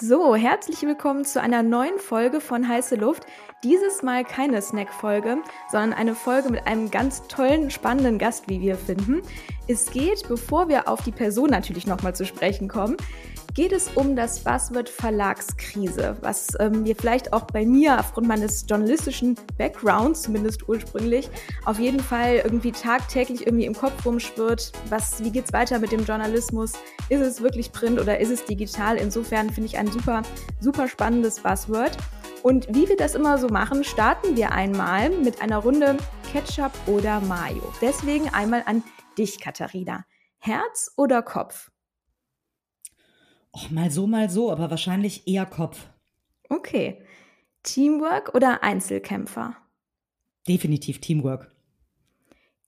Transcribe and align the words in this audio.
So, 0.00 0.34
herzlich 0.34 0.82
willkommen 0.82 1.24
zu 1.24 1.40
einer 1.40 1.62
neuen 1.62 2.00
Folge 2.00 2.40
von 2.40 2.68
Heiße 2.68 2.96
Luft. 2.96 3.26
Dieses 3.62 4.02
Mal 4.02 4.24
keine 4.24 4.60
Snack-Folge, 4.60 5.38
sondern 5.70 5.92
eine 5.92 6.16
Folge 6.16 6.50
mit 6.50 6.66
einem 6.66 6.90
ganz 6.90 7.28
tollen, 7.28 7.70
spannenden 7.70 8.18
Gast, 8.18 8.48
wie 8.48 8.60
wir 8.60 8.74
finden. 8.74 9.22
Es 9.66 9.90
geht, 9.90 10.28
bevor 10.28 10.68
wir 10.68 10.88
auf 10.88 11.02
die 11.02 11.12
Person 11.12 11.50
natürlich 11.50 11.86
nochmal 11.86 12.14
zu 12.14 12.26
sprechen 12.26 12.68
kommen, 12.68 12.96
geht 13.54 13.72
es 13.72 13.88
um 13.94 14.16
das 14.16 14.40
Buzzword 14.40 14.88
Verlagskrise, 14.88 16.16
was 16.20 16.48
ähm, 16.58 16.82
mir 16.82 16.96
vielleicht 16.96 17.32
auch 17.32 17.44
bei 17.44 17.64
mir 17.64 17.98
aufgrund 18.00 18.26
meines 18.26 18.66
journalistischen 18.68 19.36
Backgrounds, 19.56 20.22
zumindest 20.22 20.68
ursprünglich, 20.68 21.30
auf 21.64 21.78
jeden 21.78 22.00
Fall 22.00 22.42
irgendwie 22.44 22.72
tagtäglich 22.72 23.46
irgendwie 23.46 23.66
im 23.66 23.74
Kopf 23.74 24.04
rumschwirrt. 24.04 24.72
Was, 24.90 25.22
wie 25.22 25.30
geht's 25.30 25.52
weiter 25.52 25.78
mit 25.78 25.92
dem 25.92 26.04
Journalismus? 26.04 26.72
Ist 27.08 27.20
es 27.20 27.42
wirklich 27.42 27.70
Print 27.70 28.00
oder 28.00 28.18
ist 28.18 28.30
es 28.30 28.44
digital? 28.44 28.96
Insofern 28.96 29.50
finde 29.50 29.68
ich 29.68 29.78
ein 29.78 29.90
super, 29.90 30.22
super 30.60 30.88
spannendes 30.88 31.40
Buzzword. 31.40 31.96
Und 32.42 32.66
wie 32.74 32.88
wir 32.88 32.96
das 32.96 33.14
immer 33.14 33.38
so 33.38 33.48
machen, 33.48 33.84
starten 33.84 34.36
wir 34.36 34.52
einmal 34.52 35.08
mit 35.08 35.40
einer 35.40 35.58
Runde 35.58 35.96
Ketchup 36.30 36.72
oder 36.86 37.20
Mayo. 37.20 37.72
Deswegen 37.80 38.28
einmal 38.28 38.62
an 38.66 38.82
dich, 39.14 39.40
Katharina. 39.40 40.04
Herz 40.38 40.92
oder 40.96 41.22
Kopf? 41.22 41.70
Och, 43.52 43.70
mal 43.70 43.90
so, 43.90 44.06
mal 44.06 44.28
so, 44.28 44.50
aber 44.50 44.70
wahrscheinlich 44.70 45.26
eher 45.28 45.46
Kopf. 45.46 45.86
Okay. 46.48 47.02
Teamwork 47.62 48.34
oder 48.34 48.62
Einzelkämpfer? 48.62 49.56
Definitiv 50.46 51.00
Teamwork. 51.00 51.50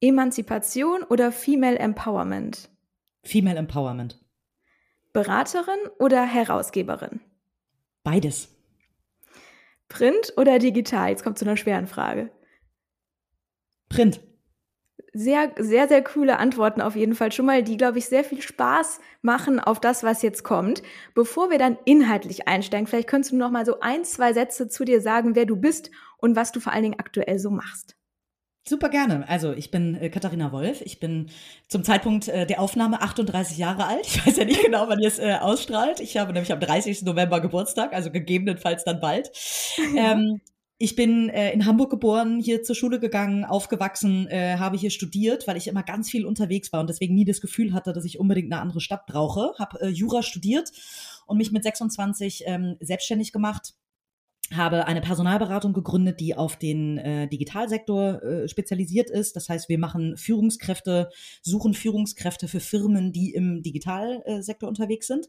Emanzipation 0.01 1.03
oder 1.03 1.33
Female 1.33 1.79
Empowerment? 1.79 2.71
Female 3.25 3.59
Empowerment. 3.59 4.19
Beraterin 5.13 5.79
oder 5.99 6.25
Herausgeberin? 6.25 7.21
Beides. 8.03 8.49
Print 9.88 10.33
oder 10.37 10.59
digital? 10.59 11.10
Jetzt 11.10 11.25
kommt 11.25 11.38
zu 11.38 11.45
einer 11.45 11.57
schweren 11.57 11.87
Frage. 11.87 12.31
Print 13.88 14.21
sehr, 15.17 15.53
sehr, 15.59 15.89
sehr 15.89 16.05
coole 16.05 16.39
Antworten 16.39 16.83
auf 16.83 16.95
jeden 16.95 17.15
Fall 17.15 17.33
schon 17.33 17.47
mal, 17.47 17.63
die, 17.63 17.79
glaube 17.79 17.99
ich, 17.99 18.07
sehr 18.07 18.23
viel 18.23 18.43
Spaß 18.43 19.01
machen 19.23 19.59
auf 19.59 19.81
das, 19.81 20.03
was 20.03 20.21
jetzt 20.21 20.45
kommt. 20.45 20.83
Bevor 21.15 21.51
wir 21.51 21.59
dann 21.59 21.79
inhaltlich 21.87 22.47
einsteigen, 22.47 22.87
vielleicht 22.87 23.09
könntest 23.09 23.33
du 23.33 23.37
noch 23.37 23.51
mal 23.51 23.65
so 23.65 23.81
ein, 23.81 24.05
zwei 24.05 24.35
Sätze 24.35 24.69
zu 24.69 24.85
dir 24.85 25.01
sagen, 25.01 25.35
wer 25.35 25.47
du 25.47 25.57
bist 25.57 25.91
und 26.19 26.37
was 26.37 26.53
du 26.53 26.61
vor 26.61 26.75
allen 26.75 26.83
Dingen 26.83 27.01
aktuell 27.01 27.39
so 27.39 27.51
machst. 27.51 27.97
Super 28.69 28.89
gerne. 28.89 29.27
Also 29.29 29.53
ich 29.53 29.71
bin 29.71 29.95
äh, 29.95 30.11
Katharina 30.11 30.53
Wolf. 30.53 30.83
Ich 30.83 30.99
bin 31.01 31.31
zum 31.69 31.85
Zeitpunkt 31.85 32.29
äh, 32.29 32.47
der 32.47 32.61
Aufnahme 32.61 33.01
38 33.01 33.57
Jahre 33.57 33.87
alt. 33.87 34.07
Ich 34.07 34.27
weiß 34.27 34.37
ja 34.37 34.45
nicht 34.45 34.63
genau, 34.63 34.89
wann 34.89 34.99
ihr 34.99 35.09
es 35.09 35.19
äh, 35.19 35.37
ausstrahlt. 35.41 36.01
Ich 36.01 36.19
habe 36.19 36.33
nämlich 36.33 36.53
am 36.53 36.61
30. 36.61 37.05
November 37.05 37.41
Geburtstag, 37.41 37.95
also 37.95 38.11
gegebenenfalls 38.11 38.85
dann 38.85 39.01
bald. 39.01 39.31
Ähm, 39.97 40.41
ich 40.79 40.95
bin 40.95 41.30
äh, 41.30 41.52
in 41.52 41.65
Hamburg 41.65 41.91
geboren, 41.91 42.38
hier 42.38 42.63
zur 42.63 42.77
Schule 42.77 43.01
gegangen, 43.01 43.45
aufgewachsen, 43.45 44.27
äh, 44.29 44.57
habe 44.59 44.77
hier 44.77 44.91
studiert, 44.91 45.46
weil 45.46 45.57
ich 45.57 45.69
immer 45.69 45.82
ganz 45.82 46.10
viel 46.10 46.27
unterwegs 46.27 46.71
war 46.73 46.80
und 46.80 46.91
deswegen 46.91 47.15
nie 47.15 47.24
das 47.24 47.41
Gefühl 47.41 47.73
hatte, 47.73 47.95
dass 47.95 48.05
ich 48.05 48.21
unbedingt 48.21 48.52
eine 48.52 48.60
andere 48.60 48.82
Stadt 48.82 49.07
brauche. 49.07 49.54
Habe 49.59 49.80
äh, 49.80 49.88
Jura 49.88 50.23
studiert 50.23 50.71
und 51.27 51.38
mich 51.38 51.51
mit 51.51 51.63
26 51.63 52.45
ähm, 52.47 52.77
selbstständig 52.80 53.32
gemacht. 53.32 53.73
Habe 54.54 54.87
eine 54.87 55.01
Personalberatung 55.01 55.73
gegründet, 55.73 56.21
die 56.21 56.37
auf 56.37 56.57
den 56.57 56.99
äh, 56.99 57.27
Digitalsektor 57.27 58.23
äh, 58.23 58.49
spezialisiert 58.49 59.09
ist. 59.09 59.35
Das 59.35 59.49
heißt, 59.49 59.71
wir 59.71 59.79
machen 59.79 60.16
Führungskräfte, 60.19 61.09
suchen 61.43 61.73
Führungskräfte 61.73 62.49
für 62.49 62.60
Firmen, 62.60 63.13
die 63.13 63.32
im 63.32 63.63
Digitalsektor 63.63 64.69
unterwegs 64.69 65.06
sind. 65.06 65.28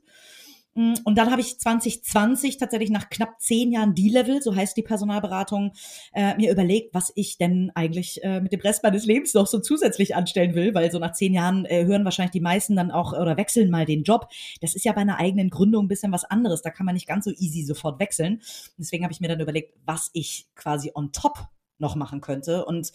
Mm, 0.77 0.93
und 1.05 1.17
dann 1.17 1.31
habe 1.31 1.41
ich 1.41 1.59
2020 1.59 2.57
tatsächlich 2.57 2.91
nach 2.91 3.09
knapp 3.09 3.41
zehn 3.41 3.71
Jahren 3.71 3.95
D-Level, 3.95 4.43
so 4.43 4.55
heißt 4.55 4.77
die 4.77 4.83
Personalberatung, 4.83 5.73
äh, 6.13 6.35
mir 6.35 6.51
überlegt, 6.51 6.93
was 6.93 7.11
ich 7.15 7.39
denn 7.39 7.71
eigentlich 7.73 8.23
äh, 8.23 8.41
mit 8.41 8.51
dem 8.51 8.61
Rest 8.61 8.83
meines 8.83 9.07
Lebens 9.07 9.33
noch 9.33 9.47
so 9.47 9.57
zusätzlich 9.59 10.15
anstellen 10.15 10.53
will, 10.53 10.75
weil 10.75 10.91
so 10.91 10.99
nach 10.99 11.13
zehn 11.13 11.33
Jahren 11.33 11.65
äh, 11.65 11.85
hören 11.85 12.05
wahrscheinlich 12.05 12.31
die 12.31 12.41
meisten 12.41 12.75
dann 12.75 12.91
auch 12.91 13.13
oder 13.13 13.37
wechseln 13.37 13.71
mal 13.71 13.85
den 13.85 14.03
Job. 14.03 14.29
Das 14.61 14.75
ist 14.75 14.85
ja 14.85 14.93
bei 14.93 15.01
einer 15.01 15.17
eigenen 15.17 15.49
Gründung 15.49 15.85
ein 15.85 15.87
bisschen 15.87 16.11
was 16.11 16.25
anderes. 16.25 16.61
Da 16.61 16.69
kann 16.69 16.85
man 16.85 16.93
nicht 16.93 17.07
ganz 17.07 17.25
so 17.25 17.31
easy 17.31 17.63
sofort 17.63 17.99
wechseln. 17.99 18.43
Deswegen 18.77 19.03
habe 19.03 19.11
ich 19.11 19.19
mir 19.19 19.29
dann 19.29 19.39
überlegt, 19.39 19.73
was 19.83 20.11
ich 20.13 20.45
quasi 20.55 20.91
on 20.93 21.11
top 21.11 21.47
noch 21.79 21.95
machen 21.95 22.21
könnte. 22.21 22.65
Und 22.65 22.91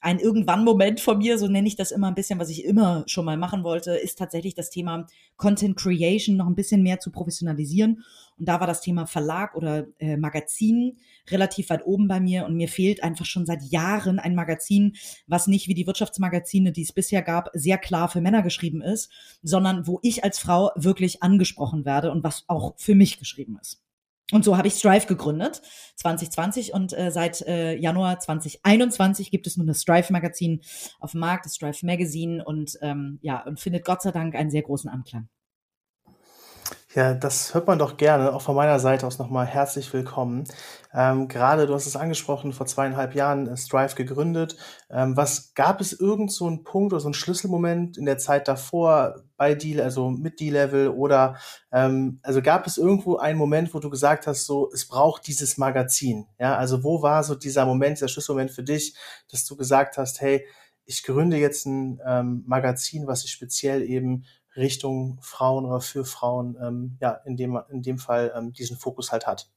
ein 0.00 0.18
Irgendwann-Moment 0.18 1.00
von 1.00 1.18
mir, 1.18 1.38
so 1.38 1.46
nenne 1.46 1.68
ich 1.68 1.76
das 1.76 1.90
immer 1.90 2.08
ein 2.08 2.14
bisschen, 2.14 2.38
was 2.38 2.48
ich 2.48 2.64
immer 2.64 3.04
schon 3.06 3.26
mal 3.26 3.36
machen 3.36 3.64
wollte, 3.64 3.92
ist 3.92 4.18
tatsächlich 4.18 4.54
das 4.54 4.70
Thema 4.70 5.06
Content 5.36 5.76
Creation 5.76 6.36
noch 6.36 6.46
ein 6.46 6.54
bisschen 6.54 6.82
mehr 6.82 7.00
zu 7.00 7.10
professionalisieren. 7.10 8.02
Und 8.38 8.48
da 8.48 8.60
war 8.60 8.66
das 8.66 8.80
Thema 8.80 9.06
Verlag 9.06 9.54
oder 9.54 9.86
äh, 9.98 10.16
Magazin 10.16 10.96
relativ 11.28 11.68
weit 11.68 11.84
oben 11.84 12.08
bei 12.08 12.18
mir. 12.18 12.46
Und 12.46 12.56
mir 12.56 12.68
fehlt 12.68 13.02
einfach 13.02 13.26
schon 13.26 13.44
seit 13.44 13.62
Jahren 13.62 14.18
ein 14.18 14.34
Magazin, 14.34 14.96
was 15.26 15.46
nicht 15.46 15.68
wie 15.68 15.74
die 15.74 15.86
Wirtschaftsmagazine, 15.86 16.72
die 16.72 16.82
es 16.82 16.92
bisher 16.92 17.20
gab, 17.20 17.50
sehr 17.52 17.76
klar 17.76 18.08
für 18.08 18.22
Männer 18.22 18.42
geschrieben 18.42 18.80
ist, 18.80 19.10
sondern 19.42 19.86
wo 19.86 20.00
ich 20.02 20.24
als 20.24 20.38
Frau 20.38 20.70
wirklich 20.76 21.22
angesprochen 21.22 21.84
werde 21.84 22.10
und 22.10 22.24
was 22.24 22.44
auch 22.48 22.74
für 22.78 22.94
mich 22.94 23.18
geschrieben 23.18 23.58
ist. 23.60 23.82
Und 24.32 24.44
so 24.44 24.56
habe 24.56 24.68
ich 24.68 24.74
Strive 24.74 25.06
gegründet, 25.06 25.60
2020 25.96 26.72
und 26.72 26.96
äh, 26.96 27.10
seit 27.10 27.42
äh, 27.42 27.74
Januar 27.76 28.20
2021 28.20 29.30
gibt 29.30 29.46
es 29.46 29.56
nun 29.56 29.66
das 29.66 29.82
Strive 29.82 30.12
Magazin 30.12 30.60
auf 31.00 31.12
dem 31.12 31.20
Markt, 31.20 31.46
das 31.46 31.56
Strive 31.56 31.84
Magazine 31.84 32.44
und 32.44 32.78
ähm, 32.80 33.18
ja 33.22 33.42
und 33.44 33.60
findet 33.60 33.84
Gott 33.84 34.02
sei 34.02 34.12
Dank 34.12 34.34
einen 34.34 34.50
sehr 34.50 34.62
großen 34.62 34.88
Anklang. 34.88 35.28
Ja, 36.94 37.14
das 37.14 37.54
hört 37.54 37.68
man 37.68 37.78
doch 37.78 37.96
gerne. 37.96 38.32
Auch 38.32 38.42
von 38.42 38.56
meiner 38.56 38.80
Seite 38.80 39.06
aus 39.06 39.20
nochmal 39.20 39.46
herzlich 39.46 39.92
willkommen. 39.92 40.42
Ähm, 40.92 41.28
gerade, 41.28 41.68
du 41.68 41.74
hast 41.74 41.86
es 41.86 41.94
angesprochen, 41.94 42.52
vor 42.52 42.66
zweieinhalb 42.66 43.14
Jahren 43.14 43.46
äh, 43.46 43.56
Strive 43.56 43.94
gegründet. 43.94 44.56
Ähm, 44.90 45.16
was 45.16 45.54
gab 45.54 45.80
es 45.80 45.92
irgend 45.92 46.32
so 46.32 46.48
einen 46.48 46.64
Punkt 46.64 46.92
oder 46.92 47.00
so 47.00 47.06
einen 47.06 47.14
Schlüsselmoment 47.14 47.96
in 47.96 48.06
der 48.06 48.18
Zeit 48.18 48.48
davor 48.48 49.22
bei 49.36 49.54
Deal, 49.54 49.80
also 49.80 50.10
mit 50.10 50.40
D-Level 50.40 50.88
oder 50.88 51.36
ähm, 51.70 52.18
also 52.24 52.42
gab 52.42 52.66
es 52.66 52.76
irgendwo 52.76 53.18
einen 53.18 53.38
Moment, 53.38 53.72
wo 53.72 53.78
du 53.78 53.88
gesagt 53.88 54.26
hast, 54.26 54.44
so 54.44 54.68
es 54.74 54.88
braucht 54.88 55.28
dieses 55.28 55.58
Magazin. 55.58 56.26
Ja, 56.40 56.56
also 56.56 56.82
wo 56.82 57.02
war 57.02 57.22
so 57.22 57.36
dieser 57.36 57.66
Moment, 57.66 57.98
dieser 57.98 58.08
Schlüsselmoment 58.08 58.50
für 58.50 58.64
dich, 58.64 58.96
dass 59.30 59.44
du 59.44 59.56
gesagt 59.56 59.96
hast, 59.96 60.20
hey, 60.20 60.44
ich 60.86 61.04
gründe 61.04 61.36
jetzt 61.36 61.66
ein 61.66 62.00
ähm, 62.04 62.42
Magazin, 62.48 63.06
was 63.06 63.20
sich 63.20 63.30
speziell 63.30 63.82
eben 63.82 64.24
Richtung 64.60 65.18
Frauen 65.20 65.64
oder 65.64 65.80
für 65.80 66.04
Frauen, 66.04 66.56
ähm, 66.62 66.96
ja, 67.00 67.12
in 67.24 67.36
dem, 67.36 67.58
in 67.70 67.82
dem 67.82 67.98
Fall 67.98 68.32
ähm, 68.36 68.52
diesen 68.52 68.76
Fokus 68.76 69.12
halt 69.12 69.26
hat. 69.26 69.50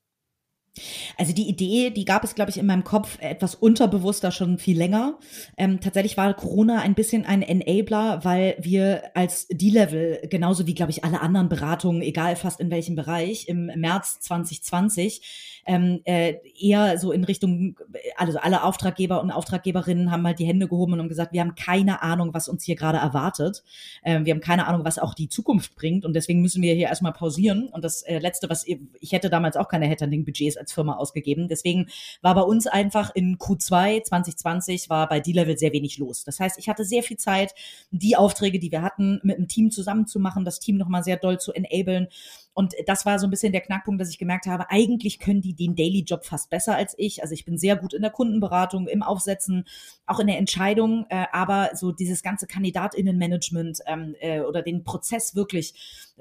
Also 1.18 1.34
die 1.34 1.48
Idee, 1.48 1.92
die 1.92 2.06
gab 2.06 2.24
es, 2.24 2.34
glaube 2.34 2.50
ich, 2.50 2.58
in 2.58 2.66
meinem 2.66 2.84
Kopf 2.84 3.18
etwas 3.20 3.54
unterbewusster 3.54 4.32
schon 4.32 4.58
viel 4.58 4.78
länger. 4.78 5.20
Ähm, 5.56 5.80
tatsächlich 5.80 6.18
war 6.18 6.34
Corona 6.34 6.82
ein 6.82 6.96
bisschen 6.96 7.26
ein 7.26 7.44
Enabler, 7.44 8.24
weil 8.24 8.56
wir 8.60 9.12
als 9.14 9.48
D-Level, 9.50 10.28
genauso 10.30 10.66
wie, 10.66 10.74
glaube 10.74 10.92
ich, 10.92 11.04
alle 11.04 11.22
anderen 11.22 11.50
Beratungen, 11.50 12.02
egal 12.02 12.36
fast 12.36 12.60
in 12.60 12.72
welchem 12.72 12.96
Bereich, 12.96 13.48
im 13.48 13.68
März 13.68 14.20
2020 14.22 15.53
ähm, 15.66 16.02
äh, 16.06 16.36
eher 16.60 16.98
so 16.98 17.12
in 17.12 17.24
Richtung, 17.24 17.78
also 18.18 18.40
alle 18.40 18.64
Auftraggeber 18.64 19.22
und 19.22 19.32
Auftraggeberinnen 19.32 20.12
haben 20.12 20.26
halt 20.26 20.40
die 20.40 20.46
Hände 20.46 20.68
gehoben 20.68 21.00
und 21.00 21.08
gesagt, 21.08 21.34
wir 21.34 21.42
haben 21.42 21.56
keine 21.56 22.02
Ahnung, 22.02 22.34
was 22.34 22.48
uns 22.48 22.64
hier 22.64 22.76
gerade 22.76 22.98
erwartet. 22.98 23.64
Ähm, 24.04 24.26
wir 24.26 24.34
haben 24.34 24.42
keine 24.42 24.68
Ahnung, 24.68 24.86
was 24.86 25.00
auch 25.00 25.14
die 25.14 25.30
Zukunft 25.30 25.76
bringt 25.76 26.06
und 26.06 26.14
deswegen 26.14 26.42
müssen 26.42 26.62
wir 26.62 26.74
hier 26.74 26.88
erstmal 26.88 27.14
pausieren. 27.14 27.70
Und 27.70 27.84
das 27.84 28.02
äh, 28.04 28.20
Letzte, 28.20 28.50
was 28.50 28.66
ich 28.66 29.12
hätte 29.12 29.30
damals 29.30 29.58
auch 29.58 29.68
keine 29.68 29.86
Headhunting-Budgets 29.88 30.58
als 30.58 30.74
Firma 30.74 30.96
ausgegeben. 30.96 31.48
Deswegen 31.48 31.88
war 32.22 32.36
bei 32.36 32.42
uns 32.42 32.68
einfach 32.68 33.14
in 33.16 33.38
Q2 33.38 34.04
2020 34.04 34.90
war 34.90 35.08
bei 35.08 35.20
D-Level 35.20 35.58
sehr 35.58 35.74
wenig 35.74 35.98
los. 35.98 36.24
Das 36.24 36.40
heißt, 36.40 36.58
ich 36.60 36.70
hatte 36.70 36.86
sehr 36.86 37.04
viel 37.04 37.18
Zeit, 37.18 37.54
die 37.92 38.16
Aufträge, 38.16 38.60
die 38.60 38.72
wir 38.72 38.82
hatten, 38.82 39.20
mit 39.24 39.38
dem 39.38 39.48
Team 39.48 39.72
zusammenzumachen, 39.72 40.46
das 40.46 40.60
Team 40.60 40.78
nochmal 40.78 41.04
sehr 41.04 41.18
doll 41.18 41.40
zu 41.40 41.54
enablen 41.54 42.08
und 42.54 42.74
das 42.86 43.06
war 43.06 43.18
so 43.18 43.26
ein 43.26 43.32
bisschen 43.32 43.52
der 43.52 43.62
Knackpunkt, 43.62 44.00
dass 44.00 44.10
ich 44.10 44.20
gemerkt 44.20 44.46
habe, 44.46 44.70
eigentlich 44.70 45.20
können 45.20 45.42
die 45.42 45.56
den 45.56 45.76
Daily 45.76 46.02
Job 46.02 46.24
fast 46.24 46.50
besser 46.50 46.76
als 46.76 46.94
ich. 46.98 47.24
Also 47.24 47.34
ich 47.34 47.46
bin 47.46 47.58
sehr 47.58 47.76
gut 47.76 47.94
in 47.94 48.04
der 48.04 48.12
Kundenberatung, 48.12 48.88
im 48.88 49.02
Aufsetzen, 49.02 49.66
auch 50.06 50.20
in 50.20 50.28
der 50.28 50.38
Entscheidung, 50.38 51.06
äh, 51.10 51.26
aber 51.32 51.72
so 51.74 51.92
dieses 51.92 52.22
ganze 52.22 52.46
Kandidatinnenmanagement 52.46 53.80
ähm, 53.88 54.16
äh, 54.20 54.42
oder 54.42 54.62
den 54.62 54.84
Prozess 54.84 55.36
wirklich, 55.36 55.74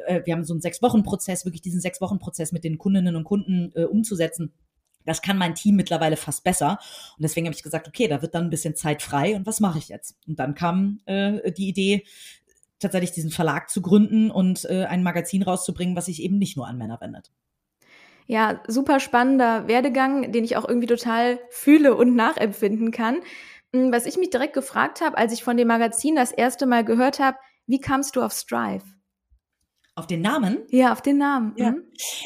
äh, 0.06 0.22
wir 0.24 0.32
haben 0.32 0.44
so 0.44 0.54
einen 0.54 0.62
Sechs-Wochen-Prozess, 0.62 1.44
wirklich 1.44 1.62
diesen 1.62 1.80
Sechs-Wochen-Prozess 1.80 2.52
mit 2.52 2.64
den 2.64 2.78
Kundinnen 2.78 3.14
und 3.14 3.24
Kunden 3.24 3.72
äh, 3.74 3.84
umzusetzen. 3.84 4.52
Das 5.04 5.20
kann 5.20 5.36
mein 5.36 5.54
Team 5.54 5.76
mittlerweile 5.76 6.16
fast 6.16 6.44
besser. 6.44 6.78
Und 7.16 7.22
deswegen 7.22 7.46
habe 7.46 7.56
ich 7.56 7.62
gesagt, 7.62 7.88
okay, 7.88 8.08
da 8.08 8.22
wird 8.22 8.34
dann 8.34 8.44
ein 8.44 8.50
bisschen 8.50 8.76
Zeit 8.76 9.02
frei 9.02 9.34
und 9.34 9.46
was 9.46 9.60
mache 9.60 9.78
ich 9.78 9.88
jetzt? 9.88 10.16
Und 10.26 10.38
dann 10.38 10.54
kam 10.54 11.00
äh, 11.06 11.52
die 11.52 11.68
Idee, 11.68 12.04
tatsächlich 12.82 13.12
diesen 13.12 13.30
Verlag 13.30 13.70
zu 13.70 13.80
gründen 13.80 14.30
und 14.30 14.64
äh, 14.66 14.84
ein 14.84 15.02
Magazin 15.02 15.42
rauszubringen, 15.42 15.96
was 15.96 16.06
sich 16.06 16.22
eben 16.22 16.38
nicht 16.38 16.56
nur 16.56 16.66
an 16.66 16.78
Männer 16.78 17.00
wendet. 17.00 17.30
Ja, 18.26 18.62
super 18.68 19.00
spannender 19.00 19.66
Werdegang, 19.68 20.32
den 20.32 20.44
ich 20.44 20.56
auch 20.56 20.68
irgendwie 20.68 20.86
total 20.86 21.40
fühle 21.50 21.94
und 21.94 22.14
nachempfinden 22.14 22.90
kann. 22.90 23.20
Hm, 23.74 23.92
was 23.92 24.06
ich 24.06 24.16
mich 24.16 24.30
direkt 24.30 24.54
gefragt 24.54 25.00
habe, 25.00 25.18
als 25.18 25.32
ich 25.32 25.42
von 25.42 25.56
dem 25.56 25.68
Magazin 25.68 26.14
das 26.14 26.32
erste 26.32 26.66
Mal 26.66 26.84
gehört 26.84 27.18
habe, 27.18 27.38
wie 27.66 27.80
kamst 27.80 28.16
du 28.16 28.22
auf 28.22 28.32
Strive? 28.32 28.84
Auf 29.94 30.06
den 30.06 30.22
Namen? 30.22 30.56
Ja, 30.70 30.90
auf 30.92 31.02
den 31.02 31.18
Namen. 31.18 31.52
Ja. 31.58 31.72
Mhm. 31.72 31.82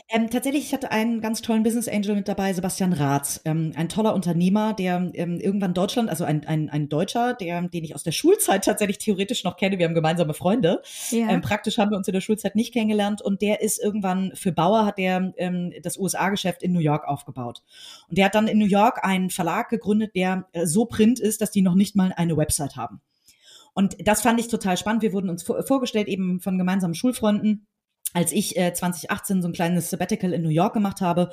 Ähm, 0.08 0.30
tatsächlich, 0.30 0.66
ich 0.66 0.72
hatte 0.72 0.92
einen 0.92 1.20
ganz 1.20 1.42
tollen 1.42 1.64
Business 1.64 1.88
Angel 1.88 2.14
mit 2.14 2.28
dabei, 2.28 2.52
Sebastian 2.52 2.92
Rath, 2.92 3.40
ähm, 3.44 3.72
ein 3.74 3.88
toller 3.88 4.14
Unternehmer, 4.14 4.72
der 4.72 5.10
ähm, 5.14 5.40
irgendwann 5.40 5.74
Deutschland, 5.74 6.08
also 6.08 6.22
ein, 6.22 6.46
ein, 6.46 6.70
ein 6.70 6.88
Deutscher, 6.88 7.34
der, 7.34 7.62
den 7.62 7.82
ich 7.82 7.96
aus 7.96 8.04
der 8.04 8.12
Schulzeit 8.12 8.64
tatsächlich 8.64 8.98
theoretisch 8.98 9.42
noch 9.42 9.56
kenne. 9.56 9.78
Wir 9.78 9.86
haben 9.86 9.94
gemeinsame 9.94 10.32
Freunde. 10.32 10.80
Ja. 11.10 11.28
Ähm, 11.28 11.40
praktisch 11.40 11.76
haben 11.78 11.90
wir 11.90 11.98
uns 11.98 12.06
in 12.06 12.14
der 12.14 12.20
Schulzeit 12.20 12.54
nicht 12.54 12.72
kennengelernt 12.72 13.20
und 13.20 13.42
der 13.42 13.60
ist 13.60 13.82
irgendwann 13.82 14.30
für 14.36 14.52
Bauer 14.52 14.86
hat 14.86 14.98
der 14.98 15.34
ähm, 15.36 15.72
das 15.82 15.98
USA-Geschäft 15.98 16.62
in 16.62 16.72
New 16.72 16.78
York 16.78 17.08
aufgebaut. 17.08 17.64
Und 18.08 18.16
der 18.16 18.26
hat 18.26 18.36
dann 18.36 18.46
in 18.46 18.58
New 18.58 18.66
York 18.66 19.04
einen 19.04 19.28
Verlag 19.30 19.70
gegründet, 19.70 20.14
der 20.14 20.46
äh, 20.52 20.66
so 20.66 20.84
print 20.84 21.18
ist, 21.18 21.40
dass 21.40 21.50
die 21.50 21.62
noch 21.62 21.74
nicht 21.74 21.96
mal 21.96 22.12
eine 22.16 22.36
Website 22.36 22.76
haben. 22.76 23.00
Und 23.76 24.08
das 24.08 24.22
fand 24.22 24.40
ich 24.40 24.48
total 24.48 24.78
spannend. 24.78 25.02
Wir 25.02 25.12
wurden 25.12 25.28
uns 25.28 25.42
vorgestellt 25.42 26.08
eben 26.08 26.40
von 26.40 26.56
gemeinsamen 26.56 26.94
Schulfreunden 26.94 27.66
als 28.16 28.32
ich 28.32 28.56
äh, 28.56 28.72
2018 28.72 29.42
so 29.42 29.48
ein 29.48 29.52
kleines 29.52 29.90
Sabbatical 29.90 30.32
in 30.32 30.40
New 30.40 30.48
York 30.48 30.72
gemacht 30.72 31.02
habe 31.02 31.30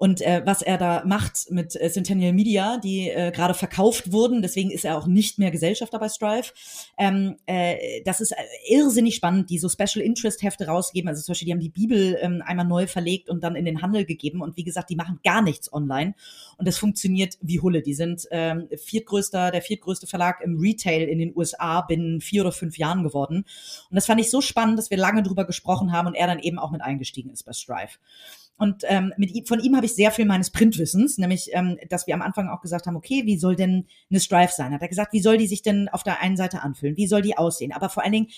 und 0.00 0.22
äh, 0.22 0.40
was 0.46 0.62
er 0.62 0.78
da 0.78 1.02
macht 1.04 1.50
mit 1.50 1.76
äh, 1.78 1.90
Centennial 1.90 2.32
Media, 2.32 2.78
die 2.78 3.10
äh, 3.10 3.30
gerade 3.32 3.52
verkauft 3.52 4.12
wurden, 4.12 4.40
deswegen 4.40 4.70
ist 4.70 4.86
er 4.86 4.96
auch 4.96 5.06
nicht 5.06 5.38
mehr 5.38 5.50
Gesellschafter 5.50 5.98
bei 5.98 6.08
Strive. 6.08 6.52
Ähm, 6.96 7.36
äh, 7.44 8.00
das 8.06 8.22
ist 8.22 8.32
äh, 8.32 8.36
irrsinnig 8.70 9.16
spannend, 9.16 9.50
die 9.50 9.58
so 9.58 9.68
Special 9.68 10.02
Interest 10.02 10.42
Hefte 10.42 10.68
rausgeben. 10.68 11.06
Also 11.06 11.20
zum 11.20 11.32
Beispiel, 11.32 11.46
die 11.46 11.52
haben 11.52 11.60
die 11.60 11.68
Bibel 11.68 12.16
ähm, 12.22 12.42
einmal 12.46 12.64
neu 12.64 12.86
verlegt 12.86 13.28
und 13.28 13.44
dann 13.44 13.56
in 13.56 13.66
den 13.66 13.82
Handel 13.82 14.06
gegeben. 14.06 14.40
Und 14.40 14.56
wie 14.56 14.64
gesagt, 14.64 14.88
die 14.88 14.96
machen 14.96 15.20
gar 15.22 15.42
nichts 15.42 15.70
online. 15.70 16.14
Und 16.56 16.66
das 16.66 16.78
funktioniert 16.78 17.36
wie 17.42 17.60
Hulle. 17.60 17.82
Die 17.82 17.92
sind 17.92 18.26
ähm, 18.30 18.68
viertgrößter, 18.74 19.50
der 19.50 19.60
viertgrößte 19.60 20.06
Verlag 20.06 20.40
im 20.42 20.58
Retail 20.58 21.08
in 21.08 21.18
den 21.18 21.36
USA 21.36 21.82
binnen 21.82 22.22
vier 22.22 22.40
oder 22.40 22.52
fünf 22.52 22.78
Jahren 22.78 23.02
geworden. 23.02 23.44
Und 23.90 23.94
das 23.96 24.06
fand 24.06 24.18
ich 24.18 24.30
so 24.30 24.40
spannend, 24.40 24.78
dass 24.78 24.90
wir 24.90 24.96
lange 24.96 25.22
drüber 25.22 25.44
gesprochen 25.44 25.92
haben 25.92 26.08
und 26.08 26.14
er 26.20 26.26
dann 26.26 26.38
eben 26.38 26.58
auch 26.58 26.70
mit 26.70 26.82
eingestiegen 26.82 27.30
ist 27.30 27.44
bei 27.44 27.52
Strive. 27.52 27.98
Und 28.60 28.82
ähm, 28.88 29.14
mit 29.16 29.48
von 29.48 29.58
ihm 29.58 29.74
habe 29.74 29.86
ich 29.86 29.94
sehr 29.94 30.10
viel 30.10 30.26
meines 30.26 30.50
Printwissens, 30.50 31.16
nämlich, 31.16 31.48
ähm, 31.54 31.78
dass 31.88 32.06
wir 32.06 32.12
am 32.12 32.20
Anfang 32.20 32.50
auch 32.50 32.60
gesagt 32.60 32.86
haben, 32.86 32.94
okay, 32.94 33.22
wie 33.24 33.38
soll 33.38 33.56
denn 33.56 33.86
eine 34.10 34.20
Strive 34.20 34.52
sein? 34.54 34.74
Hat 34.74 34.82
er 34.82 34.88
gesagt, 34.88 35.14
wie 35.14 35.22
soll 35.22 35.38
die 35.38 35.46
sich 35.46 35.62
denn 35.62 35.88
auf 35.88 36.02
der 36.02 36.20
einen 36.20 36.36
Seite 36.36 36.60
anfühlen? 36.60 36.98
Wie 36.98 37.06
soll 37.06 37.22
die 37.22 37.38
aussehen? 37.38 37.72
Aber 37.72 37.88
vor 37.88 38.02
allen 38.02 38.12
Dingen, 38.12 38.28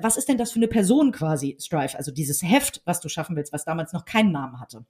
was 0.00 0.16
ist 0.16 0.30
denn 0.30 0.38
das 0.38 0.52
für 0.52 0.58
eine 0.58 0.68
Person 0.68 1.12
quasi, 1.12 1.58
Strive? 1.60 1.98
Also 1.98 2.10
dieses 2.12 2.42
Heft, 2.42 2.80
was 2.86 3.00
du 3.00 3.10
schaffen 3.10 3.36
willst, 3.36 3.52
was 3.52 3.66
damals 3.66 3.92
noch 3.92 4.06
keinen 4.06 4.32
Namen 4.32 4.58
hatte. 4.58 4.86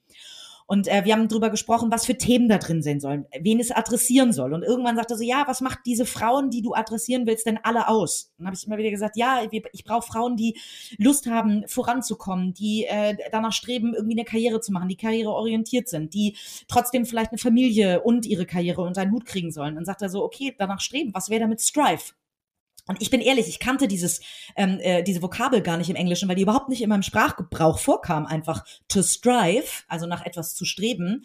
Und 0.66 0.88
äh, 0.88 1.04
wir 1.04 1.14
haben 1.14 1.28
darüber 1.28 1.50
gesprochen, 1.50 1.90
was 1.90 2.06
für 2.06 2.16
Themen 2.16 2.48
da 2.48 2.58
drin 2.58 2.82
sein 2.82 3.00
sollen, 3.00 3.26
wen 3.40 3.60
es 3.60 3.70
adressieren 3.70 4.32
soll. 4.32 4.52
Und 4.54 4.62
irgendwann 4.62 4.96
sagte 4.96 5.14
er 5.14 5.18
so, 5.18 5.24
ja, 5.24 5.44
was 5.46 5.60
macht 5.60 5.80
diese 5.86 6.06
Frauen, 6.06 6.50
die 6.50 6.62
du 6.62 6.74
adressieren 6.74 7.26
willst, 7.26 7.46
denn 7.46 7.58
alle 7.62 7.88
aus? 7.88 8.32
dann 8.38 8.46
habe 8.46 8.56
ich 8.56 8.66
immer 8.66 8.76
wieder 8.76 8.90
gesagt, 8.90 9.16
ja, 9.16 9.42
ich 9.72 9.84
brauche 9.84 10.06
Frauen, 10.06 10.36
die 10.36 10.58
Lust 10.98 11.26
haben, 11.26 11.64
voranzukommen, 11.68 12.54
die 12.54 12.84
äh, 12.84 13.16
danach 13.30 13.52
streben, 13.52 13.94
irgendwie 13.94 14.18
eine 14.18 14.24
Karriere 14.24 14.60
zu 14.60 14.72
machen, 14.72 14.88
die 14.88 14.96
karriereorientiert 14.96 15.88
sind, 15.88 16.14
die 16.14 16.36
trotzdem 16.68 17.06
vielleicht 17.06 17.30
eine 17.30 17.38
Familie 17.38 18.02
und 18.02 18.26
ihre 18.26 18.46
Karriere 18.46 18.82
unter 18.82 19.02
einen 19.02 19.12
Hut 19.12 19.26
kriegen 19.26 19.52
sollen. 19.52 19.76
Dann 19.76 19.84
sagt 19.84 20.02
er 20.02 20.08
so, 20.08 20.24
okay, 20.24 20.54
danach 20.58 20.80
streben, 20.80 21.14
was 21.14 21.30
wäre 21.30 21.40
damit 21.40 21.60
Strive? 21.60 22.12
Und 22.88 23.00
ich 23.00 23.10
bin 23.10 23.20
ehrlich, 23.20 23.48
ich 23.48 23.60
kannte 23.60 23.86
dieses, 23.86 24.20
ähm, 24.56 24.78
äh, 24.80 25.02
diese 25.02 25.22
Vokabel 25.22 25.62
gar 25.62 25.76
nicht 25.76 25.88
im 25.88 25.96
Englischen, 25.96 26.28
weil 26.28 26.36
die 26.36 26.42
überhaupt 26.42 26.68
nicht 26.68 26.82
in 26.82 26.88
meinem 26.88 27.02
Sprachgebrauch 27.02 27.78
vorkam, 27.78 28.26
einfach 28.26 28.64
to 28.88 29.02
strive, 29.02 29.84
also 29.88 30.06
nach 30.06 30.26
etwas 30.26 30.54
zu 30.54 30.64
streben. 30.64 31.24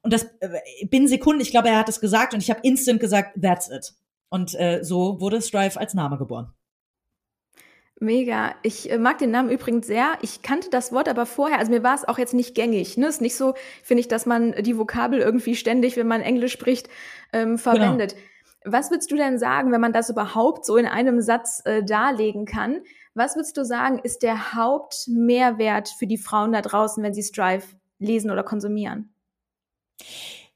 Und 0.00 0.12
das 0.12 0.24
äh, 0.40 0.86
binnen 0.86 1.08
Sekunden, 1.08 1.42
ich 1.42 1.50
glaube, 1.50 1.68
er 1.68 1.78
hat 1.78 1.88
es 1.88 2.00
gesagt 2.00 2.34
und 2.34 2.42
ich 2.42 2.50
habe 2.50 2.60
instant 2.62 3.00
gesagt, 3.00 3.40
that's 3.40 3.70
it. 3.70 3.94
Und 4.28 4.54
äh, 4.58 4.82
so 4.82 5.20
wurde 5.20 5.40
Strive 5.40 5.78
als 5.78 5.94
Name 5.94 6.18
geboren. 6.18 6.52
Mega. 8.00 8.54
Ich 8.62 8.90
äh, 8.90 8.98
mag 8.98 9.18
den 9.18 9.30
Namen 9.30 9.50
übrigens 9.50 9.86
sehr. 9.86 10.18
Ich 10.22 10.42
kannte 10.42 10.68
das 10.70 10.92
Wort 10.92 11.08
aber 11.08 11.26
vorher, 11.26 11.58
also 11.58 11.70
mir 11.70 11.82
war 11.82 11.94
es 11.94 12.06
auch 12.06 12.18
jetzt 12.18 12.34
nicht 12.34 12.54
gängig. 12.54 12.96
Ne? 12.96 13.06
Ist 13.06 13.20
nicht 13.20 13.36
so, 13.36 13.54
finde 13.82 14.00
ich, 14.00 14.08
dass 14.08 14.26
man 14.26 14.52
die 14.62 14.76
Vokabel 14.76 15.20
irgendwie 15.20 15.54
ständig, 15.54 15.96
wenn 15.96 16.08
man 16.08 16.20
Englisch 16.20 16.52
spricht, 16.52 16.88
ähm, 17.32 17.58
verwendet. 17.58 18.14
Genau. 18.14 18.26
Was 18.64 18.90
würdest 18.90 19.10
du 19.10 19.16
denn 19.16 19.38
sagen, 19.38 19.72
wenn 19.72 19.80
man 19.80 19.92
das 19.92 20.08
überhaupt 20.08 20.64
so 20.64 20.76
in 20.76 20.86
einem 20.86 21.20
Satz 21.20 21.60
äh, 21.66 21.84
darlegen 21.84 22.46
kann? 22.46 22.80
Was 23.12 23.36
würdest 23.36 23.56
du 23.58 23.64
sagen, 23.64 23.98
ist 23.98 24.22
der 24.22 24.54
Hauptmehrwert 24.54 25.90
für 25.90 26.06
die 26.06 26.16
Frauen 26.16 26.52
da 26.52 26.62
draußen, 26.62 27.02
wenn 27.02 27.12
sie 27.12 27.22
Strive 27.22 27.66
lesen 27.98 28.30
oder 28.30 28.42
konsumieren? 28.42 29.14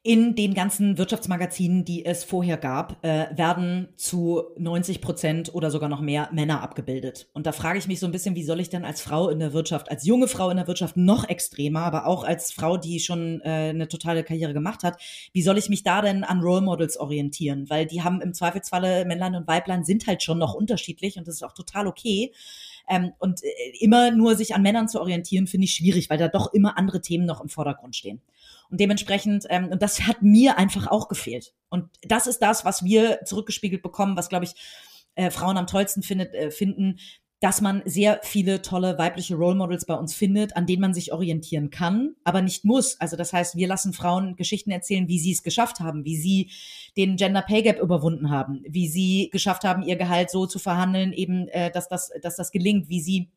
In 0.01 0.33
den 0.33 0.53
ganzen 0.53 0.97
Wirtschaftsmagazinen, 0.97 1.83
die 1.83 2.05
es 2.05 2.23
vorher 2.23 2.55
gab, 2.55 3.03
äh, 3.03 3.27
werden 3.35 3.89
zu 3.97 4.43
90 4.57 5.01
Prozent 5.01 5.53
oder 5.53 5.71
sogar 5.71 5.89
noch 5.89 5.99
mehr 5.99 6.29
Männer 6.31 6.61
abgebildet. 6.61 7.27
Und 7.33 7.45
da 7.45 7.51
frage 7.51 7.79
ich 7.79 7.87
mich 7.87 7.99
so 7.99 8.05
ein 8.05 8.13
bisschen, 8.13 8.33
wie 8.35 8.45
soll 8.45 8.61
ich 8.61 8.69
denn 8.69 8.85
als 8.85 9.01
Frau 9.01 9.27
in 9.27 9.39
der 9.39 9.51
Wirtschaft, 9.51 9.91
als 9.91 10.05
junge 10.05 10.29
Frau 10.29 10.49
in 10.51 10.57
der 10.57 10.67
Wirtschaft 10.67 10.95
noch 10.95 11.27
extremer, 11.27 11.81
aber 11.81 12.05
auch 12.05 12.23
als 12.23 12.53
Frau, 12.53 12.77
die 12.77 13.01
schon 13.01 13.41
äh, 13.41 13.69
eine 13.69 13.89
totale 13.89 14.23
Karriere 14.23 14.53
gemacht 14.53 14.83
hat, 14.83 15.01
wie 15.33 15.41
soll 15.41 15.57
ich 15.57 15.67
mich 15.67 15.83
da 15.83 16.01
denn 16.01 16.23
an 16.23 16.39
Role 16.39 16.61
Models 16.61 16.97
orientieren? 16.97 17.69
Weil 17.69 17.85
die 17.85 18.01
haben 18.01 18.21
im 18.21 18.33
Zweifelsfalle 18.33 19.03
Männlein 19.03 19.35
und 19.35 19.47
Weiblein 19.47 19.83
sind 19.83 20.07
halt 20.07 20.23
schon 20.23 20.37
noch 20.37 20.53
unterschiedlich 20.53 21.17
und 21.17 21.27
das 21.27 21.35
ist 21.35 21.43
auch 21.43 21.53
total 21.53 21.87
okay. 21.87 22.31
Ähm, 22.87 23.11
und 23.19 23.43
äh, 23.43 23.47
immer 23.81 24.11
nur 24.11 24.35
sich 24.35 24.55
an 24.55 24.61
Männern 24.61 24.87
zu 24.87 25.01
orientieren, 25.01 25.45
finde 25.45 25.65
ich 25.65 25.73
schwierig, 25.73 26.09
weil 26.09 26.17
da 26.17 26.29
doch 26.29 26.53
immer 26.53 26.77
andere 26.77 27.01
Themen 27.01 27.25
noch 27.25 27.41
im 27.41 27.49
Vordergrund 27.49 27.97
stehen. 27.97 28.21
Und 28.69 28.79
dementsprechend, 28.79 29.45
ähm, 29.49 29.69
und 29.69 29.81
das 29.81 30.01
hat 30.01 30.21
mir 30.21 30.57
einfach 30.57 30.87
auch 30.87 31.07
gefehlt. 31.07 31.53
Und 31.69 31.89
das 32.01 32.27
ist 32.27 32.39
das, 32.39 32.65
was 32.65 32.83
wir 32.83 33.19
zurückgespiegelt 33.25 33.81
bekommen, 33.81 34.17
was, 34.17 34.29
glaube 34.29 34.45
ich, 34.45 34.53
äh, 35.15 35.31
Frauen 35.31 35.57
am 35.57 35.67
tollsten 35.67 36.03
findet, 36.03 36.33
äh, 36.33 36.51
finden, 36.51 36.99
dass 37.39 37.61
man 37.61 37.81
sehr 37.85 38.19
viele 38.23 38.61
tolle 38.61 38.97
weibliche 38.97 39.35
Role 39.35 39.55
Models 39.55 39.85
bei 39.85 39.93
uns 39.93 40.13
findet, 40.13 40.57
an 40.57 40.65
denen 40.65 40.81
man 40.81 40.93
sich 40.93 41.13
orientieren 41.13 41.69
kann, 41.69 42.15
aber 42.25 42.41
nicht 42.41 42.65
muss. 42.65 42.99
Also 42.99 43.15
das 43.15 43.31
heißt, 43.31 43.55
wir 43.55 43.67
lassen 43.67 43.93
Frauen 43.93 44.35
Geschichten 44.35 44.71
erzählen, 44.71 45.07
wie 45.07 45.19
sie 45.19 45.31
es 45.31 45.41
geschafft 45.41 45.79
haben, 45.79 46.03
wie 46.03 46.17
sie 46.17 46.51
den 46.97 47.15
Gender 47.15 47.41
Pay 47.41 47.63
Gap 47.63 47.79
überwunden 47.79 48.29
haben, 48.29 48.63
wie 48.67 48.89
sie 48.89 49.29
geschafft 49.31 49.63
haben, 49.63 49.83
ihr 49.83 49.95
Gehalt 49.95 50.29
so 50.29 50.47
zu 50.47 50.59
verhandeln, 50.59 51.13
eben, 51.13 51.47
äh, 51.47 51.71
dass 51.71 51.87
das, 51.87 52.11
dass 52.21 52.35
das 52.35 52.51
gelingt, 52.51 52.89
wie 52.89 53.01
sie 53.01 53.31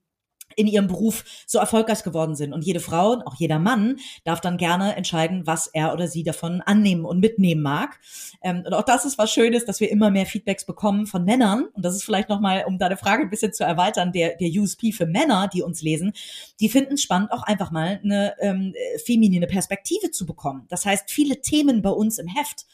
in 0.57 0.67
ihrem 0.67 0.87
Beruf 0.87 1.25
so 1.47 1.59
erfolgreich 1.59 2.03
geworden 2.03 2.35
sind. 2.35 2.53
Und 2.53 2.65
jede 2.65 2.81
Frau, 2.81 3.23
auch 3.25 3.35
jeder 3.37 3.59
Mann, 3.59 3.97
darf 4.25 4.41
dann 4.41 4.57
gerne 4.57 4.97
entscheiden, 4.97 5.47
was 5.47 5.67
er 5.67 5.93
oder 5.93 6.09
sie 6.09 6.23
davon 6.23 6.61
annehmen 6.61 7.05
und 7.05 7.21
mitnehmen 7.21 7.63
mag. 7.63 7.99
Ähm, 8.43 8.63
und 8.67 8.75
auch 8.75 8.83
das 8.83 9.05
ist 9.05 9.19
was 9.19 9.33
Schönes, 9.33 9.65
dass 9.65 9.81
wir 9.81 9.91
immer 9.91 10.11
mehr 10.11 10.27
Feedbacks 10.27 10.65
bekommen 10.65 11.07
von 11.07 11.25
Männern. 11.25 11.65
Und 11.73 11.85
das 11.85 11.95
ist 11.95 12.05
vielleicht 12.05 12.29
nochmal, 12.29 12.65
um 12.67 12.79
deine 12.79 12.97
Frage 12.97 13.23
ein 13.23 13.31
bisschen 13.31 13.53
zu 13.53 13.65
erweitern, 13.65 14.13
der, 14.13 14.37
der 14.37 14.49
USP 14.49 14.93
für 14.93 15.07
Männer, 15.07 15.49
die 15.53 15.63
uns 15.63 15.83
lesen, 15.83 16.13
die 16.61 16.69
finden 16.69 16.95
es 16.95 17.03
spannend, 17.03 17.33
auch 17.33 17.43
einfach 17.43 17.71
mal 17.71 18.01
eine 18.03 18.35
ähm, 18.41 18.75
feminine 19.05 19.47
Perspektive 19.47 20.11
zu 20.11 20.27
bekommen. 20.27 20.67
Das 20.69 20.85
heißt, 20.85 21.11
viele 21.11 21.41
Themen 21.41 21.83
bei 21.83 21.91
uns 21.91 22.19
im 22.19 22.27
Heft 22.27 22.67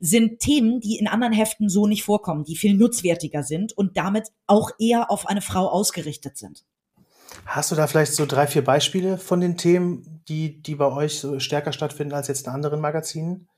sind 0.00 0.40
Themen, 0.40 0.80
die 0.80 0.98
in 0.98 1.08
anderen 1.08 1.32
Heften 1.32 1.68
so 1.68 1.86
nicht 1.86 2.02
vorkommen, 2.02 2.44
die 2.44 2.56
viel 2.56 2.74
nutzwertiger 2.74 3.42
sind 3.42 3.72
und 3.72 3.96
damit 3.96 4.28
auch 4.46 4.70
eher 4.78 5.10
auf 5.10 5.26
eine 5.26 5.40
Frau 5.40 5.68
ausgerichtet 5.68 6.36
sind. 6.36 6.64
Hast 7.44 7.70
du 7.70 7.74
da 7.76 7.86
vielleicht 7.86 8.14
so 8.14 8.26
drei, 8.26 8.46
vier 8.46 8.64
Beispiele 8.64 9.18
von 9.18 9.40
den 9.40 9.56
Themen, 9.56 10.22
die, 10.28 10.62
die 10.62 10.74
bei 10.74 10.86
euch 10.86 11.20
so 11.20 11.38
stärker 11.40 11.72
stattfinden 11.72 12.14
als 12.14 12.28
jetzt 12.28 12.46
in 12.46 12.52
anderen 12.52 12.80
Magazinen? 12.80 13.48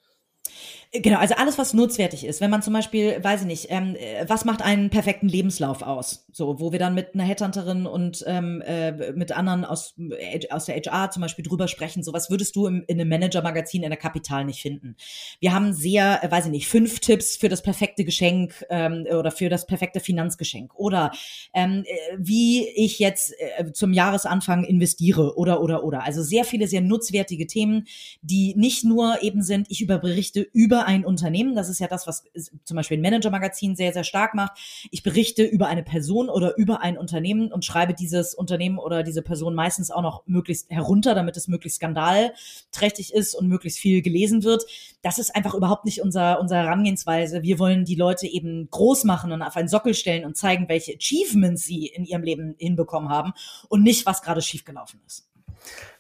Genau, 0.91 1.19
also 1.19 1.35
alles, 1.35 1.59
was 1.59 1.75
nutzwertig 1.75 2.25
ist. 2.25 2.41
Wenn 2.41 2.51
man 2.51 2.63
zum 2.63 2.73
Beispiel, 2.73 3.23
weiß 3.23 3.43
ich 3.43 3.47
nicht, 3.47 3.67
ähm, 3.69 3.95
äh, 3.95 4.25
was 4.27 4.47
macht 4.47 4.63
einen 4.63 4.89
perfekten 4.89 5.29
Lebenslauf 5.29 5.83
aus? 5.83 6.25
So, 6.33 6.61
wo 6.61 6.73
wir 6.73 6.79
dann 6.79 6.95
mit 6.95 7.13
einer 7.13 7.25
Headhunterin 7.25 7.85
und 7.85 8.25
ähm, 8.27 8.63
äh, 8.63 9.13
mit 9.13 9.33
anderen 9.33 9.67
aus, 9.67 9.97
äh, 10.19 10.49
aus 10.49 10.65
der 10.65 10.77
HR 10.77 11.11
zum 11.11 11.21
Beispiel 11.21 11.45
drüber 11.45 11.69
sprechen. 11.69 12.03
So, 12.03 12.15
was 12.15 12.31
würdest 12.31 12.57
du 12.57 12.67
im, 12.67 12.85
in 12.87 12.99
einem 12.99 13.11
Manager-Magazin 13.11 13.83
in 13.83 13.91
der 13.91 13.99
Kapital 13.99 14.47
nicht 14.47 14.63
finden? 14.63 14.97
Wir 15.41 15.53
haben 15.53 15.75
sehr, 15.75 16.25
äh, 16.25 16.31
weiß 16.31 16.47
ich 16.47 16.53
nicht, 16.53 16.69
fünf 16.69 17.01
Tipps 17.01 17.37
für 17.37 17.51
das 17.51 17.61
perfekte 17.61 18.07
Geschenk 18.07 18.65
ähm, 18.71 19.07
oder 19.11 19.31
für 19.31 19.51
das 19.51 19.67
perfekte 19.67 20.01
Finanzgeschenk. 20.01 20.75
Oder 20.75 21.11
ähm, 21.53 21.85
äh, 21.85 22.17
wie 22.17 22.67
ich 22.67 22.99
jetzt 22.99 23.35
äh, 23.39 23.73
zum 23.73 23.93
Jahresanfang 23.93 24.65
investiere 24.65 25.37
oder, 25.37 25.61
oder, 25.61 25.85
oder. 25.85 26.05
Also 26.05 26.23
sehr 26.23 26.47
viele, 26.47 26.67
sehr 26.67 26.81
nutzwertige 26.81 27.47
Themen, 27.47 27.87
die 28.23 28.55
nicht 28.57 28.85
nur 28.85 29.23
eben 29.23 29.43
sind, 29.43 29.67
ich 29.69 29.83
überberichte 29.83 30.41
über 30.41 30.78
über 30.79 30.87
ein 30.87 31.05
Unternehmen. 31.05 31.57
Das 31.57 31.69
ist 31.69 31.81
ja 31.81 31.89
das, 31.89 32.07
was 32.07 32.23
zum 32.65 32.77
Beispiel 32.77 32.99
ein 32.99 33.03
Manager-Magazin 33.03 33.75
sehr, 33.75 33.93
sehr 33.93 34.05
stark 34.05 34.35
macht. 34.35 34.53
Ich 34.93 35.03
berichte 35.03 35.43
über 35.43 35.67
eine 35.67 35.83
Person 35.83 36.29
oder 36.29 36.57
über 36.57 36.83
ein 36.83 36.97
Unternehmen 36.97 37.51
und 37.53 37.65
schreibe 37.65 37.95
dieses 37.95 38.33
Unternehmen 38.33 38.79
oder 38.79 39.03
diese 39.03 39.23
Person 39.23 39.57
meistens 39.57 39.91
auch 39.91 40.03
noch 40.03 40.23
möglichst 40.27 40.71
herunter, 40.71 41.17
damit 41.17 41.37
es 41.37 41.49
möglichst 41.49 41.79
skandalträchtig 41.79 43.13
ist 43.13 43.35
und 43.35 43.49
möglichst 43.49 43.81
viel 43.81 44.03
gelesen 44.03 44.45
wird. 44.45 44.67
Das 45.03 45.19
ist 45.19 45.35
einfach 45.35 45.55
überhaupt 45.55 45.85
nicht 45.85 46.01
unser, 46.01 46.39
unsere 46.39 46.61
Herangehensweise. 46.61 47.43
Wir 47.43 47.59
wollen 47.59 47.85
die 47.85 47.97
Leute 47.97 48.29
eben 48.29 48.69
groß 48.71 49.03
machen 49.03 49.33
und 49.33 49.43
auf 49.43 49.57
einen 49.57 49.69
Sockel 49.69 49.95
stellen 49.95 50.25
und 50.25 50.37
zeigen, 50.37 50.69
welche 50.69 50.95
Achievements 50.95 51.65
sie 51.65 51.87
in 51.87 52.05
ihrem 52.05 52.23
Leben 52.23 52.55
hinbekommen 52.57 53.09
haben 53.09 53.33
und 53.69 53.83
nicht, 53.83 54.07
was 54.07 54.23
gerade 54.23 54.43
schiefgelaufen 54.43 55.01
ist. 55.09 55.28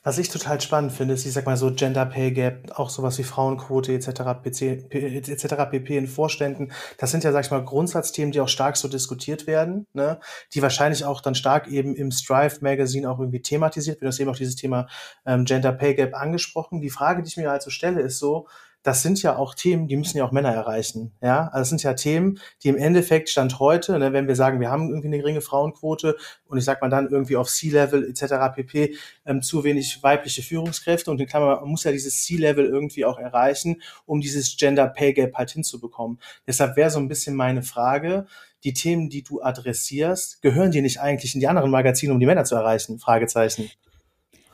Was 0.04 0.16
ich 0.16 0.30
total 0.30 0.60
spannend 0.60 0.92
finde, 0.92 1.14
ist, 1.14 1.26
ich 1.26 1.32
sag 1.32 1.44
mal 1.44 1.56
so 1.56 1.72
Gender 1.72 2.06
Pay 2.06 2.30
Gap, 2.30 2.78
auch 2.78 2.88
sowas 2.88 3.18
wie 3.18 3.24
Frauenquote 3.24 3.92
etc. 3.92 4.08
PC, 4.42 4.92
etc. 4.92 5.54
pp. 5.70 5.98
in 5.98 6.06
Vorständen. 6.06 6.72
Das 6.96 7.10
sind 7.10 7.24
ja, 7.24 7.32
sag 7.32 7.44
ich 7.44 7.50
mal, 7.50 7.64
Grundsatzthemen, 7.64 8.32
die 8.32 8.40
auch 8.40 8.48
stark 8.48 8.76
so 8.76 8.88
diskutiert 8.88 9.46
werden, 9.46 9.86
ne? 9.92 10.18
die 10.54 10.62
wahrscheinlich 10.62 11.04
auch 11.04 11.20
dann 11.20 11.34
stark 11.34 11.66
eben 11.68 11.94
im 11.94 12.10
Strive 12.10 12.58
Magazine 12.60 13.10
auch 13.10 13.18
irgendwie 13.18 13.42
thematisiert 13.42 13.96
wird. 13.96 14.04
Du 14.04 14.08
hast 14.08 14.20
eben 14.20 14.30
auch 14.30 14.36
dieses 14.36 14.56
Thema 14.56 14.86
ähm, 15.26 15.44
Gender 15.44 15.72
Pay 15.72 15.94
Gap 15.94 16.14
angesprochen. 16.14 16.80
Die 16.80 16.90
Frage, 16.90 17.22
die 17.22 17.28
ich 17.28 17.36
mir 17.36 17.50
halt 17.50 17.62
so 17.62 17.70
stelle, 17.70 18.00
ist 18.00 18.18
so, 18.18 18.46
das 18.88 19.02
sind 19.02 19.22
ja 19.22 19.36
auch 19.36 19.54
Themen, 19.54 19.86
die 19.86 19.96
müssen 19.96 20.16
ja 20.16 20.24
auch 20.24 20.32
Männer 20.32 20.48
erreichen. 20.48 21.12
Ja, 21.20 21.48
also 21.48 21.58
das 21.58 21.68
sind 21.68 21.82
ja 21.82 21.92
Themen, 21.92 22.40
die 22.62 22.68
im 22.68 22.76
Endeffekt 22.78 23.28
Stand 23.28 23.58
heute, 23.58 23.98
ne, 23.98 24.14
wenn 24.14 24.28
wir 24.28 24.34
sagen, 24.34 24.60
wir 24.60 24.70
haben 24.70 24.88
irgendwie 24.88 25.08
eine 25.08 25.18
geringe 25.18 25.42
Frauenquote 25.42 26.16
und 26.46 26.56
ich 26.56 26.64
sag 26.64 26.80
mal 26.80 26.88
dann 26.88 27.10
irgendwie 27.10 27.36
auf 27.36 27.50
C-Level 27.50 28.08
etc. 28.08 28.54
pp. 28.54 28.96
Ähm, 29.26 29.42
zu 29.42 29.62
wenig 29.62 30.02
weibliche 30.02 30.42
Führungskräfte 30.42 31.10
und 31.10 31.20
in 31.20 31.26
Klammer, 31.26 31.60
man 31.60 31.68
muss 31.68 31.84
ja 31.84 31.92
dieses 31.92 32.24
C-Level 32.24 32.64
irgendwie 32.64 33.04
auch 33.04 33.18
erreichen, 33.18 33.82
um 34.06 34.22
dieses 34.22 34.56
Gender 34.56 34.86
Pay 34.86 35.12
Gap 35.12 35.34
halt 35.34 35.50
hinzubekommen. 35.50 36.18
Deshalb 36.46 36.76
wäre 36.76 36.88
so 36.88 36.98
ein 36.98 37.08
bisschen 37.08 37.36
meine 37.36 37.62
Frage, 37.62 38.24
die 38.64 38.72
Themen, 38.72 39.10
die 39.10 39.22
du 39.22 39.42
adressierst, 39.42 40.40
gehören 40.40 40.70
die 40.70 40.80
nicht 40.80 40.98
eigentlich 40.98 41.34
in 41.34 41.40
die 41.40 41.48
anderen 41.48 41.70
Magazine, 41.70 42.14
um 42.14 42.20
die 42.20 42.26
Männer 42.26 42.44
zu 42.44 42.54
erreichen? 42.54 42.98
Fragezeichen. 42.98 43.70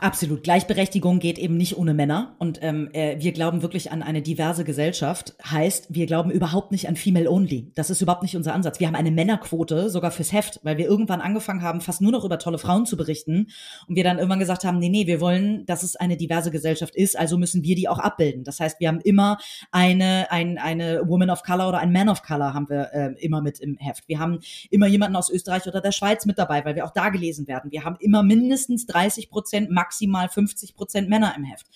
Absolut. 0.05 0.43
Gleichberechtigung 0.43 1.19
geht 1.19 1.39
eben 1.39 1.57
nicht 1.57 1.79
ohne 1.79 1.95
Männer. 1.95 2.37
Und 2.39 2.59
ähm, 2.61 2.91
äh, 2.93 3.17
wir 3.21 3.33
glauben 3.33 3.63
wirklich 3.63 3.91
an 3.91 4.03
eine 4.03 4.21
diverse 4.21 4.63
Gesellschaft. 4.63 5.35
Heißt, 5.43 5.95
wir 5.95 6.05
glauben 6.05 6.31
überhaupt 6.31 6.73
nicht 6.73 6.89
an 6.89 6.97
Female 6.97 7.31
Only. 7.31 7.73
Das 7.75 7.89
ist 7.89 8.03
überhaupt 8.03 8.23
nicht 8.23 8.37
unser 8.37 8.53
Ansatz. 8.53 8.81
Wir 8.81 8.87
haben 8.87 8.97
eine 8.97 9.11
Männerquote 9.11 9.89
sogar 9.89 10.11
fürs 10.11 10.31
Heft, 10.31 10.61
weil 10.63 10.77
wir 10.77 10.85
irgendwann 10.85 11.23
angefangen 11.23 11.63
haben, 11.63 11.81
fast 11.81 12.03
nur 12.03 12.13
noch 12.13 12.23
über 12.23 12.39
tolle 12.39 12.59
Frauen 12.59 12.85
zu 12.85 12.99
berichten. 12.99 13.47
Und 13.89 13.97
wir 13.97 14.05
dann 14.05 14.19
irgendwann 14.19 14.41
gesagt 14.41 14.65
haben, 14.65 14.79
nee, 14.79 14.91
nee, 14.91 15.07
wir 15.07 15.23
wollen, 15.23 15.65
dass 15.65 15.83
es 15.83 15.97
eine 15.97 16.19
diverse 16.19 16.51
Gesellschaft 16.51 16.95
ist, 16.95 17.19
also 17.19 17.39
müssen 17.39 17.65
wir 17.65 17.75
die 17.75 17.89
auch 17.89 17.99
abbilden. 17.99 18.45
Das 18.45 18.61
heißt, 18.61 18.81
wir 18.81 18.89
haben 18.89 19.01
immer 19.01 19.39
eine, 19.71 20.31
ein, 20.31 20.59
eine 20.59 21.09
Woman 21.09 21.31
of 21.31 21.43
Color 21.45 21.71
oder 21.71 21.79
ein 21.79 21.93
Man 21.93 22.11
of 22.11 22.21
Color 22.23 22.53
haben 22.53 22.69
wir 22.69 22.91
äh, 22.93 23.15
immer 23.25 23.41
mit 23.41 23.59
im 23.59 23.79
Heft. 23.79 24.07
Wir 24.07 24.19
haben 24.19 24.41
immer 24.69 24.87
jemanden 24.87 25.17
aus 25.17 25.31
Österreich 25.31 25.67
oder 25.67 25.81
der 25.81 25.93
Schweiz 25.93 26.27
mit 26.27 26.37
dabei, 26.37 26.63
weil 26.67 26.75
wir 26.75 26.85
auch 26.85 26.93
da 26.93 27.09
gelesen 27.09 27.49
werden. 27.49 27.73
Wir 27.73 27.85
haben 27.85 27.97
immer 28.01 28.23
mindestens 28.23 28.85
30 28.85 29.31
Prozent 29.31 29.71
maximal 29.95 30.29
50 30.29 30.75
Prozent 30.75 31.09
Männer 31.09 31.35
im 31.37 31.45
Heft. 31.45 31.67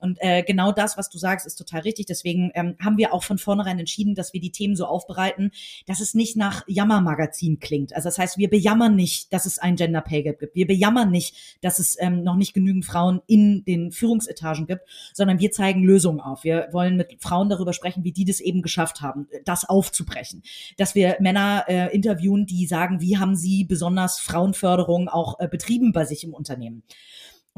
Und 0.00 0.18
äh, 0.20 0.44
genau 0.44 0.70
das, 0.70 0.96
was 0.96 1.08
du 1.08 1.18
sagst, 1.18 1.44
ist 1.44 1.56
total 1.56 1.80
richtig. 1.80 2.06
Deswegen 2.06 2.52
ähm, 2.54 2.76
haben 2.80 2.98
wir 2.98 3.12
auch 3.12 3.24
von 3.24 3.36
vornherein 3.36 3.80
entschieden, 3.80 4.14
dass 4.14 4.32
wir 4.32 4.40
die 4.40 4.52
Themen 4.52 4.76
so 4.76 4.86
aufbereiten, 4.86 5.50
dass 5.86 5.98
es 5.98 6.14
nicht 6.14 6.36
nach 6.36 6.62
Jammermagazin 6.68 7.58
klingt. 7.58 7.94
Also 7.96 8.08
das 8.08 8.16
heißt, 8.16 8.38
wir 8.38 8.48
bejammern 8.48 8.94
nicht, 8.94 9.32
dass 9.32 9.44
es 9.44 9.58
ein 9.58 9.74
Gender 9.74 10.00
Pay 10.00 10.22
Gap 10.22 10.38
gibt. 10.38 10.54
Wir 10.54 10.68
bejammern 10.68 11.10
nicht, 11.10 11.58
dass 11.62 11.80
es 11.80 11.96
ähm, 11.98 12.22
noch 12.22 12.36
nicht 12.36 12.54
genügend 12.54 12.84
Frauen 12.84 13.22
in 13.26 13.64
den 13.64 13.90
Führungsetagen 13.90 14.68
gibt, 14.68 14.82
sondern 15.12 15.40
wir 15.40 15.50
zeigen 15.50 15.82
Lösungen 15.82 16.20
auf. 16.20 16.44
Wir 16.44 16.68
wollen 16.70 16.96
mit 16.96 17.16
Frauen 17.18 17.48
darüber 17.48 17.72
sprechen, 17.72 18.04
wie 18.04 18.12
die 18.12 18.24
das 18.24 18.38
eben 18.38 18.62
geschafft 18.62 19.00
haben, 19.00 19.26
das 19.44 19.68
aufzubrechen. 19.68 20.44
Dass 20.76 20.94
wir 20.94 21.16
Männer 21.18 21.64
äh, 21.66 21.92
interviewen, 21.92 22.46
die 22.46 22.66
sagen, 22.66 23.00
wie 23.00 23.18
haben 23.18 23.34
sie 23.34 23.64
besonders 23.64 24.20
Frauenförderung 24.20 25.08
auch 25.08 25.40
äh, 25.40 25.48
betrieben 25.48 25.92
bei 25.92 26.04
sich 26.04 26.22
im 26.22 26.34
Unternehmen. 26.34 26.84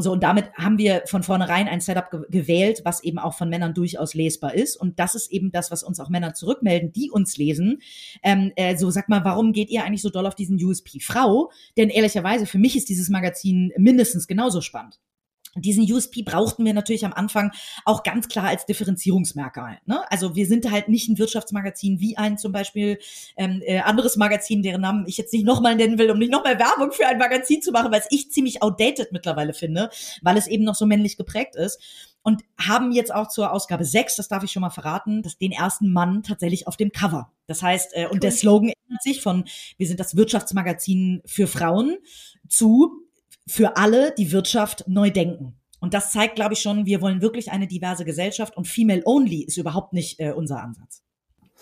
So, 0.00 0.12
und 0.12 0.22
damit 0.22 0.52
haben 0.54 0.78
wir 0.78 1.02
von 1.06 1.22
vornherein 1.22 1.68
ein 1.68 1.80
Setup 1.80 2.10
ge 2.10 2.20
gewählt, 2.30 2.82
was 2.84 3.02
eben 3.02 3.18
auch 3.18 3.34
von 3.34 3.48
Männern 3.48 3.74
durchaus 3.74 4.14
lesbar 4.14 4.54
ist. 4.54 4.76
Und 4.76 4.98
das 4.98 5.14
ist 5.14 5.30
eben 5.30 5.52
das, 5.52 5.70
was 5.70 5.82
uns 5.82 6.00
auch 6.00 6.08
Männer 6.08 6.34
zurückmelden, 6.34 6.92
die 6.92 7.10
uns 7.10 7.36
lesen. 7.36 7.80
Ähm, 8.22 8.52
äh, 8.56 8.76
so, 8.76 8.90
sag 8.90 9.08
mal, 9.08 9.24
warum 9.24 9.52
geht 9.52 9.70
ihr 9.70 9.84
eigentlich 9.84 10.02
so 10.02 10.10
doll 10.10 10.26
auf 10.26 10.34
diesen 10.34 10.62
USP 10.62 11.00
Frau? 11.00 11.50
Denn 11.76 11.88
ehrlicherweise, 11.88 12.46
für 12.46 12.58
mich 12.58 12.76
ist 12.76 12.88
dieses 12.88 13.08
Magazin 13.08 13.72
mindestens 13.76 14.26
genauso 14.26 14.60
spannend 14.60 14.98
diesen 15.56 15.90
USP 15.90 16.22
brauchten 16.22 16.64
wir 16.64 16.74
natürlich 16.74 17.04
am 17.04 17.12
Anfang 17.12 17.52
auch 17.84 18.02
ganz 18.02 18.28
klar 18.28 18.46
als 18.46 18.66
Differenzierungsmerkmal. 18.66 19.78
Ne? 19.84 20.00
Also 20.10 20.36
wir 20.36 20.46
sind 20.46 20.70
halt 20.70 20.88
nicht 20.88 21.08
ein 21.08 21.18
Wirtschaftsmagazin 21.18 21.98
wie 22.00 22.16
ein 22.16 22.38
zum 22.38 22.52
Beispiel 22.52 22.98
ähm, 23.36 23.60
äh, 23.64 23.80
anderes 23.80 24.16
Magazin, 24.16 24.62
deren 24.62 24.80
Namen 24.80 25.06
ich 25.08 25.16
jetzt 25.16 25.32
nicht 25.32 25.44
nochmal 25.44 25.74
nennen 25.74 25.98
will, 25.98 26.10
um 26.10 26.18
nicht 26.18 26.30
nochmal 26.30 26.58
Werbung 26.58 26.92
für 26.92 27.06
ein 27.06 27.18
Magazin 27.18 27.62
zu 27.62 27.72
machen, 27.72 27.90
weil 27.90 28.00
es 28.00 28.06
ich 28.10 28.30
ziemlich 28.30 28.62
outdated 28.62 29.10
mittlerweile 29.12 29.52
finde, 29.52 29.90
weil 30.22 30.36
es 30.36 30.46
eben 30.46 30.64
noch 30.64 30.76
so 30.76 30.86
männlich 30.86 31.16
geprägt 31.16 31.56
ist. 31.56 31.80
Und 32.22 32.42
haben 32.58 32.92
jetzt 32.92 33.14
auch 33.14 33.28
zur 33.28 33.50
Ausgabe 33.50 33.86
6, 33.86 34.16
das 34.16 34.28
darf 34.28 34.44
ich 34.44 34.52
schon 34.52 34.60
mal 34.60 34.68
verraten, 34.68 35.22
dass 35.22 35.38
den 35.38 35.52
ersten 35.52 35.90
Mann 35.90 36.22
tatsächlich 36.22 36.66
auf 36.66 36.76
dem 36.76 36.92
Cover. 36.92 37.32
Das 37.46 37.62
heißt, 37.62 37.92
äh, 37.94 38.08
und 38.08 38.22
der 38.22 38.30
Slogan 38.30 38.72
ändert 38.86 39.02
sich 39.02 39.22
von 39.22 39.44
wir 39.78 39.86
sind 39.86 39.98
das 39.98 40.16
Wirtschaftsmagazin 40.16 41.22
für 41.24 41.46
Frauen 41.46 41.96
zu 42.46 43.09
für 43.50 43.76
alle 43.76 44.14
die 44.16 44.30
Wirtschaft 44.30 44.84
neu 44.86 45.10
denken. 45.10 45.60
Und 45.80 45.92
das 45.94 46.12
zeigt, 46.12 46.36
glaube 46.36 46.54
ich, 46.54 46.60
schon, 46.60 46.86
wir 46.86 47.00
wollen 47.00 47.20
wirklich 47.20 47.50
eine 47.50 47.66
diverse 47.66 48.04
Gesellschaft 48.04 48.56
und 48.56 48.68
Female 48.68 49.02
Only 49.04 49.42
ist 49.42 49.56
überhaupt 49.56 49.92
nicht 49.92 50.20
äh, 50.20 50.32
unser 50.32 50.62
Ansatz. 50.62 51.02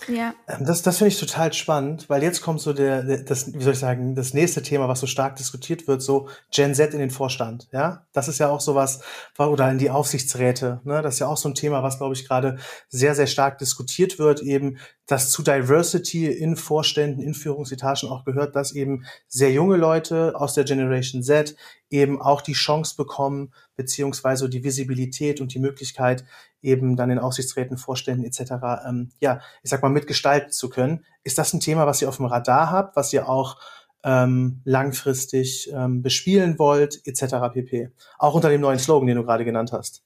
Ja. 0.06 0.34
Ähm, 0.46 0.64
das, 0.64 0.82
das 0.82 0.98
finde 0.98 1.08
ich 1.08 1.18
total 1.18 1.52
spannend, 1.52 2.08
weil 2.08 2.22
jetzt 2.22 2.40
kommt 2.40 2.60
so 2.60 2.72
der, 2.72 3.02
das, 3.22 3.52
wie 3.52 3.62
soll 3.62 3.72
ich 3.72 3.78
sagen, 3.78 4.14
das 4.14 4.34
nächste 4.34 4.62
Thema, 4.62 4.88
was 4.88 5.00
so 5.00 5.06
stark 5.06 5.36
diskutiert 5.36 5.88
wird, 5.88 6.02
so 6.02 6.28
Gen 6.52 6.74
Z 6.74 6.92
in 6.92 7.00
den 7.00 7.10
Vorstand. 7.10 7.68
Ja, 7.72 8.06
das 8.12 8.28
ist 8.28 8.38
ja 8.38 8.48
auch 8.48 8.60
sowas, 8.60 9.00
oder 9.36 9.70
in 9.70 9.78
die 9.78 9.90
Aufsichtsräte. 9.90 10.80
Ne? 10.84 11.02
Das 11.02 11.14
ist 11.14 11.20
ja 11.20 11.26
auch 11.26 11.36
so 11.36 11.48
ein 11.48 11.54
Thema, 11.54 11.82
was, 11.82 11.98
glaube 11.98 12.14
ich, 12.14 12.26
gerade 12.26 12.58
sehr, 12.88 13.14
sehr 13.14 13.26
stark 13.26 13.58
diskutiert 13.58 14.18
wird, 14.18 14.40
eben, 14.40 14.78
dass 15.06 15.30
zu 15.30 15.42
Diversity 15.42 16.26
in 16.26 16.56
Vorständen, 16.56 17.22
in 17.22 17.34
Führungsetagen 17.34 18.10
auch 18.10 18.24
gehört, 18.24 18.54
dass 18.54 18.72
eben 18.72 19.04
sehr 19.26 19.50
junge 19.50 19.76
Leute 19.76 20.34
aus 20.36 20.54
der 20.54 20.64
Generation 20.64 21.22
Z 21.22 21.56
eben 21.90 22.20
auch 22.20 22.42
die 22.42 22.52
Chance 22.52 22.94
bekommen, 22.96 23.52
beziehungsweise 23.76 24.48
die 24.48 24.64
Visibilität 24.64 25.40
und 25.40 25.54
die 25.54 25.58
Möglichkeit, 25.58 26.24
eben 26.62 26.96
dann 26.96 27.10
in 27.10 27.18
Aufsichtsräten, 27.18 27.78
Vorständen 27.78 28.24
etc., 28.24 28.52
ähm, 28.86 29.10
ja, 29.20 29.40
ich 29.62 29.70
sag 29.70 29.82
mal, 29.82 29.88
mitgestalten 29.88 30.50
zu 30.50 30.68
können. 30.68 31.04
Ist 31.24 31.38
das 31.38 31.52
ein 31.52 31.60
Thema, 31.60 31.86
was 31.86 32.02
ihr 32.02 32.08
auf 32.08 32.16
dem 32.16 32.26
Radar 32.26 32.70
habt, 32.70 32.96
was 32.96 33.12
ihr 33.12 33.28
auch 33.28 33.56
ähm, 34.04 34.60
langfristig 34.64 35.70
ähm, 35.72 36.02
bespielen 36.02 36.58
wollt, 36.58 37.00
etc. 37.04 37.52
pp. 37.52 37.90
Auch 38.18 38.34
unter 38.34 38.48
dem 38.48 38.60
neuen 38.60 38.78
Slogan, 38.78 39.06
den 39.06 39.16
du 39.16 39.24
gerade 39.24 39.44
genannt 39.44 39.72
hast. 39.72 40.02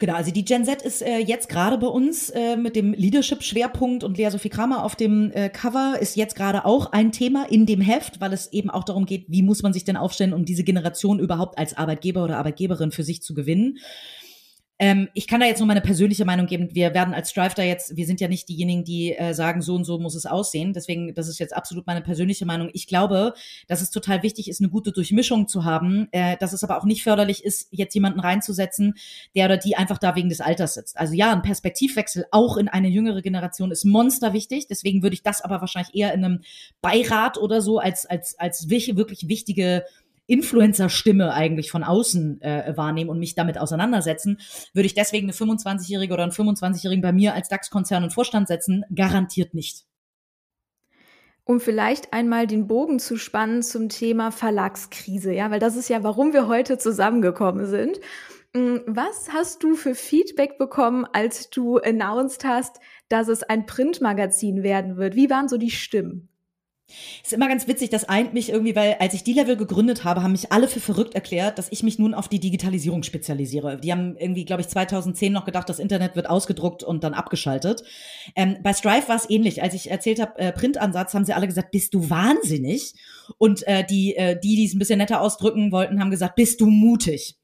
Genau, 0.00 0.14
also 0.14 0.30
die 0.30 0.46
Gen 0.46 0.64
Z 0.64 0.80
ist 0.80 1.02
äh, 1.02 1.18
jetzt 1.18 1.50
gerade 1.50 1.76
bei 1.76 1.86
uns 1.86 2.30
äh, 2.30 2.56
mit 2.56 2.74
dem 2.74 2.94
Leadership-Schwerpunkt 2.94 4.02
und 4.02 4.16
Lea 4.16 4.30
Sophie 4.30 4.48
Kramer 4.48 4.82
auf 4.82 4.96
dem 4.96 5.30
äh, 5.32 5.50
Cover 5.50 5.98
ist 6.00 6.16
jetzt 6.16 6.36
gerade 6.36 6.64
auch 6.64 6.92
ein 6.92 7.12
Thema 7.12 7.44
in 7.50 7.66
dem 7.66 7.82
Heft, 7.82 8.18
weil 8.18 8.32
es 8.32 8.50
eben 8.50 8.70
auch 8.70 8.84
darum 8.84 9.04
geht, 9.04 9.26
wie 9.28 9.42
muss 9.42 9.62
man 9.62 9.74
sich 9.74 9.84
denn 9.84 9.98
aufstellen, 9.98 10.32
um 10.32 10.46
diese 10.46 10.64
Generation 10.64 11.18
überhaupt 11.18 11.58
als 11.58 11.76
Arbeitgeber 11.76 12.24
oder 12.24 12.38
Arbeitgeberin 12.38 12.92
für 12.92 13.02
sich 13.02 13.20
zu 13.20 13.34
gewinnen. 13.34 13.76
Ähm, 14.82 15.10
ich 15.12 15.28
kann 15.28 15.40
da 15.40 15.46
jetzt 15.46 15.58
nur 15.58 15.66
meine 15.66 15.82
persönliche 15.82 16.24
Meinung 16.24 16.46
geben. 16.46 16.74
Wir 16.74 16.94
werden 16.94 17.12
als 17.12 17.30
Strive 17.30 17.54
da 17.54 17.62
jetzt, 17.62 17.96
wir 17.96 18.06
sind 18.06 18.18
ja 18.18 18.28
nicht 18.28 18.48
diejenigen, 18.48 18.82
die 18.82 19.14
äh, 19.14 19.34
sagen, 19.34 19.60
so 19.60 19.74
und 19.74 19.84
so 19.84 19.98
muss 19.98 20.14
es 20.14 20.24
aussehen. 20.24 20.72
Deswegen, 20.72 21.14
das 21.14 21.28
ist 21.28 21.38
jetzt 21.38 21.54
absolut 21.54 21.86
meine 21.86 22.00
persönliche 22.00 22.46
Meinung. 22.46 22.70
Ich 22.72 22.86
glaube, 22.86 23.34
dass 23.68 23.82
es 23.82 23.90
total 23.90 24.22
wichtig 24.22 24.48
ist, 24.48 24.62
eine 24.62 24.70
gute 24.70 24.90
Durchmischung 24.90 25.48
zu 25.48 25.66
haben, 25.66 26.08
äh, 26.12 26.38
dass 26.38 26.54
es 26.54 26.64
aber 26.64 26.78
auch 26.78 26.86
nicht 26.86 27.02
förderlich 27.02 27.44
ist, 27.44 27.68
jetzt 27.72 27.92
jemanden 27.94 28.20
reinzusetzen, 28.20 28.94
der 29.34 29.44
oder 29.44 29.58
die 29.58 29.76
einfach 29.76 29.98
da 29.98 30.16
wegen 30.16 30.30
des 30.30 30.40
Alters 30.40 30.72
sitzt. 30.72 30.98
Also 30.98 31.12
ja, 31.12 31.30
ein 31.30 31.42
Perspektivwechsel 31.42 32.24
auch 32.30 32.56
in 32.56 32.68
eine 32.68 32.88
jüngere 32.88 33.20
Generation 33.20 33.72
ist 33.72 33.84
monster 33.84 34.32
wichtig. 34.32 34.66
Deswegen 34.66 35.02
würde 35.02 35.12
ich 35.12 35.22
das 35.22 35.42
aber 35.42 35.60
wahrscheinlich 35.60 35.94
eher 35.94 36.14
in 36.14 36.24
einem 36.24 36.40
Beirat 36.80 37.36
oder 37.36 37.60
so 37.60 37.80
als, 37.80 38.06
als, 38.06 38.38
als 38.38 38.70
wirklich 38.70 39.28
wichtige 39.28 39.84
Influencer-Stimme 40.30 41.32
eigentlich 41.32 41.70
von 41.70 41.84
außen 41.84 42.40
äh, 42.42 42.72
wahrnehmen 42.76 43.10
und 43.10 43.18
mich 43.18 43.34
damit 43.34 43.58
auseinandersetzen, 43.58 44.38
würde 44.72 44.86
ich 44.86 44.94
deswegen 44.94 45.26
eine 45.26 45.32
25-Jährige 45.32 46.14
oder 46.14 46.22
einen 46.22 46.32
25-Jährigen 46.32 47.02
bei 47.02 47.12
mir 47.12 47.34
als 47.34 47.48
DAX-Konzern 47.48 48.04
und 48.04 48.12
Vorstand 48.12 48.48
setzen? 48.48 48.84
Garantiert 48.94 49.54
nicht. 49.54 49.84
Um 51.44 51.58
vielleicht 51.58 52.12
einmal 52.12 52.46
den 52.46 52.68
Bogen 52.68 53.00
zu 53.00 53.16
spannen 53.16 53.62
zum 53.62 53.88
Thema 53.88 54.30
Verlagskrise, 54.30 55.32
ja, 55.32 55.50
weil 55.50 55.58
das 55.58 55.74
ist 55.74 55.88
ja, 55.88 56.04
warum 56.04 56.32
wir 56.32 56.46
heute 56.46 56.78
zusammengekommen 56.78 57.66
sind. 57.66 57.98
Hm, 58.54 58.82
was 58.86 59.32
hast 59.32 59.62
du 59.62 59.74
für 59.74 59.94
Feedback 59.94 60.58
bekommen, 60.58 61.06
als 61.12 61.50
du 61.50 61.78
announced 61.78 62.44
hast, 62.44 62.78
dass 63.08 63.28
es 63.28 63.42
ein 63.42 63.66
Printmagazin 63.66 64.62
werden 64.62 64.96
wird? 64.96 65.14
Wie 65.14 65.30
waren 65.30 65.48
so 65.48 65.56
die 65.56 65.70
Stimmen? 65.70 66.28
Ist 67.22 67.32
immer 67.32 67.48
ganz 67.48 67.66
witzig, 67.68 67.90
das 67.90 68.08
eint 68.08 68.34
mich 68.34 68.50
irgendwie, 68.50 68.76
weil 68.76 68.96
als 69.00 69.14
ich 69.14 69.24
D-Level 69.24 69.56
gegründet 69.56 70.04
habe, 70.04 70.22
haben 70.22 70.32
mich 70.32 70.52
alle 70.52 70.68
für 70.68 70.80
verrückt 70.80 71.14
erklärt, 71.14 71.58
dass 71.58 71.70
ich 71.70 71.82
mich 71.82 71.98
nun 71.98 72.14
auf 72.14 72.28
die 72.28 72.40
Digitalisierung 72.40 73.02
spezialisiere. 73.02 73.78
Die 73.78 73.92
haben 73.92 74.16
irgendwie, 74.16 74.44
glaube 74.44 74.62
ich, 74.62 74.68
2010 74.68 75.32
noch 75.32 75.44
gedacht, 75.44 75.68
das 75.68 75.78
Internet 75.78 76.16
wird 76.16 76.28
ausgedruckt 76.28 76.82
und 76.82 77.04
dann 77.04 77.14
abgeschaltet. 77.14 77.82
Ähm, 78.36 78.58
bei 78.62 78.72
Strive 78.72 79.08
war 79.08 79.16
es 79.16 79.28
ähnlich. 79.28 79.62
Als 79.62 79.74
ich 79.74 79.90
erzählt 79.90 80.20
habe, 80.20 80.38
äh, 80.38 80.52
Printansatz, 80.52 81.14
haben 81.14 81.24
sie 81.24 81.32
alle 81.32 81.46
gesagt, 81.46 81.70
bist 81.70 81.94
du 81.94 82.10
wahnsinnig? 82.10 82.94
Und 83.38 83.66
äh, 83.66 83.84
die, 83.84 84.16
äh, 84.16 84.38
die, 84.38 84.56
die 84.56 84.66
es 84.66 84.74
ein 84.74 84.78
bisschen 84.78 84.98
netter 84.98 85.20
ausdrücken 85.20 85.72
wollten, 85.72 86.00
haben 86.00 86.10
gesagt, 86.10 86.36
bist 86.36 86.60
du 86.60 86.66
mutig? 86.66 87.39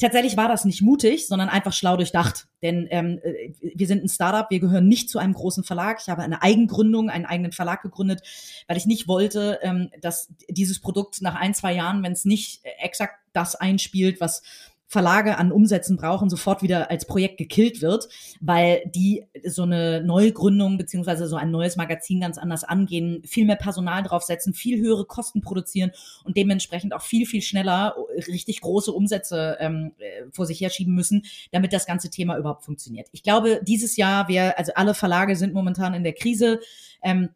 Tatsächlich 0.00 0.36
war 0.36 0.46
das 0.46 0.64
nicht 0.64 0.80
mutig, 0.80 1.26
sondern 1.26 1.48
einfach 1.48 1.72
schlau 1.72 1.96
durchdacht. 1.96 2.46
Denn 2.62 2.86
ähm, 2.90 3.20
äh, 3.24 3.52
wir 3.60 3.86
sind 3.88 4.04
ein 4.04 4.08
Startup, 4.08 4.48
wir 4.48 4.60
gehören 4.60 4.86
nicht 4.86 5.10
zu 5.10 5.18
einem 5.18 5.34
großen 5.34 5.64
Verlag. 5.64 5.98
Ich 6.00 6.08
habe 6.08 6.22
eine 6.22 6.40
Eigengründung, 6.40 7.10
einen 7.10 7.26
eigenen 7.26 7.50
Verlag 7.50 7.82
gegründet, 7.82 8.22
weil 8.68 8.76
ich 8.76 8.86
nicht 8.86 9.08
wollte, 9.08 9.58
ähm, 9.62 9.90
dass 10.00 10.28
dieses 10.48 10.78
Produkt 10.78 11.20
nach 11.20 11.34
ein, 11.34 11.52
zwei 11.52 11.74
Jahren, 11.74 12.04
wenn 12.04 12.12
es 12.12 12.24
nicht 12.24 12.60
exakt 12.80 13.18
das 13.32 13.56
einspielt, 13.56 14.20
was 14.20 14.42
Verlage 14.90 15.36
an 15.36 15.52
Umsätzen 15.52 15.98
brauchen, 15.98 16.30
sofort 16.30 16.62
wieder 16.62 16.90
als 16.90 17.06
Projekt 17.06 17.36
gekillt 17.36 17.82
wird, 17.82 18.08
weil 18.40 18.82
die 18.86 19.26
so 19.46 19.62
eine 19.62 20.02
Neugründung 20.02 20.78
beziehungsweise 20.78 21.28
so 21.28 21.36
ein 21.36 21.50
neues 21.50 21.76
Magazin 21.76 22.20
ganz 22.20 22.38
anders 22.38 22.64
angehen, 22.64 23.22
viel 23.26 23.44
mehr 23.44 23.56
Personal 23.56 24.02
draufsetzen, 24.02 24.54
viel 24.54 24.80
höhere 24.80 25.04
Kosten 25.04 25.42
produzieren 25.42 25.90
und 26.24 26.38
dementsprechend 26.38 26.94
auch 26.94 27.02
viel, 27.02 27.26
viel 27.26 27.42
schneller 27.42 27.96
richtig 28.28 28.62
große 28.62 28.90
Umsätze 28.90 29.58
ähm, 29.60 29.92
äh, 29.98 30.24
vor 30.32 30.46
sich 30.46 30.58
herschieben 30.62 30.94
müssen, 30.94 31.22
damit 31.52 31.74
das 31.74 31.84
ganze 31.84 32.08
Thema 32.08 32.38
überhaupt 32.38 32.64
funktioniert. 32.64 33.08
Ich 33.12 33.22
glaube, 33.22 33.60
dieses 33.62 33.98
Jahr, 33.98 34.28
wir, 34.28 34.58
also 34.58 34.72
alle 34.74 34.94
Verlage 34.94 35.36
sind 35.36 35.52
momentan 35.52 35.92
in 35.92 36.02
der 36.02 36.14
Krise. 36.14 36.60
Ähm, 37.02 37.28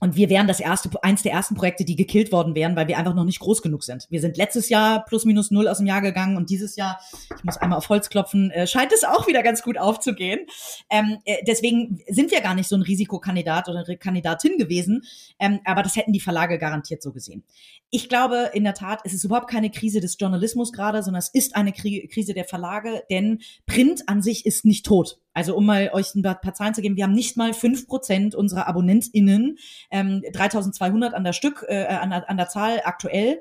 und 0.00 0.16
wir 0.16 0.28
wären 0.28 0.46
das 0.46 0.60
erste, 0.60 0.90
eins 1.02 1.22
der 1.22 1.32
ersten 1.32 1.54
Projekte, 1.54 1.84
die 1.84 1.96
gekillt 1.96 2.30
worden 2.30 2.54
wären, 2.54 2.76
weil 2.76 2.88
wir 2.88 2.98
einfach 2.98 3.14
noch 3.14 3.24
nicht 3.24 3.40
groß 3.40 3.62
genug 3.62 3.82
sind. 3.82 4.06
Wir 4.10 4.20
sind 4.20 4.36
letztes 4.36 4.68
Jahr 4.68 5.04
plus 5.04 5.24
minus 5.24 5.50
null 5.50 5.66
aus 5.68 5.78
dem 5.78 5.86
Jahr 5.86 6.00
gegangen 6.00 6.36
und 6.36 6.50
dieses 6.50 6.76
Jahr, 6.76 7.00
ich 7.36 7.44
muss 7.44 7.56
einmal 7.56 7.78
auf 7.78 7.88
Holz 7.88 8.08
klopfen, 8.08 8.50
äh, 8.50 8.66
scheint 8.66 8.92
es 8.92 9.04
auch 9.04 9.26
wieder 9.26 9.42
ganz 9.42 9.62
gut 9.62 9.76
aufzugehen. 9.76 10.40
Ähm, 10.88 11.18
äh, 11.24 11.38
deswegen 11.46 12.00
sind 12.08 12.30
wir 12.30 12.40
gar 12.40 12.54
nicht 12.54 12.68
so 12.68 12.76
ein 12.76 12.82
Risikokandidat 12.82 13.68
oder 13.68 13.84
Kandidatin 13.96 14.56
gewesen, 14.58 15.04
ähm, 15.38 15.60
aber 15.64 15.82
das 15.82 15.96
hätten 15.96 16.12
die 16.12 16.20
Verlage 16.20 16.58
garantiert 16.58 17.02
so 17.02 17.12
gesehen. 17.12 17.42
Ich 17.90 18.08
glaube, 18.08 18.50
in 18.52 18.64
der 18.64 18.74
Tat, 18.74 19.00
es 19.04 19.14
ist 19.14 19.24
überhaupt 19.24 19.50
keine 19.50 19.70
Krise 19.70 20.00
des 20.00 20.16
Journalismus 20.18 20.72
gerade, 20.72 21.02
sondern 21.02 21.20
es 21.20 21.28
ist 21.28 21.56
eine 21.56 21.72
Krise 21.72 22.34
der 22.34 22.44
Verlage, 22.44 23.02
denn 23.10 23.40
Print 23.66 24.08
an 24.08 24.22
sich 24.22 24.46
ist 24.46 24.64
nicht 24.64 24.86
tot. 24.86 25.18
Also 25.38 25.54
um 25.54 25.66
mal 25.66 25.90
euch 25.92 26.16
ein 26.16 26.22
paar 26.22 26.52
Zahlen 26.52 26.74
zu 26.74 26.82
geben, 26.82 26.96
wir 26.96 27.04
haben 27.04 27.12
nicht 27.12 27.36
mal 27.36 27.54
fünf 27.54 27.86
Prozent 27.86 28.34
unserer 28.34 28.66
AbonnentInnen, 28.66 29.56
ähm, 29.88 30.20
3200 30.32 31.14
an 31.14 31.22
der 31.22 31.32
Stück, 31.32 31.64
äh, 31.68 31.84
an, 31.84 32.12
an 32.12 32.36
der 32.36 32.48
Zahl 32.48 32.82
aktuell. 32.84 33.40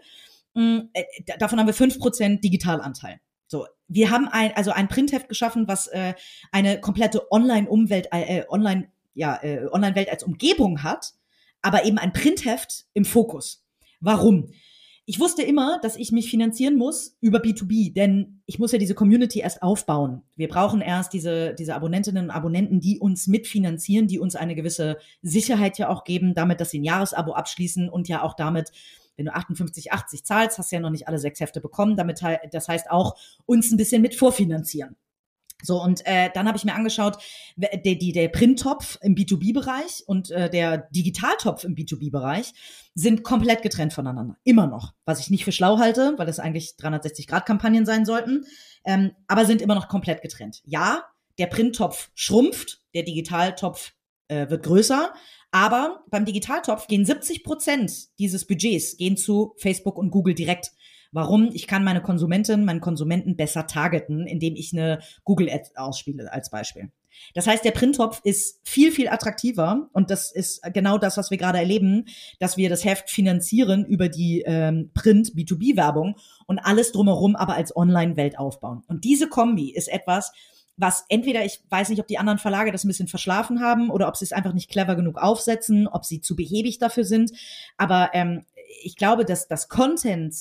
Ähm, 0.55 0.91
äh, 0.93 1.05
davon 1.39 1.57
haben 1.57 1.65
wir 1.65 1.73
fünf 1.73 1.97
Prozent 1.97 2.43
Digitalanteil. 2.43 3.19
So, 3.47 3.65
wir 3.87 4.11
haben 4.11 4.27
ein, 4.27 4.55
also 4.55 4.69
ein 4.69 4.89
Printheft 4.89 5.27
geschaffen, 5.27 5.67
was 5.67 5.87
äh, 5.87 6.13
eine 6.51 6.79
komplette 6.79 7.31
Online-Umwelt, 7.31 8.09
äh, 8.11 8.43
Online, 8.47 8.89
ja, 9.15 9.41
äh, 9.41 9.65
Online-Welt 9.65 10.11
als 10.11 10.21
Umgebung 10.21 10.83
hat, 10.83 11.15
aber 11.63 11.83
eben 11.83 11.97
ein 11.97 12.13
Printheft 12.13 12.85
im 12.93 13.05
Fokus. 13.05 13.65
Warum? 14.01 14.51
Ich 15.09 15.21
wusste 15.21 15.41
immer, 15.41 15.79
dass 15.81 15.95
ich 15.95 16.11
mich 16.11 16.29
finanzieren 16.29 16.75
muss 16.75 17.15
über 17.21 17.39
B2B, 17.39 17.93
denn 17.93 18.41
ich 18.45 18.59
muss 18.59 18.73
ja 18.73 18.77
diese 18.77 18.93
Community 18.93 19.39
erst 19.39 19.63
aufbauen. 19.63 20.21
Wir 20.35 20.49
brauchen 20.49 20.81
erst 20.81 21.13
diese, 21.13 21.53
diese 21.53 21.75
Abonnentinnen 21.75 22.25
und 22.25 22.29
Abonnenten, 22.29 22.81
die 22.81 22.99
uns 22.99 23.25
mitfinanzieren, 23.27 24.07
die 24.07 24.19
uns 24.19 24.35
eine 24.35 24.53
gewisse 24.53 24.97
Sicherheit 25.21 25.77
ja 25.77 25.87
auch 25.87 26.03
geben, 26.03 26.35
damit, 26.35 26.59
dass 26.59 26.71
sie 26.71 26.79
ein 26.79 26.83
Jahresabo 26.83 27.31
abschließen 27.31 27.87
und 27.87 28.09
ja 28.09 28.21
auch 28.21 28.33
damit, 28.33 28.73
wenn 29.15 29.27
du 29.27 29.33
58, 29.33 29.93
80 29.93 30.25
zahlst, 30.25 30.57
hast 30.57 30.73
du 30.73 30.75
ja 30.75 30.81
noch 30.81 30.89
nicht 30.89 31.07
alle 31.07 31.19
sechs 31.19 31.39
Hefte 31.39 31.61
bekommen, 31.61 31.95
damit, 31.95 32.21
das 32.51 32.67
heißt 32.67 32.91
auch 32.91 33.15
uns 33.45 33.71
ein 33.71 33.77
bisschen 33.77 34.01
mit 34.01 34.13
vorfinanzieren. 34.13 34.97
So, 35.63 35.81
und 35.81 36.05
äh, 36.05 36.29
dann 36.33 36.47
habe 36.47 36.57
ich 36.57 36.65
mir 36.65 36.75
angeschaut, 36.75 37.17
der, 37.55 37.95
die, 37.95 38.11
der 38.11 38.27
Printtopf 38.27 38.99
im 39.01 39.15
B2B-Bereich 39.15 40.03
und 40.05 40.29
äh, 40.29 40.49
der 40.49 40.87
Digitaltopf 40.91 41.63
im 41.63 41.75
B2B-Bereich 41.75 42.53
sind 42.93 43.23
komplett 43.23 43.63
getrennt 43.63 43.93
voneinander. 43.93 44.37
Immer 44.43 44.67
noch. 44.67 44.93
Was 45.05 45.19
ich 45.19 45.29
nicht 45.29 45.45
für 45.45 45.51
schlau 45.51 45.79
halte, 45.79 46.13
weil 46.17 46.27
das 46.27 46.39
eigentlich 46.39 46.75
360-Grad-Kampagnen 46.79 47.85
sein 47.85 48.05
sollten, 48.05 48.45
ähm, 48.85 49.11
aber 49.27 49.45
sind 49.45 49.61
immer 49.61 49.75
noch 49.75 49.87
komplett 49.87 50.21
getrennt. 50.21 50.61
Ja, 50.63 51.03
der 51.39 51.47
Printtopf 51.47 52.11
schrumpft, 52.13 52.81
der 52.93 53.03
Digitaltopf 53.03 53.93
äh, 54.27 54.49
wird 54.49 54.63
größer, 54.63 55.13
aber 55.51 56.03
beim 56.09 56.25
Digitaltopf 56.25 56.87
gehen 56.87 57.05
70 57.05 57.43
Prozent 57.43 58.17
dieses 58.19 58.45
Budgets 58.45 58.97
gehen 58.97 59.17
zu 59.17 59.53
Facebook 59.57 59.97
und 59.97 60.11
Google 60.11 60.35
direkt. 60.35 60.71
Warum? 61.11 61.49
Ich 61.53 61.67
kann 61.67 61.83
meine 61.83 62.01
Konsumentin, 62.01 62.65
meinen 62.65 62.81
Konsumenten 62.81 63.35
besser 63.35 63.67
targeten, 63.67 64.27
indem 64.27 64.55
ich 64.55 64.73
eine 64.73 64.99
Google-Ad 65.23 65.71
ausspiele 65.75 66.31
als 66.31 66.49
Beispiel. 66.49 66.91
Das 67.33 67.47
heißt, 67.47 67.65
der 67.65 67.71
Printtopf 67.71 68.21
ist 68.23 68.59
viel, 68.63 68.91
viel 68.91 69.07
attraktiver 69.07 69.89
und 69.93 70.11
das 70.11 70.31
ist 70.31 70.61
genau 70.73 70.97
das, 70.97 71.17
was 71.17 71.31
wir 71.31 71.37
gerade 71.37 71.57
erleben, 71.57 72.05
dass 72.39 72.57
wir 72.57 72.69
das 72.69 72.85
Heft 72.85 73.09
finanzieren 73.09 73.85
über 73.85 74.09
die 74.09 74.43
ähm, 74.45 74.91
Print-B2B-Werbung 74.93 76.15
und 76.45 76.59
alles 76.59 76.91
drumherum 76.91 77.35
aber 77.35 77.55
als 77.55 77.75
Online-Welt 77.75 78.37
aufbauen. 78.37 78.83
Und 78.87 79.03
diese 79.03 79.27
Kombi 79.27 79.71
ist 79.71 79.87
etwas, 79.87 80.31
was 80.77 81.05
entweder, 81.09 81.43
ich 81.43 81.63
weiß 81.69 81.89
nicht, 81.89 81.99
ob 81.99 82.07
die 82.07 82.19
anderen 82.19 82.37
Verlage 82.37 82.71
das 82.71 82.83
ein 82.83 82.87
bisschen 82.87 83.07
verschlafen 83.07 83.61
haben 83.61 83.89
oder 83.89 84.07
ob 84.07 84.15
sie 84.15 84.25
es 84.25 84.31
einfach 84.31 84.53
nicht 84.53 84.69
clever 84.69 84.95
genug 84.95 85.17
aufsetzen, 85.17 85.87
ob 85.87 86.05
sie 86.05 86.21
zu 86.21 86.35
behäbig 86.35 86.77
dafür 86.77 87.03
sind. 87.03 87.31
Aber 87.77 88.11
ähm, 88.13 88.45
ich 88.83 88.95
glaube, 88.95 89.25
dass 89.25 89.47
das 89.47 89.69
Content 89.69 90.35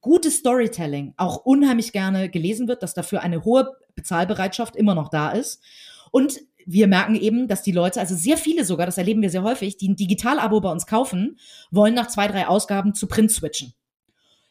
gutes 0.00 0.38
Storytelling 0.38 1.14
auch 1.16 1.44
unheimlich 1.44 1.92
gerne 1.92 2.28
gelesen 2.28 2.68
wird, 2.68 2.82
dass 2.82 2.94
dafür 2.94 3.22
eine 3.22 3.44
hohe 3.44 3.76
Bezahlbereitschaft 3.94 4.76
immer 4.76 4.94
noch 4.94 5.08
da 5.08 5.30
ist. 5.30 5.62
Und 6.10 6.40
wir 6.64 6.86
merken 6.86 7.16
eben, 7.16 7.48
dass 7.48 7.62
die 7.62 7.72
Leute, 7.72 8.00
also 8.00 8.14
sehr 8.14 8.36
viele 8.36 8.64
sogar, 8.64 8.86
das 8.86 8.98
erleben 8.98 9.22
wir 9.22 9.30
sehr 9.30 9.42
häufig, 9.42 9.76
die 9.76 9.88
ein 9.88 9.96
Digital-Abo 9.96 10.60
bei 10.60 10.70
uns 10.70 10.86
kaufen, 10.86 11.38
wollen 11.70 11.94
nach 11.94 12.08
zwei, 12.08 12.28
drei 12.28 12.46
Ausgaben 12.46 12.94
zu 12.94 13.06
Print 13.06 13.32
switchen. 13.32 13.74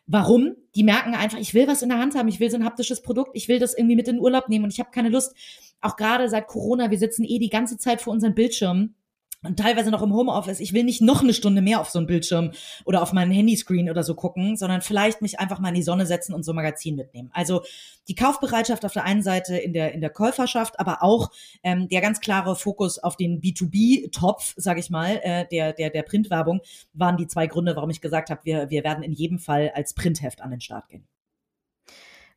Warum? 0.08 0.56
Die 0.76 0.84
merken 0.84 1.14
einfach, 1.14 1.38
ich 1.38 1.54
will 1.54 1.68
was 1.68 1.82
in 1.82 1.90
der 1.90 2.00
Hand 2.00 2.16
haben, 2.16 2.28
ich 2.28 2.40
will 2.40 2.50
so 2.50 2.58
ein 2.58 2.66
haptisches 2.66 3.02
Produkt, 3.02 3.32
ich 3.34 3.48
will 3.48 3.60
das 3.60 3.74
irgendwie 3.74 3.96
mit 3.96 4.08
in 4.08 4.16
den 4.16 4.22
Urlaub 4.22 4.50
nehmen 4.50 4.66
und 4.66 4.74
ich 4.74 4.80
habe 4.80 4.92
keine 4.92 5.10
Lust. 5.10 5.34
Auch 5.80 5.96
gerade 5.96 6.28
seit 6.28 6.48
Corona, 6.48 6.92
wir 6.92 6.98
sitzen 6.98 7.24
eh 7.24 7.40
die 7.40 7.50
ganze 7.50 7.78
Zeit 7.78 8.02
vor 8.02 8.12
unseren 8.12 8.36
Bildschirmen 8.36 8.96
und 9.44 9.58
teilweise 9.58 9.90
noch 9.90 10.04
im 10.04 10.14
Homeoffice, 10.14 10.60
ich 10.60 10.74
will 10.74 10.84
nicht 10.84 11.02
noch 11.02 11.24
eine 11.24 11.34
Stunde 11.34 11.62
mehr 11.62 11.82
auf 11.82 11.90
so 11.90 11.98
einen 11.98 12.08
Bildschirm 12.08 12.52
oder 12.86 13.02
auf 13.02 13.12
meinen 13.12 13.32
Handyscreen 13.32 13.90
oder 13.90 14.04
so 14.04 14.14
gucken, 14.14 14.56
sondern 14.56 14.82
vielleicht 14.82 15.22
mich 15.22 15.40
einfach 15.40 15.60
mal 15.60 15.70
in 15.70 15.76
die 15.76 15.84
Sonne 15.84 16.06
setzen 16.06 16.34
und 16.34 16.44
so 16.44 16.52
ein 16.52 16.56
Magazin 16.56 16.96
mitnehmen. 16.96 17.32
Also 17.34 17.62
die 18.08 18.16
Kaufbereitschaft 18.16 18.86
auf 18.86 18.94
der 18.94 19.04
einen 19.04 19.24
Seite 19.24 19.58
in 19.58 19.74
der, 19.74 19.94
in 19.94 20.02
der 20.02 20.12
Käuferschaft, 20.12 20.80
aber 20.80 21.02
auch 21.02 21.32
ähm, 21.64 21.90
der 21.90 22.02
ganz 22.02 22.20
klare 22.20 22.56
Fokus 22.56 23.00
auf 23.00 23.18
den 23.18 23.42
B2B-Topf, 23.42 24.54
sage 24.58 24.80
ich 24.80 24.90
mal, 24.92 25.20
äh, 25.24 25.48
der, 25.52 25.74
der, 25.74 25.90
der 25.90 26.04
Printwerbung, 26.04 26.62
waren 26.94 27.18
die 27.18 27.28
zwei 27.28 27.48
Gründe, 27.48 27.76
warum 27.76 27.90
ich 27.90 28.02
gesagt 28.02 28.30
habe, 28.30 28.42
wir, 28.44 28.70
wir 28.70 28.84
werden 28.84 29.04
in 29.04 29.12
jedem 29.12 29.40
Fall 29.40 29.72
als 29.74 29.94
Printheft 29.96 30.42
an 30.42 30.52
den 30.52 30.62
Start 30.62 30.88
gehen. 30.90 31.08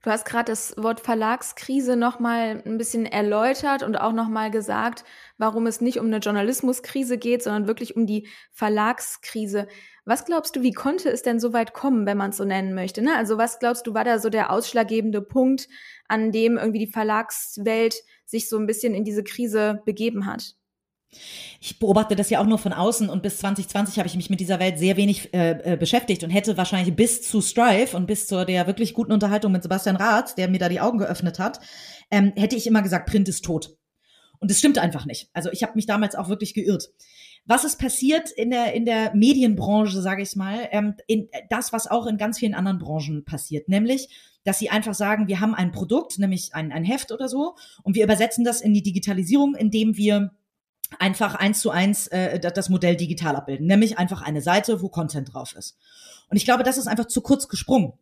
Du 0.05 0.11
hast 0.11 0.27
gerade 0.27 0.53
das 0.53 0.75
Wort 0.77 1.01
Verlagskrise 1.01 1.97
nochmal 1.97 2.63
ein 2.67 2.77
bisschen 2.77 3.07
erläutert 3.07 3.83
und 3.83 3.97
auch 3.97 4.13
nochmal 4.13 4.51
gesagt, 4.51 5.03
warum 5.39 5.67
es 5.67 5.81
nicht 5.81 5.99
um 5.99 6.05
eine 6.07 6.19
Journalismuskrise 6.19 7.17
geht, 7.17 7.43
sondern 7.43 7.67
wirklich 7.67 7.97
um 7.97 8.07
die 8.07 8.29
Verlagskrise. 8.53 9.67
Was 10.05 10.27
glaubst 10.27 10.57
du, 10.57 10.63
wie 10.63 10.73
konnte 10.73 11.09
es 11.09 11.23
denn 11.23 11.41
so 11.41 11.55
weit 11.55 11.73
kommen, 11.73 12.05
wenn 12.05 12.19
man 12.19 12.31
es 12.31 12.37
so 12.37 12.45
nennen 12.45 12.75
möchte? 12.75 13.01
Ne? 13.01 13.17
Also 13.17 13.39
was 13.39 13.59
glaubst 13.61 13.87
du, 13.87 13.95
war 13.95 14.05
da 14.05 14.19
so 14.19 14.29
der 14.29 14.51
ausschlaggebende 14.51 15.23
Punkt, 15.23 15.69
an 16.07 16.33
dem 16.33 16.59
irgendwie 16.59 16.85
die 16.85 16.93
Verlagswelt 16.93 17.95
sich 18.27 18.51
so 18.51 18.59
ein 18.59 18.67
bisschen 18.67 18.95
in 18.95 19.05
diese 19.05 19.25
Krise 19.25 19.81
begeben 19.87 20.27
hat? 20.27 20.55
Ich 21.61 21.79
beobachte 21.79 22.17
das 22.17 22.31
ja 22.31 22.41
auch 22.41 22.47
nur 22.47 22.59
von 22.59 22.73
außen 22.73 23.09
und 23.09 23.23
bis 23.23 23.39
2020 23.39 23.99
habe 23.99 24.09
ich 24.09 24.17
mich 24.17 24.31
mit 24.31 24.41
dieser 24.41 24.59
Welt 24.61 24.79
sehr 24.79 24.97
wenig 24.97 25.33
äh, 25.35 25.73
äh, 25.73 25.77
beschäftigt 25.77 26.25
und 26.25 26.31
hätte 26.31 26.57
wahrscheinlich 26.57 26.95
bis 26.95 27.23
zu 27.23 27.41
Strive 27.41 27.97
und 27.97 28.07
bis 28.07 28.27
zu 28.27 28.45
der 28.45 28.67
wirklich 28.67 28.95
guten 28.95 29.13
Unterhaltung 29.13 29.53
mit 29.53 29.63
Sebastian 29.63 29.97
Rath, 29.97 30.37
der 30.39 30.49
mir 30.49 30.59
da 30.59 30.69
die 30.69 30.81
Augen 30.81 30.99
geöffnet 30.99 31.39
hat, 31.39 31.61
ähm, 32.11 32.33
hätte 32.37 32.57
ich 32.57 32.67
immer 32.67 32.83
gesagt, 32.83 33.09
Print 33.09 33.29
ist 33.29 33.45
tot. 33.45 33.77
Und 34.41 34.51
das 34.51 34.59
stimmt 34.59 34.79
einfach 34.79 35.07
nicht. 35.07 35.31
Also 35.33 35.51
ich 35.53 35.63
habe 35.63 35.73
mich 35.75 35.87
damals 35.87 36.15
auch 36.17 36.29
wirklich 36.29 36.55
geirrt. 36.55 36.91
Was 37.47 37.65
ist 37.65 37.79
passiert 37.79 38.31
in 38.31 38.51
der, 38.51 38.73
in 38.73 38.87
der 38.87 39.15
Medienbranche, 39.15 40.01
sage 40.01 40.23
ich 40.23 40.35
mal, 40.35 40.69
ähm, 40.71 40.95
in, 41.07 41.29
das, 41.51 41.73
was 41.73 41.87
auch 41.87 42.07
in 42.07 42.17
ganz 42.17 42.39
vielen 42.39 42.55
anderen 42.55 42.79
Branchen 42.79 43.25
passiert, 43.25 43.69
nämlich, 43.69 44.09
dass 44.45 44.59
sie 44.59 44.71
einfach 44.71 44.95
sagen, 44.95 45.29
wir 45.29 45.41
haben 45.41 45.55
ein 45.55 45.73
Produkt, 45.73 46.19
nämlich 46.19 46.55
ein, 46.55 46.73
ein 46.73 46.85
Heft 46.85 47.13
oder 47.13 47.29
so, 47.29 47.55
und 47.83 47.97
wir 47.97 48.05
übersetzen 48.05 48.45
das 48.45 48.61
in 48.63 48.73
die 48.73 48.83
Digitalisierung, 48.83 49.55
indem 49.55 49.97
wir 49.97 50.33
einfach 50.99 51.35
eins 51.35 51.61
zu 51.61 51.71
eins 51.71 52.07
äh, 52.09 52.39
das 52.39 52.69
Modell 52.69 52.97
digital 52.97 53.37
abbilden, 53.37 53.67
nämlich 53.67 53.99
einfach 53.99 54.23
eine 54.23 54.43
Seite, 54.43 54.83
wo 54.83 54.89
Content 54.89 55.33
drauf 55.33 55.55
ist. 55.57 55.79
Und 56.29 56.37
ich 56.37 56.45
glaube, 56.45 56.63
das 56.63 56.79
ist 56.79 56.87
einfach 56.87 57.07
zu 57.07 57.21
kurz 57.21 57.49
gesprungen. 57.49 57.93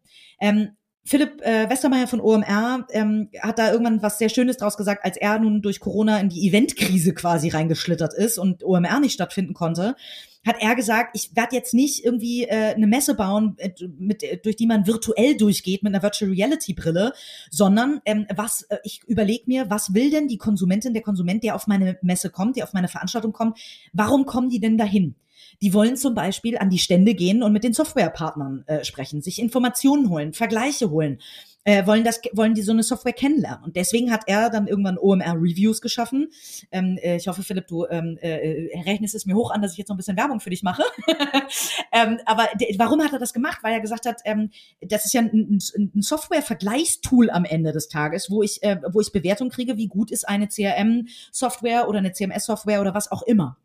Ähm, 0.40 0.76
Philipp 1.04 1.42
äh, 1.42 1.68
Westermeier 1.68 2.06
von 2.06 2.20
OMR 2.20 2.86
ähm, 2.90 3.28
hat 3.40 3.58
da 3.58 3.72
irgendwann 3.72 4.02
was 4.02 4.18
sehr 4.18 4.28
Schönes 4.28 4.56
draus 4.56 4.76
gesagt, 4.76 5.04
als 5.04 5.16
er 5.16 5.38
nun 5.38 5.62
durch 5.62 5.80
Corona 5.80 6.18
in 6.20 6.28
die 6.28 6.48
Eventkrise 6.48 7.12
quasi 7.14 7.48
reingeschlittert 7.48 8.14
ist 8.14 8.38
und 8.38 8.64
OMR 8.64 9.00
nicht 9.00 9.14
stattfinden 9.14 9.54
konnte 9.54 9.96
hat 10.44 10.56
er 10.60 10.74
gesagt, 10.74 11.14
ich 11.14 11.34
werde 11.36 11.54
jetzt 11.54 11.72
nicht 11.72 12.04
irgendwie 12.04 12.44
äh, 12.44 12.74
eine 12.74 12.86
Messe 12.86 13.14
bauen, 13.14 13.56
mit, 13.98 14.22
äh, 14.22 14.38
durch 14.38 14.56
die 14.56 14.66
man 14.66 14.86
virtuell 14.86 15.36
durchgeht 15.36 15.82
mit 15.82 15.94
einer 15.94 16.02
Virtual 16.02 16.30
Reality 16.30 16.74
Brille, 16.74 17.12
sondern 17.50 18.00
ähm, 18.04 18.26
was 18.34 18.62
äh, 18.62 18.78
ich 18.82 19.02
überlege 19.06 19.44
mir, 19.46 19.70
was 19.70 19.94
will 19.94 20.10
denn 20.10 20.28
die 20.28 20.38
Konsumentin, 20.38 20.94
der 20.94 21.02
Konsument, 21.02 21.44
der 21.44 21.54
auf 21.54 21.66
meine 21.66 21.98
Messe 22.02 22.30
kommt, 22.30 22.56
der 22.56 22.64
auf 22.64 22.72
meine 22.72 22.88
Veranstaltung 22.88 23.32
kommt, 23.32 23.58
warum 23.92 24.26
kommen 24.26 24.50
die 24.50 24.60
denn 24.60 24.78
dahin? 24.78 25.14
Die 25.60 25.74
wollen 25.74 25.96
zum 25.96 26.14
Beispiel 26.14 26.58
an 26.58 26.70
die 26.70 26.78
Stände 26.78 27.14
gehen 27.14 27.42
und 27.42 27.52
mit 27.52 27.64
den 27.64 27.72
Softwarepartnern 27.72 28.64
äh, 28.66 28.84
sprechen, 28.84 29.22
sich 29.22 29.40
Informationen 29.40 30.08
holen, 30.08 30.32
Vergleiche 30.32 30.90
holen. 30.90 31.18
äh, 31.64 31.86
wollen 31.86 32.04
das, 32.04 32.20
wollen 32.32 32.54
die 32.54 32.62
so 32.62 32.72
eine 32.72 32.82
Software 32.82 33.12
kennenlernen. 33.12 33.64
Und 33.64 33.76
deswegen 33.76 34.10
hat 34.10 34.22
er 34.26 34.50
dann 34.50 34.66
irgendwann 34.66 34.98
OMR 34.98 35.34
Reviews 35.34 35.80
geschaffen. 35.80 36.30
Ähm, 36.70 36.98
äh, 37.02 37.16
ich 37.16 37.28
hoffe, 37.28 37.42
Philipp, 37.42 37.68
du 37.68 37.86
ähm, 37.86 38.18
äh, 38.20 38.68
rechnest 38.84 39.14
es 39.14 39.26
mir 39.26 39.34
hoch 39.34 39.50
an, 39.50 39.62
dass 39.62 39.72
ich 39.72 39.78
jetzt 39.78 39.88
noch 39.88 39.94
ein 39.94 39.98
bisschen 39.98 40.16
Werbung 40.16 40.40
für 40.40 40.50
dich 40.50 40.62
mache. 40.62 40.82
ähm, 41.92 42.18
aber 42.26 42.48
warum 42.78 43.02
hat 43.02 43.12
er 43.12 43.18
das 43.18 43.32
gemacht? 43.32 43.58
Weil 43.62 43.74
er 43.74 43.80
gesagt 43.80 44.06
hat, 44.06 44.20
ähm, 44.24 44.50
das 44.80 45.04
ist 45.04 45.14
ja 45.14 45.20
ein, 45.20 45.30
ein, 45.32 45.92
ein 45.94 46.02
Software-Vergleichstool 46.02 47.30
am 47.30 47.44
Ende 47.44 47.72
des 47.72 47.88
Tages, 47.88 48.30
wo 48.30 48.42
ich, 48.42 48.62
äh, 48.62 48.80
wo 48.90 49.00
ich 49.00 49.12
Bewertung 49.12 49.50
kriege, 49.50 49.76
wie 49.76 49.88
gut 49.88 50.10
ist 50.10 50.28
eine 50.28 50.48
CRM-Software 50.48 51.88
oder 51.88 51.98
eine 51.98 52.12
CMS-Software 52.12 52.80
oder 52.80 52.94
was 52.94 53.10
auch 53.10 53.22
immer. 53.22 53.56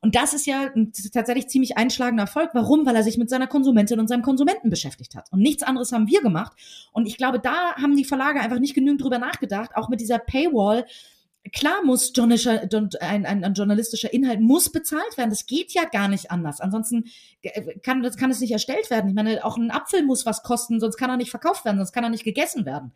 Und 0.00 0.14
das 0.14 0.34
ist 0.34 0.46
ja 0.46 0.70
tatsächlich 1.12 1.48
ziemlich 1.48 1.76
einschlagender 1.76 2.24
Erfolg. 2.24 2.50
Warum? 2.52 2.84
Weil 2.86 2.96
er 2.96 3.02
sich 3.02 3.18
mit 3.18 3.30
seiner 3.30 3.46
Konsumentin 3.46 3.98
und 4.00 4.08
seinem 4.08 4.22
Konsumenten 4.22 4.70
beschäftigt 4.70 5.14
hat. 5.14 5.32
Und 5.32 5.40
nichts 5.40 5.62
anderes 5.62 5.92
haben 5.92 6.08
wir 6.08 6.20
gemacht. 6.20 6.52
Und 6.92 7.06
ich 7.06 7.16
glaube, 7.16 7.40
da 7.40 7.74
haben 7.76 7.96
die 7.96 8.04
Verlage 8.04 8.40
einfach 8.40 8.58
nicht 8.58 8.74
genügend 8.74 9.02
drüber 9.02 9.18
nachgedacht, 9.18 9.76
auch 9.76 9.88
mit 9.88 10.00
dieser 10.00 10.18
Paywall. 10.18 10.86
Klar 11.52 11.84
muss 11.84 12.12
ein, 12.18 13.26
ein, 13.26 13.44
ein, 13.44 13.54
journalistischer 13.54 14.12
Inhalt 14.12 14.40
muss 14.40 14.72
bezahlt 14.72 15.16
werden. 15.16 15.30
Das 15.30 15.46
geht 15.46 15.72
ja 15.72 15.84
gar 15.84 16.08
nicht 16.08 16.30
anders. 16.30 16.60
Ansonsten 16.60 17.04
kann, 17.82 18.02
das 18.02 18.16
kann 18.16 18.30
es 18.30 18.40
nicht 18.40 18.52
erstellt 18.52 18.90
werden. 18.90 19.08
Ich 19.08 19.14
meine, 19.14 19.44
auch 19.44 19.56
ein 19.56 19.70
Apfel 19.70 20.04
muss 20.04 20.24
was 20.24 20.42
kosten, 20.42 20.80
sonst 20.80 20.96
kann 20.96 21.10
er 21.10 21.16
nicht 21.16 21.30
verkauft 21.30 21.64
werden, 21.64 21.76
sonst 21.78 21.92
kann 21.92 22.04
er 22.04 22.10
nicht 22.10 22.24
gegessen 22.24 22.64
werden. 22.64 22.92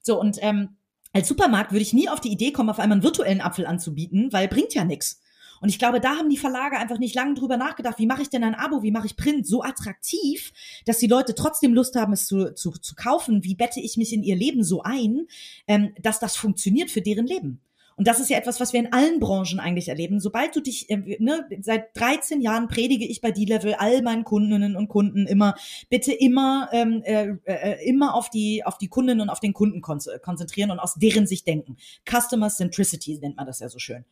So, 0.00 0.18
und 0.18 0.38
ähm, 0.40 0.76
als 1.12 1.28
Supermarkt 1.28 1.72
würde 1.72 1.82
ich 1.82 1.92
nie 1.92 2.08
auf 2.08 2.20
die 2.20 2.32
Idee 2.32 2.52
kommen, 2.52 2.70
auf 2.70 2.78
einmal 2.78 2.96
einen 2.96 3.04
virtuellen 3.04 3.40
Apfel 3.40 3.66
anzubieten, 3.66 4.32
weil 4.32 4.48
bringt 4.48 4.74
ja 4.74 4.84
nichts. 4.84 5.21
Und 5.62 5.68
ich 5.68 5.78
glaube, 5.78 6.00
da 6.00 6.16
haben 6.16 6.28
die 6.28 6.36
Verlage 6.36 6.76
einfach 6.76 6.98
nicht 6.98 7.14
lange 7.14 7.34
drüber 7.34 7.56
nachgedacht, 7.56 7.98
wie 7.98 8.06
mache 8.06 8.22
ich 8.22 8.28
denn 8.28 8.42
ein 8.42 8.56
Abo, 8.56 8.82
wie 8.82 8.90
mache 8.90 9.06
ich 9.06 9.16
Print 9.16 9.46
so 9.46 9.62
attraktiv, 9.62 10.52
dass 10.86 10.98
die 10.98 11.06
Leute 11.06 11.36
trotzdem 11.36 11.72
Lust 11.72 11.94
haben, 11.94 12.12
es 12.12 12.26
zu, 12.26 12.52
zu, 12.52 12.72
zu 12.72 12.96
kaufen, 12.96 13.44
wie 13.44 13.54
bette 13.54 13.80
ich 13.80 13.96
mich 13.96 14.12
in 14.12 14.24
ihr 14.24 14.36
Leben 14.36 14.64
so 14.64 14.82
ein, 14.82 15.28
ähm, 15.68 15.94
dass 16.02 16.18
das 16.18 16.36
funktioniert 16.36 16.90
für 16.90 17.00
deren 17.00 17.26
Leben. 17.26 17.60
Und 17.96 18.08
das 18.08 18.18
ist 18.18 18.30
ja 18.30 18.38
etwas, 18.38 18.58
was 18.58 18.72
wir 18.72 18.80
in 18.80 18.92
allen 18.92 19.20
Branchen 19.20 19.60
eigentlich 19.60 19.88
erleben. 19.88 20.18
Sobald 20.18 20.56
du 20.56 20.60
dich, 20.60 20.90
äh, 20.90 21.16
ne, 21.20 21.46
seit 21.60 21.96
13 21.96 22.40
Jahren 22.40 22.66
predige 22.66 23.06
ich 23.06 23.20
bei 23.20 23.30
D-Level 23.30 23.74
all 23.74 24.02
meinen 24.02 24.24
Kundinnen 24.24 24.76
und 24.76 24.88
Kunden 24.88 25.26
immer, 25.28 25.54
bitte 25.88 26.12
immer, 26.12 26.68
ähm, 26.72 27.02
äh, 27.04 27.34
äh, 27.44 27.88
immer 27.88 28.14
auf 28.14 28.30
die, 28.30 28.64
auf 28.64 28.78
die 28.78 28.88
Kundinnen 28.88 29.20
und 29.20 29.30
auf 29.30 29.40
den 29.40 29.52
Kunden 29.52 29.82
konzentrieren 29.82 30.72
und 30.72 30.80
aus 30.80 30.94
deren 30.94 31.28
Sicht 31.28 31.46
denken. 31.46 31.76
Customer 32.08 32.48
Centricity 32.48 33.18
nennt 33.20 33.36
man 33.36 33.46
das 33.46 33.60
ja 33.60 33.68
so 33.68 33.78
schön. 33.78 34.04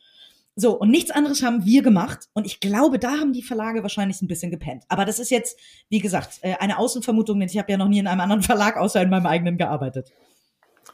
So, 0.61 0.79
und 0.79 0.91
nichts 0.91 1.11
anderes 1.11 1.43
haben 1.43 1.65
wir 1.65 1.83
gemacht. 1.83 2.29
Und 2.35 2.45
ich 2.45 2.61
glaube, 2.61 2.99
da 2.99 3.13
haben 3.13 3.33
die 3.33 3.43
Verlage 3.43 3.83
wahrscheinlich 3.83 4.21
ein 4.21 4.29
bisschen 4.29 4.51
gepennt. 4.51 4.85
Aber 4.89 5.07
das 5.07 5.19
ist 5.19 5.31
jetzt, 5.31 5.59
wie 5.89 6.01
gesagt, 6.01 6.39
äh, 6.43 6.57
eine 6.61 6.79
Außenvermutung, 6.79 7.41
denn 7.41 7.49
ich 7.49 7.57
habe 7.57 7.73
ja 7.73 7.79
noch 7.79 7.89
nie 7.89 7.99
in 7.99 8.07
einem 8.07 8.21
anderen 8.21 8.43
Verlag 8.51 8.77
außer 8.77 9.01
in 9.01 9.09
meinem 9.09 9.25
eigenen 9.25 9.57
gearbeitet. 9.57 10.13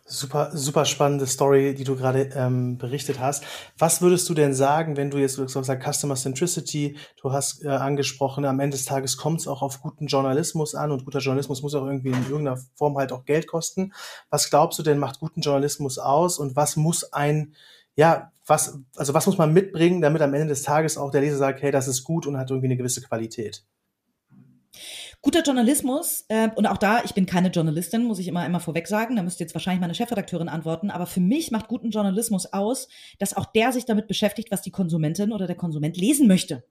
Super, 0.05 0.51
super 0.53 0.85
spannende 0.85 1.27
Story, 1.27 1.75
die 1.75 1.83
du 1.83 1.97
gerade 1.97 2.31
ähm, 2.37 2.79
berichtet 2.79 3.19
hast. 3.19 3.43
Was 3.77 4.01
würdest 4.03 4.29
du 4.29 4.35
denn 4.35 4.55
sagen, 4.55 4.97
wenn 4.97 5.11
du 5.11 5.19
jetzt 5.19 5.37
du 5.37 5.49
sagst, 5.49 5.85
Customer 5.85 6.15
Centricity, 6.15 6.97
du 7.21 7.33
hast 7.33 7.65
äh, 7.65 7.69
angesprochen, 7.69 8.45
am 8.45 8.61
Ende 8.61 8.77
des 8.77 8.85
Tages 8.85 9.17
kommt 9.17 9.41
es 9.41 9.49
auch 9.49 9.63
auf 9.63 9.81
guten 9.81 10.07
Journalismus 10.07 10.77
an 10.77 10.93
und 10.93 11.05
guter 11.05 11.19
Journalismus 11.19 11.61
muss 11.63 11.75
auch 11.75 11.87
irgendwie 11.87 12.11
in 12.11 12.23
irgendeiner 12.31 12.61
Form 12.77 12.97
halt 12.97 13.11
auch 13.11 13.25
Geld 13.25 13.49
kosten. 13.49 13.93
Was 14.31 14.49
glaubst 14.49 14.79
du 14.79 14.85
denn 14.85 14.99
macht 14.99 15.19
guten 15.19 15.41
Journalismus 15.41 15.99
aus 15.99 16.39
und 16.39 16.55
was 16.55 16.77
muss 16.77 17.13
ein 17.13 17.57
ja, 17.97 18.31
was, 18.47 18.79
also 18.95 19.15
was 19.15 19.27
muss 19.27 19.39
man 19.39 19.53
mitbringen, 19.53 20.01
damit 20.01 20.23
am 20.23 20.35
Ende 20.35 20.49
des 20.49 20.63
Tages 20.63 20.97
auch 20.97 21.11
der 21.11 21.23
Leser 21.23 21.39
sagt, 21.39 21.63
hey, 21.63 21.73
das 21.73 21.89
ist 21.89 22.05
gut 22.05 22.27
und 22.27 22.37
hat 22.37 22.51
irgendwie 22.51 22.69
eine 22.69 22.77
gewisse 22.77 23.03
Qualität? 23.03 23.65
Guter 25.23 25.43
Journalismus, 25.43 26.25
äh, 26.29 26.51
und 26.55 26.67
auch 26.67 26.77
da, 26.77 27.03
ich 27.03 27.15
bin 27.15 27.27
keine 27.27 27.49
Journalistin, 27.49 28.05
muss 28.05 28.21
ich 28.21 28.29
immer 28.29 28.47
immer 28.47 28.61
vorweg 28.61 28.87
sagen, 28.87 29.17
da 29.17 29.23
müsste 29.23 29.43
jetzt 29.43 29.55
wahrscheinlich 29.55 29.81
meine 29.81 29.95
Chefredakteurin 29.95 30.49
antworten, 30.49 30.91
aber 30.91 31.07
für 31.07 31.21
mich 31.21 31.51
macht 31.51 31.67
guten 31.67 31.91
Journalismus 31.91 32.53
aus, 32.53 32.87
dass 33.19 33.37
auch 33.37 33.47
der 33.47 33.73
sich 33.73 33.87
damit 33.87 34.07
beschäftigt, 34.07 34.53
was 34.53 34.63
die 34.63 34.71
Konsumentin 34.71 35.33
oder 35.33 35.47
der 35.49 35.57
Konsument 35.57 35.97
lesen 35.97 36.29
möchte. 36.29 36.63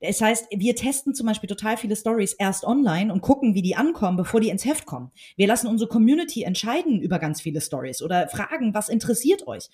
Das 0.00 0.20
heißt, 0.20 0.46
wir 0.50 0.76
testen 0.76 1.14
zum 1.14 1.26
Beispiel 1.26 1.48
total 1.48 1.76
viele 1.76 1.96
Stories 1.96 2.32
erst 2.32 2.64
online 2.64 3.12
und 3.12 3.20
gucken, 3.20 3.54
wie 3.54 3.62
die 3.62 3.76
ankommen, 3.76 4.16
bevor 4.16 4.40
die 4.40 4.48
ins 4.48 4.64
Heft 4.64 4.86
kommen. 4.86 5.10
Wir 5.36 5.46
lassen 5.46 5.66
unsere 5.66 5.88
Community 5.88 6.42
entscheiden 6.42 7.00
über 7.00 7.18
ganz 7.18 7.40
viele 7.40 7.60
Stories 7.60 8.02
oder 8.02 8.28
fragen, 8.28 8.74
was 8.74 8.88
interessiert 8.88 9.46
euch. 9.46 9.68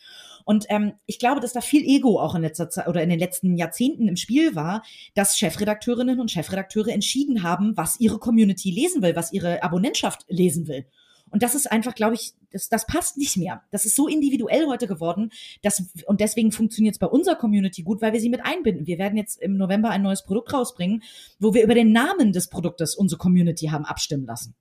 Und 0.44 0.66
ähm, 0.68 0.94
ich 1.06 1.18
glaube, 1.18 1.40
dass 1.40 1.52
da 1.52 1.60
viel 1.60 1.84
Ego 1.84 2.20
auch 2.20 2.34
in 2.34 2.42
letzter 2.42 2.70
Zeit 2.70 2.88
oder 2.88 3.02
in 3.02 3.10
den 3.10 3.18
letzten 3.18 3.56
Jahrzehnten 3.56 4.08
im 4.08 4.16
Spiel 4.16 4.54
war, 4.54 4.82
dass 5.14 5.38
Chefredakteurinnen 5.38 6.20
und 6.20 6.30
Chefredakteure 6.30 6.88
entschieden 6.88 7.42
haben, 7.42 7.76
was 7.76 8.00
ihre 8.00 8.18
Community 8.18 8.70
lesen 8.70 9.02
will, 9.02 9.16
was 9.16 9.32
ihre 9.32 9.62
Abonnentschaft 9.62 10.24
lesen 10.28 10.68
will. 10.68 10.86
Und 11.35 11.42
das 11.42 11.57
ist 11.57 11.73
einfach, 11.73 11.97
glaube 11.97 12.14
ich, 12.14 12.33
das, 12.53 12.68
das 12.68 12.87
passt 12.87 13.18
nicht 13.18 13.37
mehr. 13.37 13.64
Das 13.73 13.85
ist 13.85 13.97
so 13.97 14.07
individuell 14.07 14.68
heute 14.68 14.87
geworden, 14.87 15.33
dass, 15.62 15.83
und 16.07 16.20
deswegen 16.20 16.53
funktioniert 16.53 16.94
es 16.94 17.01
bei 17.01 17.09
unserer 17.09 17.35
Community 17.35 17.83
gut, 17.83 18.01
weil 18.01 18.12
wir 18.12 18.20
sie 18.20 18.29
mit 18.29 18.47
einbinden. 18.47 18.87
Wir 18.87 18.99
werden 18.99 19.18
jetzt 19.18 19.42
im 19.42 19.57
November 19.57 19.90
ein 19.90 20.03
neues 20.03 20.23
Produkt 20.23 20.53
rausbringen, 20.53 21.03
wo 21.40 21.53
wir 21.53 21.64
über 21.64 21.75
den 21.75 21.90
Namen 21.90 22.31
des 22.31 22.49
Produktes 22.51 22.94
unsere 22.94 23.18
Community 23.18 23.66
haben 23.66 23.85
abstimmen 23.85 24.27
lassen. 24.27 24.55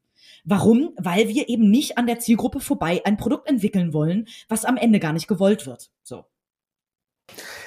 Warum? 0.46 0.94
Weil 0.98 1.28
wir 1.28 1.48
eben 1.48 1.70
nicht 1.70 2.00
an 2.00 2.08
der 2.08 2.18
Zielgruppe 2.18 2.60
vorbei 2.60 3.04
ein 3.06 3.18
Produkt 3.18 3.48
entwickeln 3.48 3.94
wollen, 3.94 4.28
was 4.50 4.66
am 4.66 4.76
Ende 4.76 5.00
gar 5.00 5.14
nicht 5.14 5.28
gewollt 5.28 5.68
wird. 5.68 5.92
So. 6.02 6.26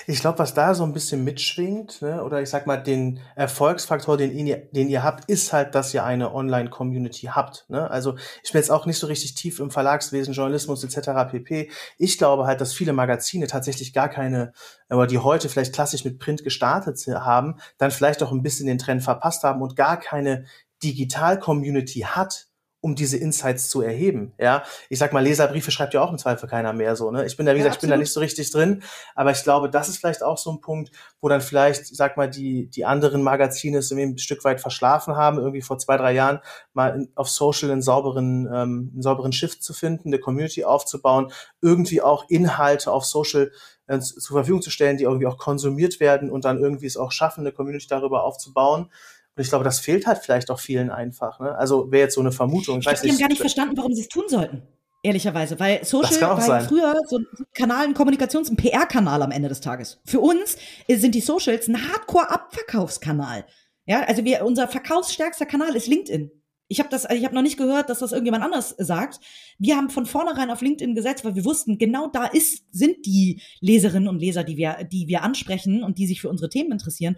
Ich 0.09 0.21
glaube, 0.21 0.39
was 0.39 0.55
da 0.55 0.75
so 0.75 0.85
ein 0.85 0.93
bisschen 0.93 1.25
mitschwingt, 1.25 2.01
ne, 2.01 2.23
oder 2.23 2.41
ich 2.41 2.49
sag 2.49 2.67
mal, 2.67 2.77
den 2.77 3.21
Erfolgsfaktor, 3.35 4.17
den 4.17 4.47
ihr, 4.47 4.69
den 4.71 4.89
ihr 4.89 5.03
habt, 5.03 5.29
ist 5.29 5.53
halt, 5.53 5.75
dass 5.75 5.93
ihr 5.95 6.05
eine 6.05 6.33
Online-Community 6.33 7.29
habt. 7.29 7.65
Ne? 7.69 7.91
Also 7.91 8.17
ich 8.45 8.53
bin 8.53 8.61
jetzt 8.61 8.71
auch 8.71 8.87
nicht 8.87 8.99
so 8.99 9.09
richtig 9.09 9.35
tief 9.35 9.59
im 9.59 9.73
Verlagswesen, 9.73 10.35
Journalismus 10.35 10.85
etc. 10.85 11.29
pp. 11.31 11.71
Ich 11.99 12.19
glaube 12.19 12.47
halt, 12.47 12.61
dass 12.61 12.73
viele 12.73 12.93
Magazine 12.93 13.49
tatsächlich 13.49 13.93
gar 13.93 14.09
keine, 14.09 14.53
oder 14.89 15.09
die 15.09 15.19
heute 15.19 15.49
vielleicht 15.49 15.75
klassisch 15.75 16.05
mit 16.05 16.21
Print 16.21 16.45
gestartet 16.45 17.05
haben, 17.09 17.57
dann 17.79 17.91
vielleicht 17.91 18.23
auch 18.23 18.31
ein 18.31 18.43
bisschen 18.43 18.67
den 18.67 18.79
Trend 18.79 19.03
verpasst 19.03 19.43
haben 19.43 19.61
und 19.61 19.75
gar 19.75 19.99
keine 19.99 20.45
Digital-Community 20.85 22.01
hat, 22.01 22.47
um 22.87 22.95
diese 22.95 23.17
Insights 23.17 23.69
zu 23.69 23.83
erheben. 23.83 24.33
Ja, 24.39 24.63
ich 24.89 25.01
sag 25.01 25.13
mal, 25.13 25.19
Leserbriefe 25.19 25.73
schreibt 25.73 25.93
ja 25.93 26.03
auch 26.03 26.13
im 26.13 26.19
Zweifel 26.19 26.49
keiner 26.49 26.73
mehr 26.73 26.95
so. 26.95 27.11
Ne? 27.11 27.27
Ich 27.27 27.37
bin 27.37 27.45
da, 27.45 27.53
wie 27.53 27.59
ja, 27.59 27.65
gesagt, 27.65 27.79
ich 27.79 27.81
bin 27.81 27.91
da 27.91 27.97
nicht 27.97 28.13
so 28.13 28.21
richtig 28.21 28.49
drin, 28.53 28.85
aber 29.17 29.33
ich 29.33 29.43
glaube, 29.43 29.69
das 29.69 29.89
ist 29.89 29.99
vielleicht 29.99 30.23
auch 30.23 30.39
so 30.39 30.53
ein 30.53 30.61
Punkt, 30.61 30.93
wo 31.21 31.29
dann 31.29 31.41
vielleicht, 31.41 31.85
sag 31.97 32.17
mal, 32.17 32.31
die 32.31 32.69
die 32.69 32.85
anderen 32.85 33.25
Magazine 33.25 33.79
es 33.79 33.91
irgendwie 33.91 34.15
ein 34.15 34.19
Stück 34.19 34.45
weit 34.45 34.61
verschlafen 34.61 35.17
haben, 35.17 35.39
irgendwie 35.39 35.63
vor 35.63 35.79
zwei 35.79 35.97
drei 35.97 36.13
Jahren 36.13 36.39
mal 36.75 36.95
in, 36.95 37.09
auf 37.17 37.29
Social 37.29 37.73
einen 37.73 37.83
sauberen 37.83 38.47
ähm, 38.47 38.93
einen 38.93 39.03
sauberen 39.03 39.33
Shift 39.33 39.65
zu 39.65 39.75
finden, 39.75 40.11
eine 40.11 40.21
Community 40.21 40.63
aufzubauen, 40.63 41.33
irgendwie 41.61 42.03
auch 42.03 42.27
Inhalte 42.29 42.93
auf 42.93 43.05
Social 43.05 43.51
äh, 43.89 43.99
zur 43.99 44.37
Verfügung 44.37 44.63
zu 44.63 44.71
stellen, 44.71 44.97
die 44.97 45.05
irgendwie 45.05 45.27
auch 45.27 45.39
konsumiert 45.39 45.99
werden 45.99 46.31
und 46.31 46.45
dann 46.45 46.59
irgendwie 46.63 46.87
es 46.87 46.97
auch 46.97 47.11
schaffen, 47.11 47.41
eine 47.41 47.53
Community 47.53 47.89
darüber 47.89 48.23
aufzubauen. 48.23 48.91
Und 49.37 49.43
ich 49.43 49.51
glaube, 49.51 49.65
das 49.65 49.81
fehlt 49.81 50.07
halt 50.07 50.19
vielleicht 50.19 50.51
auch 50.51 50.59
vielen 50.59 50.91
einfach. 50.91 51.41
Ne? 51.41 51.55
Also 51.55 51.93
wäre 51.93 52.05
jetzt 52.05 52.15
so 52.15 52.23
eine 52.23 52.33
Vermutung. 52.33 52.81
Ich, 52.81 52.87
ich 52.87 53.11
haben 53.11 53.19
gar 53.19 53.29
nicht 53.29 53.41
verstanden, 53.41 53.77
warum 53.77 53.93
sie 53.93 54.01
es 54.01 54.09
tun 54.09 54.25
sollten. 54.29 54.63
Ehrlicherweise, 55.03 55.61
weil 55.61 55.85
Social 55.85 56.21
war 56.23 56.41
sein. 56.41 56.65
früher 56.65 56.95
so 57.07 57.19
ein 57.19 57.27
Kanal, 57.55 57.85
ein 57.85 57.95
Kommunikations-, 57.95 58.51
ein 58.51 58.57
PR-Kanal 58.57 59.23
am 59.23 59.31
Ende 59.31 59.49
des 59.49 59.61
Tages. 59.61 60.01
Für 60.07 60.21
uns 60.21 60.57
sind 60.89 61.15
die 61.15 61.21
Socials 61.21 61.69
ein 61.69 61.77
Hardcore-Abverkaufskanal. 61.77 63.45
Ja, 63.85 64.03
also 64.05 64.25
wir, 64.25 64.45
unser 64.45 64.67
verkaufsstärkster 64.67 65.47
Kanal 65.47 65.77
ist 65.77 65.87
LinkedIn. 65.87 66.31
Ich 66.69 66.81
habe 66.81 66.89
das, 66.89 67.09
ich 67.09 67.25
habe 67.25 67.35
noch 67.35 67.43
nicht 67.43 67.59
gehört, 67.59 67.91
dass 67.91 68.01
das 68.01 68.11
irgendjemand 68.11 68.43
anders 68.43 68.75
sagt. 68.79 69.21
Wir 69.59 69.77
haben 69.77 69.91
von 69.91 70.07
vornherein 70.07 70.51
auf 70.51 70.63
LinkedIn 70.63 70.97
gesetzt, 70.97 71.25
weil 71.25 71.37
wir 71.37 71.45
wussten, 71.45 71.79
genau 71.79 72.09
da 72.09 72.25
ist, 72.25 72.65
sind 72.73 73.07
die 73.07 73.41
Leserinnen 73.61 74.09
und 74.09 74.19
Leser, 74.19 74.43
die 74.43 74.57
wir, 74.57 74.83
die 74.91 75.07
wir 75.07 75.23
ansprechen 75.23 75.85
und 75.85 75.99
die 75.99 76.09
sich 76.09 76.21
für 76.21 76.29
unsere 76.29 76.49
Themen 76.51 76.73
interessieren. 76.73 77.17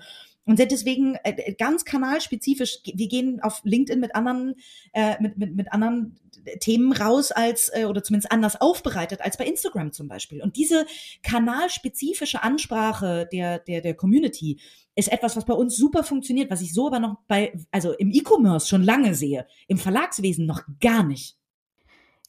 Und 0.48 0.56
sind 0.56 0.72
deswegen 0.72 1.14
äh, 1.24 1.52
ganz 1.52 1.84
kanalspezifisch, 1.84 2.78
wir 2.82 3.06
gehen 3.06 3.38
auf 3.42 3.60
LinkedIn 3.64 4.00
mit 4.00 4.14
anderen, 4.14 4.54
äh, 4.94 5.20
mit, 5.20 5.36
mit, 5.36 5.54
mit 5.54 5.70
anderen 5.74 6.18
Themen 6.60 6.94
raus 6.94 7.32
als, 7.32 7.68
äh, 7.74 7.84
oder 7.84 8.02
zumindest 8.02 8.32
anders 8.32 8.58
aufbereitet 8.58 9.20
als 9.20 9.36
bei 9.36 9.44
Instagram 9.44 9.92
zum 9.92 10.08
Beispiel. 10.08 10.42
Und 10.42 10.56
diese 10.56 10.86
kanalspezifische 11.22 12.42
Ansprache 12.42 13.28
der, 13.30 13.58
der, 13.58 13.82
der 13.82 13.92
Community 13.92 14.58
ist 14.94 15.12
etwas, 15.12 15.36
was 15.36 15.44
bei 15.44 15.52
uns 15.52 15.76
super 15.76 16.02
funktioniert, 16.02 16.50
was 16.50 16.62
ich 16.62 16.72
so 16.72 16.86
aber 16.86 16.98
noch 16.98 17.18
bei, 17.28 17.52
also 17.70 17.92
im 17.92 18.10
E-Commerce 18.10 18.68
schon 18.68 18.82
lange 18.82 19.14
sehe, 19.14 19.46
im 19.66 19.76
Verlagswesen 19.76 20.46
noch 20.46 20.62
gar 20.80 21.02
nicht. 21.02 21.36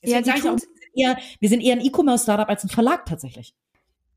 Deswegen 0.03 0.27
ja, 0.27 0.34
die 0.34 0.49
auch, 0.49 0.58
eher, 0.93 1.17
wir 1.39 1.47
sind 1.47 1.62
eher 1.62 1.77
ein 1.77 1.86
E-Commerce-Startup 1.86 2.49
als 2.49 2.65
ein 2.65 2.69
Verlag 2.69 3.05
tatsächlich. 3.05 3.55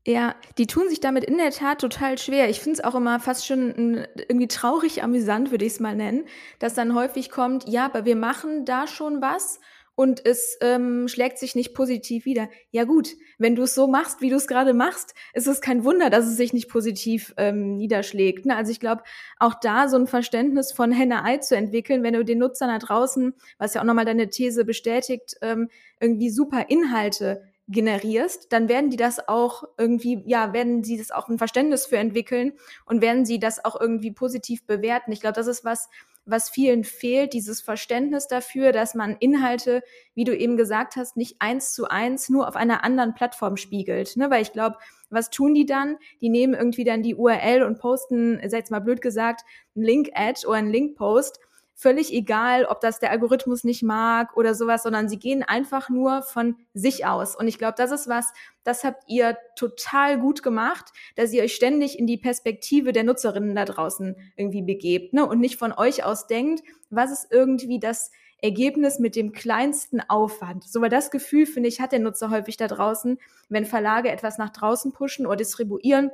Ja, 0.05 0.35
die 0.57 0.67
tun 0.67 0.89
sich 0.89 0.99
damit 0.99 1.23
in 1.23 1.37
der 1.37 1.51
Tat 1.51 1.79
total 1.79 2.17
schwer. 2.17 2.49
Ich 2.49 2.59
finde 2.59 2.79
es 2.79 2.83
auch 2.83 2.95
immer 2.95 3.21
fast 3.21 3.47
schon 3.47 4.05
irgendwie 4.27 4.49
traurig 4.49 5.01
amüsant, 5.01 5.51
würde 5.51 5.63
ich 5.63 5.73
es 5.73 5.79
mal 5.79 5.95
nennen, 5.95 6.25
dass 6.59 6.73
dann 6.73 6.93
häufig 6.93 7.29
kommt, 7.29 7.69
ja, 7.69 7.85
aber 7.85 8.03
wir 8.03 8.17
machen 8.17 8.65
da 8.65 8.85
schon 8.85 9.21
was 9.21 9.61
und 9.95 10.25
es 10.25 10.57
ähm, 10.59 11.07
schlägt 11.07 11.37
sich 11.37 11.55
nicht 11.55 11.73
positiv 11.73 12.25
wieder. 12.25 12.49
Ja 12.71 12.83
gut, 12.83 13.11
wenn 13.37 13.55
du 13.55 13.63
es 13.63 13.75
so 13.75 13.87
machst, 13.87 14.19
wie 14.19 14.29
du 14.29 14.35
es 14.35 14.47
gerade 14.47 14.73
machst, 14.73 15.13
ist 15.33 15.47
es 15.47 15.61
kein 15.61 15.85
Wunder, 15.85 16.09
dass 16.09 16.25
es 16.25 16.35
sich 16.35 16.51
nicht 16.51 16.67
positiv 16.67 17.33
ähm, 17.37 17.77
niederschlägt. 17.77 18.45
Ne? 18.45 18.57
Also 18.57 18.71
ich 18.71 18.81
glaube, 18.81 19.03
auch 19.39 19.53
da 19.53 19.87
so 19.87 19.97
ein 19.97 20.07
Verständnis 20.07 20.71
von 20.73 20.91
Henne-Ei 20.91 21.37
zu 21.37 21.55
entwickeln, 21.55 22.03
wenn 22.03 22.15
du 22.15 22.25
den 22.25 22.39
Nutzern 22.39 22.69
da 22.69 22.79
draußen, 22.79 23.35
was 23.57 23.75
ja 23.75 23.81
auch 23.81 23.85
nochmal 23.85 24.05
deine 24.05 24.29
These 24.29 24.65
bestätigt, 24.65 25.35
ähm, 25.41 25.69
irgendwie 25.99 26.29
super 26.29 26.65
Inhalte 26.69 27.52
generierst, 27.67 28.51
dann 28.51 28.67
werden 28.67 28.89
die 28.89 28.97
das 28.97 29.27
auch 29.27 29.63
irgendwie, 29.77 30.21
ja, 30.25 30.53
werden 30.53 30.83
sie 30.83 30.97
das 30.97 31.11
auch 31.11 31.29
ein 31.29 31.37
Verständnis 31.37 31.85
für 31.85 31.97
entwickeln 31.97 32.53
und 32.85 33.01
werden 33.01 33.25
sie 33.25 33.39
das 33.39 33.63
auch 33.63 33.79
irgendwie 33.79 34.11
positiv 34.11 34.65
bewerten. 34.65 35.11
Ich 35.11 35.21
glaube, 35.21 35.35
das 35.35 35.47
ist 35.47 35.63
was, 35.63 35.89
was 36.25 36.49
vielen 36.49 36.83
fehlt, 36.83 37.33
dieses 37.33 37.61
Verständnis 37.61 38.27
dafür, 38.27 38.71
dass 38.71 38.95
man 38.95 39.15
Inhalte, 39.19 39.81
wie 40.13 40.23
du 40.23 40.35
eben 40.35 40.57
gesagt 40.57 40.95
hast, 40.95 41.17
nicht 41.17 41.37
eins 41.39 41.73
zu 41.73 41.89
eins 41.89 42.29
nur 42.29 42.47
auf 42.47 42.55
einer 42.55 42.83
anderen 42.83 43.13
Plattform 43.13 43.57
spiegelt. 43.57 44.15
Ne? 44.17 44.29
Weil 44.29 44.41
ich 44.41 44.53
glaube, 44.53 44.77
was 45.09 45.29
tun 45.29 45.53
die 45.53 45.65
dann? 45.65 45.97
Die 46.21 46.29
nehmen 46.29 46.53
irgendwie 46.53 46.85
dann 46.85 47.03
die 47.03 47.15
URL 47.15 47.63
und 47.63 47.79
posten, 47.79 48.39
sei 48.47 48.57
jetzt 48.57 48.71
mal 48.71 48.79
blöd 48.79 49.01
gesagt, 49.01 49.41
einen 49.75 49.85
Link-Ad 49.85 50.45
oder 50.47 50.57
einen 50.57 50.71
Link-Post 50.71 51.39
völlig 51.75 52.13
egal, 52.13 52.65
ob 52.65 52.81
das 52.81 52.99
der 52.99 53.11
Algorithmus 53.11 53.63
nicht 53.63 53.83
mag 53.83 54.37
oder 54.37 54.53
sowas, 54.55 54.83
sondern 54.83 55.09
sie 55.09 55.17
gehen 55.17 55.43
einfach 55.43 55.89
nur 55.89 56.21
von 56.21 56.55
sich 56.73 57.05
aus. 57.05 57.35
Und 57.35 57.47
ich 57.47 57.57
glaube, 57.57 57.75
das 57.77 57.91
ist 57.91 58.07
was, 58.07 58.31
das 58.63 58.83
habt 58.83 59.03
ihr 59.07 59.37
total 59.55 60.19
gut 60.19 60.43
gemacht, 60.43 60.91
dass 61.15 61.33
ihr 61.33 61.43
euch 61.43 61.55
ständig 61.55 61.97
in 61.97 62.07
die 62.07 62.17
Perspektive 62.17 62.93
der 62.93 63.03
Nutzerinnen 63.03 63.55
da 63.55 63.65
draußen 63.65 64.15
irgendwie 64.37 64.61
begebt 64.61 65.13
ne? 65.13 65.25
und 65.25 65.39
nicht 65.39 65.57
von 65.57 65.73
euch 65.73 66.03
aus 66.03 66.27
denkt, 66.27 66.63
was 66.89 67.11
ist 67.11 67.27
irgendwie 67.31 67.79
das 67.79 68.11
Ergebnis 68.41 68.99
mit 68.99 69.15
dem 69.15 69.31
kleinsten 69.31 70.01
Aufwand. 70.01 70.65
So, 70.65 70.81
weil 70.81 70.89
das 70.89 71.11
Gefühl, 71.11 71.45
finde 71.45 71.69
ich, 71.69 71.79
hat 71.79 71.93
der 71.93 71.99
Nutzer 71.99 72.29
häufig 72.29 72.57
da 72.57 72.67
draußen, 72.67 73.17
wenn 73.47 73.65
Verlage 73.65 74.11
etwas 74.11 74.37
nach 74.37 74.49
draußen 74.49 74.91
pushen 74.91 75.25
oder 75.25 75.37
distribuieren, 75.37 76.11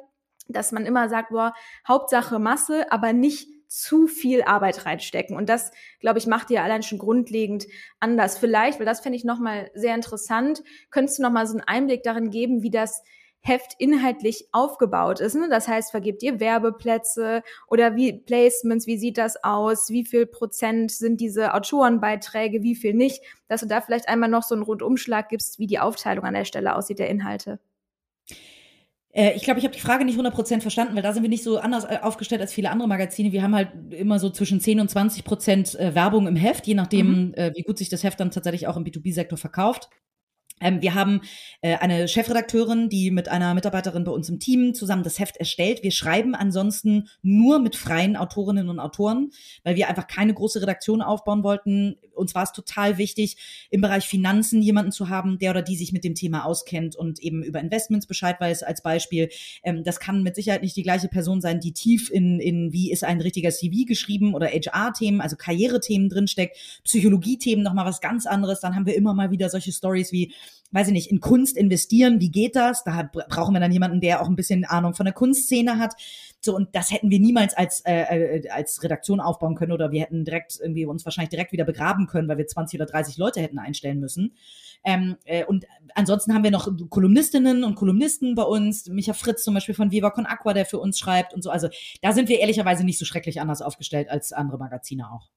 dass 0.48 0.72
man 0.72 0.86
immer 0.86 1.10
sagt, 1.10 1.30
boah, 1.30 1.54
Hauptsache 1.88 2.38
Masse, 2.38 2.92
aber 2.92 3.14
nicht 3.14 3.48
zu 3.70 4.08
viel 4.08 4.42
Arbeit 4.42 4.86
reinstecken. 4.86 5.38
Und 5.38 5.48
das, 5.48 5.72
glaube 6.00 6.20
ich, 6.20 6.28
macht 6.28 6.50
ihr 6.50 6.64
allein 6.64 6.84
schon 6.84 6.98
grundlegend 6.98 7.68
anders. 8.00 8.38
Vielleicht, 8.38 8.80
weil 8.80 8.86
das 8.86 9.00
fände 9.00 9.16
ich 9.16 9.24
nochmal 9.24 9.72
sehr 9.76 9.96
interessant, 9.96 10.64
könntest 10.90 11.20
du 11.20 11.24
nochmal 11.24 11.48
so 11.48 11.54
einen 11.54 11.68
Einblick 11.68 12.04
darin 12.04 12.32
geben, 12.32 12.64
wie 12.64 12.72
das 12.72 13.04
Heft 13.42 13.76
inhaltlich 13.78 14.50
aufgebaut 14.52 15.22
ist. 15.22 15.36
Ne? 15.36 15.48
Das 15.50 15.68
heißt, 15.68 15.92
vergibt 15.92 16.24
ihr 16.24 16.42
Werbeplätze 16.42 17.42
oder 17.68 17.96
wie 17.96 18.12
Placements, 18.12 18.86
wie 18.86 18.98
sieht 18.98 19.18
das 19.18 19.42
aus? 19.44 19.90
Wie 19.90 20.04
viel 20.04 20.26
Prozent 20.26 20.92
sind 20.92 21.22
diese 21.22 21.54
Autorenbeiträge, 21.54 22.64
wie 22.64 22.76
viel 22.76 22.94
nicht? 22.94 23.24
Dass 23.48 23.62
du 23.62 23.68
da 23.68 23.80
vielleicht 23.80 24.10
einmal 24.10 24.30
noch 24.30 24.44
so 24.44 24.56
einen 24.56 24.64
Rundumschlag 24.64 25.30
gibst, 25.30 25.58
wie 25.58 25.68
die 25.68 25.80
Aufteilung 25.80 26.26
an 26.26 26.34
der 26.34 26.44
Stelle 26.46 26.76
aussieht 26.76 27.00
der 27.00 27.10
Inhalte. 27.10 27.60
Äh, 29.12 29.34
ich 29.36 29.44
glaube, 29.44 29.60
ich 29.60 29.66
habe 29.66 29.76
die 29.76 29.82
Frage 29.82 30.06
nicht 30.06 30.20
100% 30.20 30.62
verstanden, 30.62 30.96
weil 30.96 31.02
da 31.02 31.14
sind 31.14 31.24
wir 31.24 31.30
nicht 31.30 31.44
so 31.44 31.58
anders 31.58 31.86
äh, 31.86 32.00
aufgestellt 32.02 32.42
als 32.42 32.54
viele 32.54 32.70
andere 32.70 32.88
Magazine. 32.88 33.32
Wir 33.32 33.44
haben 33.44 33.56
halt 33.56 33.70
immer 33.92 34.20
so 34.20 34.30
zwischen 34.30 34.60
10 34.60 34.80
und 34.80 34.92
20% 34.92 35.78
äh, 35.78 35.96
Werbung 35.96 36.28
im 36.28 36.36
Heft, 36.36 36.68
je 36.68 36.76
nachdem, 36.76 37.30
mhm. 37.30 37.34
wie 37.56 37.64
gut 37.64 37.78
sich 37.78 37.90
das 37.90 38.04
Heft 38.04 38.20
dann 38.20 38.32
tatsächlich 38.32 38.68
auch 38.68 38.78
im 38.78 38.84
B2B-Sektor 38.84 39.38
verkauft. 39.38 39.90
Ähm, 40.60 40.82
wir 40.82 40.94
haben 40.94 41.22
äh, 41.62 41.76
eine 41.78 42.08
Chefredakteurin, 42.08 42.90
die 42.90 43.12
mit 43.12 43.30
einer 43.30 43.54
Mitarbeiterin 43.54 44.04
bei 44.04 44.12
uns 44.12 44.30
im 44.30 44.40
Team 44.40 44.74
zusammen 44.74 45.04
das 45.04 45.20
Heft 45.20 45.38
erstellt. 45.38 45.84
Wir 45.84 45.92
schreiben 45.92 46.36
ansonsten 46.36 47.10
nur 47.22 47.60
mit 47.60 47.76
freien 47.76 48.16
Autorinnen 48.16 48.70
und 48.70 48.80
Autoren, 48.80 49.32
weil 49.64 49.76
wir 49.76 49.88
einfach 49.90 50.08
keine 50.08 50.34
große 50.34 50.62
Redaktion 50.62 51.02
aufbauen 51.02 51.44
wollten. 51.44 51.98
Uns 52.14 52.36
war 52.36 52.44
es 52.44 52.52
total 52.52 52.98
wichtig, 52.98 53.38
im 53.70 53.82
Bereich 53.82 54.06
Finanzen 54.06 54.62
jemanden 54.62 54.92
zu 54.92 55.10
haben, 55.10 55.40
der 55.40 55.52
oder 55.52 55.62
die 55.62 55.76
sich 55.76 55.94
mit 55.94 56.04
dem 56.04 56.16
Thema 56.16 56.46
auskennt 56.46 56.96
und 56.96 57.20
eben 57.20 57.44
über 57.44 57.60
Investments 57.60 58.08
Bescheid 58.08 58.36
weiß 58.40 58.64
als 58.64 58.82
Beispiel. 58.82 59.30
Ähm, 59.64 59.84
das 59.84 60.00
kann 60.00 60.24
mit 60.24 60.36
Sicherheit 60.36 60.62
nicht 60.62 60.76
die 60.76 60.84
gleiche 60.84 61.08
Person 61.08 61.42
sein, 61.42 61.60
die 61.60 61.72
tief 61.72 62.10
in, 62.10 62.40
in 62.40 62.74
wie 62.74 62.92
ist 62.92 63.04
ein 63.04 63.22
richtiger 63.22 63.52
CV 63.52 63.86
geschrieben 63.86 64.34
oder 64.34 64.48
HR-Themen, 64.48 65.22
also 65.22 65.36
Karrierethemen 65.36 66.10
drinsteckt, 66.10 66.58
Psychologie-Themen 66.84 67.64
nochmal 67.64 67.86
was 67.86 68.02
ganz 68.02 68.26
anderes. 68.26 68.60
Dann 68.60 68.76
haben 68.76 68.86
wir 68.86 68.96
immer 68.96 69.14
mal 69.14 69.32
wieder 69.32 69.50
solche 69.50 69.72
Stories 69.72 70.12
wie 70.12 70.34
weiß 70.72 70.88
ich 70.88 70.94
nicht, 70.94 71.12
in 71.12 71.20
Kunst 71.20 71.58
investieren, 71.58 72.20
wie 72.20 72.30
geht 72.30 72.56
das? 72.56 72.84
Da 72.84 73.10
brauchen 73.12 73.54
wir 73.54 73.60
dann 73.60 73.72
jemanden, 73.72 74.02
der 74.02 74.22
auch 74.22 74.28
ein 74.28 74.36
bisschen 74.36 74.66
Ahnung 74.66 74.94
von 74.94 75.06
der 75.06 75.14
Kunstszene 75.14 75.80
hat. 75.80 75.96
So, 76.42 76.56
und 76.56 76.76
das 76.76 76.92
hätten 76.92 77.10
wir 77.10 77.20
niemals 77.20 77.56
als, 77.58 77.82
äh, 77.86 78.38
äh 78.38 78.50
als 78.50 78.82
Redaktion 78.84 79.20
aufbauen 79.20 79.56
können 79.56 79.72
oder 79.72 79.92
wir 79.92 80.02
hätten 80.02 80.24
direkt 80.24 80.60
irgendwie 80.62 80.86
uns 80.86 81.06
wahrscheinlich 81.06 81.30
direkt 81.30 81.52
wieder 81.52 81.66
begraben 81.66 82.08
können, 82.08 82.28
weil 82.28 82.38
wir 82.38 82.48
20 82.48 82.80
oder 82.80 82.90
30 82.90 83.18
Leute 83.18 83.42
hätten 83.42 83.60
einstellen 83.60 84.00
müssen. 84.00 84.36
Ähm, 84.86 85.18
äh, 85.26 85.44
und 85.44 85.66
ansonsten 85.96 86.34
haben 86.34 86.44
wir 86.44 86.52
noch 86.52 86.70
Kolumnistinnen 86.90 87.64
und 87.64 87.76
Kolumnisten 87.76 88.36
bei 88.36 88.44
uns, 88.44 88.88
Micha 88.88 89.14
Fritz 89.14 89.44
zum 89.44 89.56
Beispiel 89.56 89.76
von 89.76 89.92
Viva 89.92 90.12
Con 90.12 90.26
Aqua, 90.26 90.54
der 90.54 90.66
für 90.66 90.80
uns 90.80 91.00
schreibt 91.00 91.34
und 91.34 91.44
so. 91.44 91.50
Also 91.50 91.68
da 92.02 92.14
sind 92.14 92.30
wir 92.30 92.40
ehrlicherweise 92.40 92.86
nicht 92.86 93.00
so 93.00 93.06
schrecklich 93.06 93.42
anders 93.42 93.62
aufgestellt 93.62 94.10
als 94.10 94.32
andere 94.32 94.58
Magazine 94.60 95.12
auch. 95.12 95.30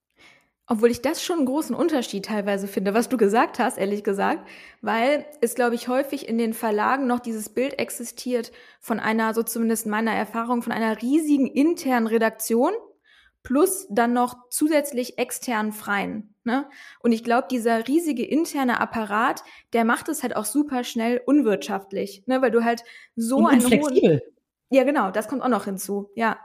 Obwohl 0.72 0.90
ich 0.90 1.02
das 1.02 1.22
schon 1.22 1.36
einen 1.36 1.46
großen 1.46 1.76
Unterschied 1.76 2.24
teilweise 2.24 2.66
finde, 2.66 2.94
was 2.94 3.10
du 3.10 3.18
gesagt 3.18 3.58
hast, 3.58 3.76
ehrlich 3.76 4.02
gesagt, 4.02 4.48
weil 4.80 5.26
es, 5.42 5.54
glaube 5.54 5.74
ich, 5.74 5.86
häufig 5.86 6.26
in 6.26 6.38
den 6.38 6.54
Verlagen 6.54 7.06
noch 7.06 7.20
dieses 7.20 7.50
Bild 7.50 7.78
existiert 7.78 8.52
von 8.80 8.98
einer, 8.98 9.34
so 9.34 9.42
zumindest 9.42 9.84
meiner 9.84 10.14
Erfahrung, 10.14 10.62
von 10.62 10.72
einer 10.72 11.02
riesigen 11.02 11.46
internen 11.46 12.06
Redaktion 12.06 12.72
plus 13.42 13.86
dann 13.90 14.14
noch 14.14 14.48
zusätzlich 14.48 15.18
externen 15.18 15.72
Freien. 15.72 16.34
Ne? 16.42 16.66
Und 17.00 17.12
ich 17.12 17.22
glaube, 17.22 17.48
dieser 17.50 17.86
riesige 17.86 18.24
interne 18.24 18.80
Apparat, 18.80 19.44
der 19.74 19.84
macht 19.84 20.08
es 20.08 20.22
halt 20.22 20.34
auch 20.36 20.46
super 20.46 20.84
schnell 20.84 21.20
unwirtschaftlich, 21.26 22.22
ne? 22.24 22.40
weil 22.40 22.50
du 22.50 22.64
halt 22.64 22.82
so 23.14 23.46
einen 23.46 23.62
hohen... 23.62 24.22
Ja, 24.70 24.84
genau, 24.84 25.10
das 25.10 25.28
kommt 25.28 25.42
auch 25.42 25.48
noch 25.48 25.66
hinzu, 25.66 26.08
ja. 26.14 26.38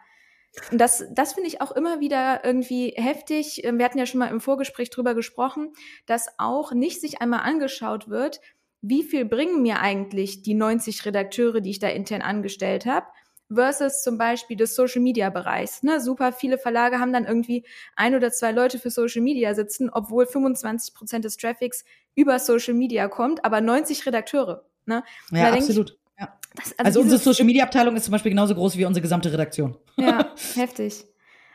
Und 0.72 0.80
das, 0.80 1.06
das 1.12 1.34
finde 1.34 1.48
ich 1.48 1.62
auch 1.62 1.72
immer 1.72 2.00
wieder 2.00 2.44
irgendwie 2.44 2.94
heftig. 2.96 3.64
Ähm, 3.64 3.78
wir 3.78 3.86
hatten 3.86 4.00
ja 4.00 4.06
schon 4.06 4.20
mal 4.20 4.30
im 4.30 4.42
Vorgespräch 4.42 4.90
drüber 4.90 5.16
gesprochen, 5.16 5.74
dass 6.06 6.28
auch 6.38 6.72
nicht 6.74 7.02
sich 7.02 7.22
einmal 7.22 7.42
angeschaut 7.42 8.10
wird, 8.10 8.42
wie 8.82 9.04
viel 9.04 9.26
bringen 9.26 9.62
mir 9.62 9.80
eigentlich 9.80 10.44
die 10.44 10.54
90 10.54 11.06
Redakteure, 11.06 11.62
die 11.62 11.72
ich 11.72 11.80
da 11.80 11.88
intern 11.88 12.22
angestellt 12.22 12.86
habe, 12.86 13.08
versus 13.54 14.04
zum 14.04 14.18
Beispiel 14.18 14.58
des 14.58 14.76
Social 14.76 15.02
Media 15.02 15.30
Bereichs. 15.30 15.84
Ne? 15.84 16.02
Super 16.02 16.32
viele 16.34 16.58
Verlage 16.58 17.00
haben 17.00 17.14
dann 17.14 17.26
irgendwie 17.26 17.66
ein 17.96 18.16
oder 18.16 18.32
zwei 18.32 18.52
Leute 18.52 18.78
für 18.78 18.90
Social 18.90 19.22
Media 19.22 19.54
sitzen, 19.56 19.90
obwohl 19.90 20.26
25 20.26 20.94
Prozent 20.94 21.26
des 21.26 21.38
Traffics 21.38 21.86
über 22.16 22.40
Social 22.40 22.74
Media 22.74 23.08
kommt, 23.08 23.46
aber 23.46 23.62
90 23.62 24.06
Redakteure. 24.06 24.66
Ne? 24.86 25.04
Ja, 25.32 25.54
absolut. 25.54 25.92
Ich. 25.92 26.07
Das, 26.56 26.74
also, 26.78 26.86
also 26.86 27.02
unsere 27.02 27.20
Social 27.20 27.46
Media 27.46 27.64
Abteilung 27.64 27.96
ist 27.96 28.06
zum 28.06 28.12
Beispiel 28.12 28.32
genauso 28.32 28.56
groß 28.56 28.78
wie 28.78 28.86
unsere 28.86 29.02
gesamte 29.02 29.32
Redaktion. 29.32 29.78
Ja, 29.98 30.34
heftig. 30.56 31.06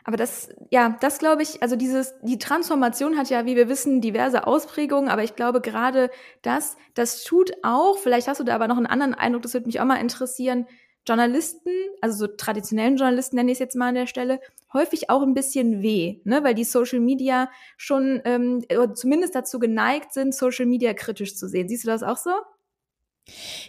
Aber 0.05 0.17
das, 0.17 0.49
ja, 0.69 0.97
das 0.99 1.19
glaube 1.19 1.43
ich, 1.43 1.61
also 1.61 1.75
dieses, 1.75 2.13
die 2.21 2.37
Transformation 2.37 3.17
hat 3.17 3.29
ja, 3.29 3.45
wie 3.45 3.55
wir 3.55 3.69
wissen, 3.69 4.01
diverse 4.01 4.45
Ausprägungen, 4.45 5.09
aber 5.09 5.23
ich 5.23 5.35
glaube 5.35 5.61
gerade 5.61 6.09
das, 6.41 6.75
das 6.93 7.23
tut 7.23 7.51
auch, 7.63 7.97
vielleicht 7.97 8.27
hast 8.27 8.39
du 8.39 8.43
da 8.43 8.55
aber 8.55 8.67
noch 8.67 8.77
einen 8.77 8.85
anderen 8.85 9.13
Eindruck, 9.13 9.43
das 9.43 9.53
würde 9.53 9.67
mich 9.67 9.79
auch 9.79 9.85
mal 9.85 9.95
interessieren, 9.95 10.67
Journalisten, 11.07 11.69
also 12.01 12.17
so 12.17 12.27
traditionellen 12.27 12.95
Journalisten 12.97 13.35
nenne 13.35 13.51
ich 13.51 13.55
es 13.55 13.59
jetzt 13.59 13.75
mal 13.75 13.89
an 13.89 13.95
der 13.95 14.07
Stelle, 14.07 14.39
häufig 14.73 15.09
auch 15.09 15.21
ein 15.21 15.33
bisschen 15.33 15.81
weh, 15.81 16.19
ne? 16.23 16.43
weil 16.43 16.53
die 16.53 16.63
Social 16.63 16.99
Media 16.99 17.49
schon 17.77 18.21
ähm, 18.25 18.65
zumindest 18.95 19.35
dazu 19.35 19.59
geneigt 19.59 20.13
sind, 20.13 20.33
Social 20.33 20.65
Media 20.65 20.93
kritisch 20.93 21.35
zu 21.35 21.47
sehen. 21.47 21.67
Siehst 21.67 21.83
du 21.83 21.89
das 21.89 22.03
auch 22.03 22.17
so? 22.17 22.31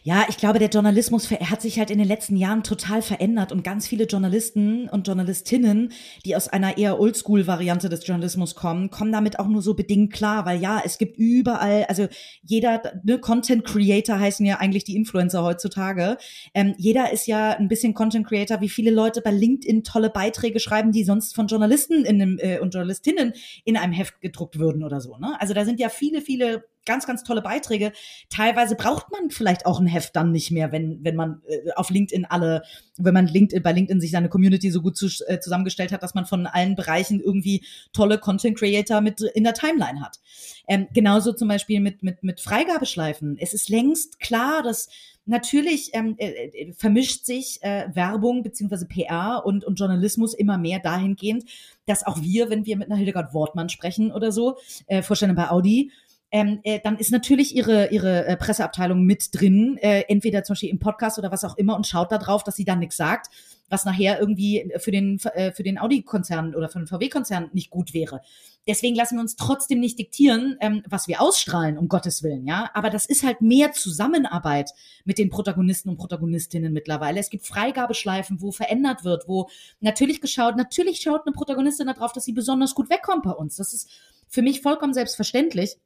Ja, 0.02 0.26
ich 0.28 0.36
glaube, 0.36 0.58
der 0.58 0.68
Journalismus 0.68 1.30
hat 1.30 1.62
sich 1.62 1.78
halt 1.78 1.90
in 1.90 1.98
den 1.98 2.08
letzten 2.08 2.36
Jahren 2.36 2.64
total 2.64 3.02
verändert 3.02 3.52
und 3.52 3.62
ganz 3.62 3.86
viele 3.86 4.04
Journalisten 4.04 4.88
und 4.88 5.06
Journalistinnen, 5.06 5.92
die 6.24 6.34
aus 6.34 6.48
einer 6.48 6.76
eher 6.76 6.98
Oldschool-Variante 6.98 7.88
des 7.88 8.04
Journalismus 8.04 8.56
kommen, 8.56 8.90
kommen 8.90 9.12
damit 9.12 9.38
auch 9.38 9.46
nur 9.46 9.62
so 9.62 9.74
bedingt 9.74 10.12
klar, 10.12 10.44
weil 10.44 10.60
ja, 10.60 10.82
es 10.84 10.98
gibt 10.98 11.18
überall, 11.18 11.84
also 11.84 12.08
jeder, 12.42 13.00
ne, 13.04 13.18
Content 13.18 13.64
Creator 13.64 14.18
heißen 14.18 14.44
ja 14.44 14.58
eigentlich 14.58 14.84
die 14.84 14.96
Influencer 14.96 15.44
heutzutage. 15.44 16.18
Ähm, 16.52 16.74
jeder 16.76 17.12
ist 17.12 17.26
ja 17.28 17.52
ein 17.52 17.68
bisschen 17.68 17.94
Content 17.94 18.26
Creator, 18.26 18.60
wie 18.60 18.68
viele 18.68 18.90
Leute 18.90 19.22
bei 19.22 19.30
LinkedIn 19.30 19.84
tolle 19.84 20.10
Beiträge 20.10 20.58
schreiben, 20.58 20.90
die 20.90 21.04
sonst 21.04 21.34
von 21.34 21.46
Journalisten 21.46 22.04
in 22.04 22.20
einem, 22.20 22.38
äh, 22.40 22.58
und 22.58 22.74
Journalistinnen 22.74 23.34
in 23.64 23.76
einem 23.76 23.92
Heft 23.92 24.20
gedruckt 24.20 24.58
würden 24.58 24.82
oder 24.82 25.00
so. 25.00 25.16
Ne? 25.16 25.36
Also 25.40 25.54
da 25.54 25.64
sind 25.64 25.78
ja 25.78 25.90
viele, 25.90 26.20
viele 26.20 26.64
ganz, 26.84 27.06
ganz 27.06 27.24
tolle 27.24 27.42
Beiträge. 27.42 27.92
Teilweise 28.30 28.76
braucht 28.76 29.10
man 29.10 29.30
vielleicht 29.30 29.66
auch 29.66 29.80
ein 29.80 29.86
Heft 29.86 30.16
dann 30.16 30.32
nicht 30.32 30.50
mehr, 30.50 30.72
wenn, 30.72 31.02
wenn 31.02 31.16
man 31.16 31.42
äh, 31.48 31.72
auf 31.76 31.90
LinkedIn 31.90 32.24
alle, 32.24 32.62
wenn 32.96 33.14
man 33.14 33.26
LinkedIn, 33.26 33.62
bei 33.62 33.72
LinkedIn 33.72 34.00
sich 34.00 34.10
seine 34.10 34.28
Community 34.28 34.70
so 34.70 34.82
gut 34.82 34.96
zu, 34.96 35.06
äh, 35.26 35.40
zusammengestellt 35.40 35.92
hat, 35.92 36.02
dass 36.02 36.14
man 36.14 36.26
von 36.26 36.46
allen 36.46 36.76
Bereichen 36.76 37.20
irgendwie 37.20 37.64
tolle 37.92 38.18
Content 38.18 38.58
Creator 38.58 39.00
mit 39.00 39.20
in 39.20 39.44
der 39.44 39.54
Timeline 39.54 40.00
hat. 40.00 40.18
Ähm, 40.66 40.88
genauso 40.92 41.32
zum 41.32 41.48
Beispiel 41.48 41.80
mit, 41.80 42.02
mit, 42.02 42.22
mit 42.22 42.40
Freigabeschleifen. 42.40 43.36
Es 43.38 43.54
ist 43.54 43.68
längst 43.68 44.20
klar, 44.20 44.62
dass 44.62 44.88
Natürlich 45.26 45.90
ähm, 45.94 46.16
äh, 46.18 46.48
äh 46.48 46.72
vermischt 46.74 47.24
sich 47.24 47.62
äh, 47.62 47.88
Werbung 47.94 48.42
beziehungsweise 48.42 48.86
PR 48.86 49.42
und, 49.46 49.64
und 49.64 49.80
Journalismus 49.80 50.34
immer 50.34 50.58
mehr 50.58 50.80
dahingehend, 50.80 51.44
dass 51.86 52.06
auch 52.06 52.20
wir, 52.20 52.50
wenn 52.50 52.66
wir 52.66 52.76
mit 52.76 52.88
einer 52.88 52.96
Hildegard 52.96 53.32
Wortmann 53.32 53.70
sprechen 53.70 54.12
oder 54.12 54.32
so, 54.32 54.58
äh, 54.86 55.00
Vorstellung 55.00 55.34
bei 55.34 55.48
Audi, 55.48 55.90
ähm, 56.34 56.58
äh, 56.64 56.80
dann 56.82 56.98
ist 56.98 57.12
natürlich 57.12 57.54
ihre, 57.54 57.90
ihre 57.92 58.26
äh, 58.26 58.36
Presseabteilung 58.36 59.04
mit 59.04 59.28
drin, 59.32 59.78
äh, 59.80 60.02
entweder 60.08 60.42
zum 60.42 60.54
Beispiel 60.54 60.68
im 60.68 60.80
Podcast 60.80 61.16
oder 61.16 61.30
was 61.30 61.44
auch 61.44 61.56
immer 61.56 61.76
und 61.76 61.86
schaut 61.86 62.10
da 62.10 62.18
drauf, 62.18 62.42
dass 62.42 62.56
sie 62.56 62.64
dann 62.64 62.80
nichts 62.80 62.96
sagt 62.96 63.28
was 63.68 63.84
nachher 63.84 64.20
irgendwie 64.20 64.70
für 64.78 64.90
den, 64.90 65.18
äh, 65.34 65.52
für 65.52 65.62
den 65.62 65.78
Audi-Konzern 65.78 66.54
oder 66.54 66.68
für 66.68 66.78
den 66.78 66.86
VW-Konzern 66.86 67.50
nicht 67.52 67.70
gut 67.70 67.94
wäre. 67.94 68.20
Deswegen 68.68 68.94
lassen 68.94 69.16
wir 69.16 69.20
uns 69.20 69.36
trotzdem 69.36 69.80
nicht 69.80 69.98
diktieren, 69.98 70.56
ähm, 70.60 70.82
was 70.88 71.08
wir 71.08 71.20
ausstrahlen, 71.20 71.76
um 71.76 71.88
Gottes 71.88 72.22
Willen, 72.22 72.46
ja. 72.46 72.70
Aber 72.74 72.90
das 72.90 73.06
ist 73.06 73.24
halt 73.24 73.40
mehr 73.40 73.72
Zusammenarbeit 73.72 74.70
mit 75.04 75.18
den 75.18 75.30
Protagonisten 75.30 75.88
und 75.88 75.96
Protagonistinnen 75.96 76.72
mittlerweile. 76.72 77.20
Es 77.20 77.30
gibt 77.30 77.46
Freigabeschleifen, 77.46 78.40
wo 78.40 78.52
verändert 78.52 79.04
wird, 79.04 79.28
wo 79.28 79.48
natürlich 79.80 80.20
geschaut, 80.20 80.56
natürlich 80.56 81.00
schaut 81.00 81.22
eine 81.26 81.32
Protagonistin 81.32 81.86
darauf, 81.86 82.12
dass 82.12 82.24
sie 82.24 82.32
besonders 82.32 82.74
gut 82.74 82.90
wegkommt 82.90 83.24
bei 83.24 83.32
uns. 83.32 83.56
Das 83.56 83.72
ist 83.72 83.90
für 84.28 84.42
mich 84.42 84.62
vollkommen 84.62 84.94
selbstverständlich. 84.94 85.78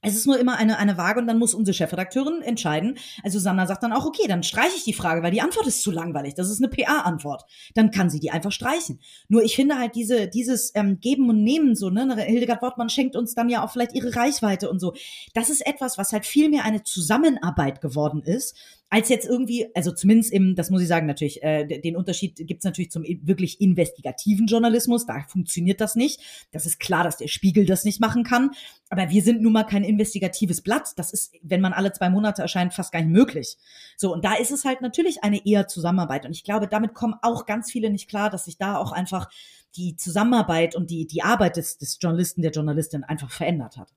Es 0.00 0.14
ist 0.14 0.26
nur 0.26 0.38
immer 0.38 0.56
eine, 0.56 0.78
eine 0.78 0.96
Waage 0.96 1.18
und 1.18 1.26
dann 1.26 1.40
muss 1.40 1.54
unsere 1.54 1.74
Chefredakteurin 1.74 2.40
entscheiden. 2.42 2.98
Also 3.24 3.40
Sandra 3.40 3.66
sagt 3.66 3.82
dann 3.82 3.92
auch, 3.92 4.06
okay, 4.06 4.28
dann 4.28 4.44
streiche 4.44 4.76
ich 4.76 4.84
die 4.84 4.92
Frage, 4.92 5.24
weil 5.24 5.32
die 5.32 5.40
Antwort 5.40 5.66
ist 5.66 5.82
zu 5.82 5.90
langweilig. 5.90 6.34
Das 6.34 6.50
ist 6.50 6.62
eine 6.62 6.68
PA-Antwort. 6.68 7.44
Dann 7.74 7.90
kann 7.90 8.08
sie 8.08 8.20
die 8.20 8.30
einfach 8.30 8.52
streichen. 8.52 9.00
Nur 9.28 9.42
ich 9.42 9.56
finde 9.56 9.76
halt 9.76 9.96
diese, 9.96 10.28
dieses 10.28 10.70
ähm, 10.76 11.00
Geben 11.00 11.28
und 11.28 11.42
Nehmen 11.42 11.74
so, 11.74 11.90
ne? 11.90 12.14
Hildegard 12.16 12.62
Wortmann 12.62 12.90
schenkt 12.90 13.16
uns 13.16 13.34
dann 13.34 13.48
ja 13.48 13.64
auch 13.64 13.72
vielleicht 13.72 13.92
ihre 13.92 14.14
Reichweite 14.14 14.70
und 14.70 14.78
so. 14.78 14.94
Das 15.34 15.50
ist 15.50 15.66
etwas, 15.66 15.98
was 15.98 16.12
halt 16.12 16.26
viel 16.26 16.48
mehr 16.48 16.64
eine 16.64 16.84
Zusammenarbeit 16.84 17.80
geworden 17.80 18.22
ist 18.22 18.56
als 18.90 19.10
jetzt 19.10 19.28
irgendwie, 19.28 19.68
also 19.74 19.92
zumindest 19.92 20.32
im, 20.32 20.54
das 20.54 20.70
muss 20.70 20.80
ich 20.80 20.88
sagen 20.88 21.06
natürlich, 21.06 21.42
äh, 21.42 21.66
den 21.66 21.96
Unterschied 21.96 22.36
gibt's 22.46 22.64
natürlich 22.64 22.90
zum 22.90 23.04
wirklich 23.04 23.60
investigativen 23.60 24.46
Journalismus, 24.46 25.04
da 25.04 25.22
funktioniert 25.28 25.80
das 25.80 25.94
nicht. 25.94 26.20
Das 26.52 26.64
ist 26.64 26.80
klar, 26.80 27.04
dass 27.04 27.18
der 27.18 27.28
Spiegel 27.28 27.66
das 27.66 27.84
nicht 27.84 28.00
machen 28.00 28.24
kann, 28.24 28.52
aber 28.88 29.10
wir 29.10 29.22
sind 29.22 29.42
nun 29.42 29.52
mal 29.52 29.64
kein 29.64 29.84
investigatives 29.84 30.62
Blatt. 30.62 30.92
Das 30.96 31.12
ist, 31.12 31.34
wenn 31.42 31.60
man 31.60 31.74
alle 31.74 31.92
zwei 31.92 32.08
Monate 32.08 32.40
erscheint, 32.40 32.72
fast 32.72 32.92
gar 32.92 33.00
nicht 33.00 33.10
möglich. 33.10 33.58
So, 33.96 34.12
und 34.12 34.24
da 34.24 34.34
ist 34.34 34.52
es 34.52 34.64
halt 34.64 34.80
natürlich 34.80 35.22
eine 35.22 35.44
eher 35.44 35.68
Zusammenarbeit 35.68 36.24
und 36.24 36.32
ich 36.32 36.44
glaube, 36.44 36.66
damit 36.66 36.94
kommen 36.94 37.14
auch 37.20 37.44
ganz 37.44 37.70
viele 37.70 37.90
nicht 37.90 38.08
klar, 38.08 38.30
dass 38.30 38.46
sich 38.46 38.56
da 38.56 38.78
auch 38.78 38.92
einfach 38.92 39.28
die 39.76 39.96
Zusammenarbeit 39.96 40.74
und 40.74 40.90
die, 40.90 41.06
die 41.06 41.22
Arbeit 41.22 41.56
des, 41.56 41.76
des 41.76 41.98
Journalisten, 42.00 42.40
der 42.40 42.52
Journalistin 42.52 43.04
einfach 43.04 43.30
verändert 43.30 43.76
hat. 43.76 43.92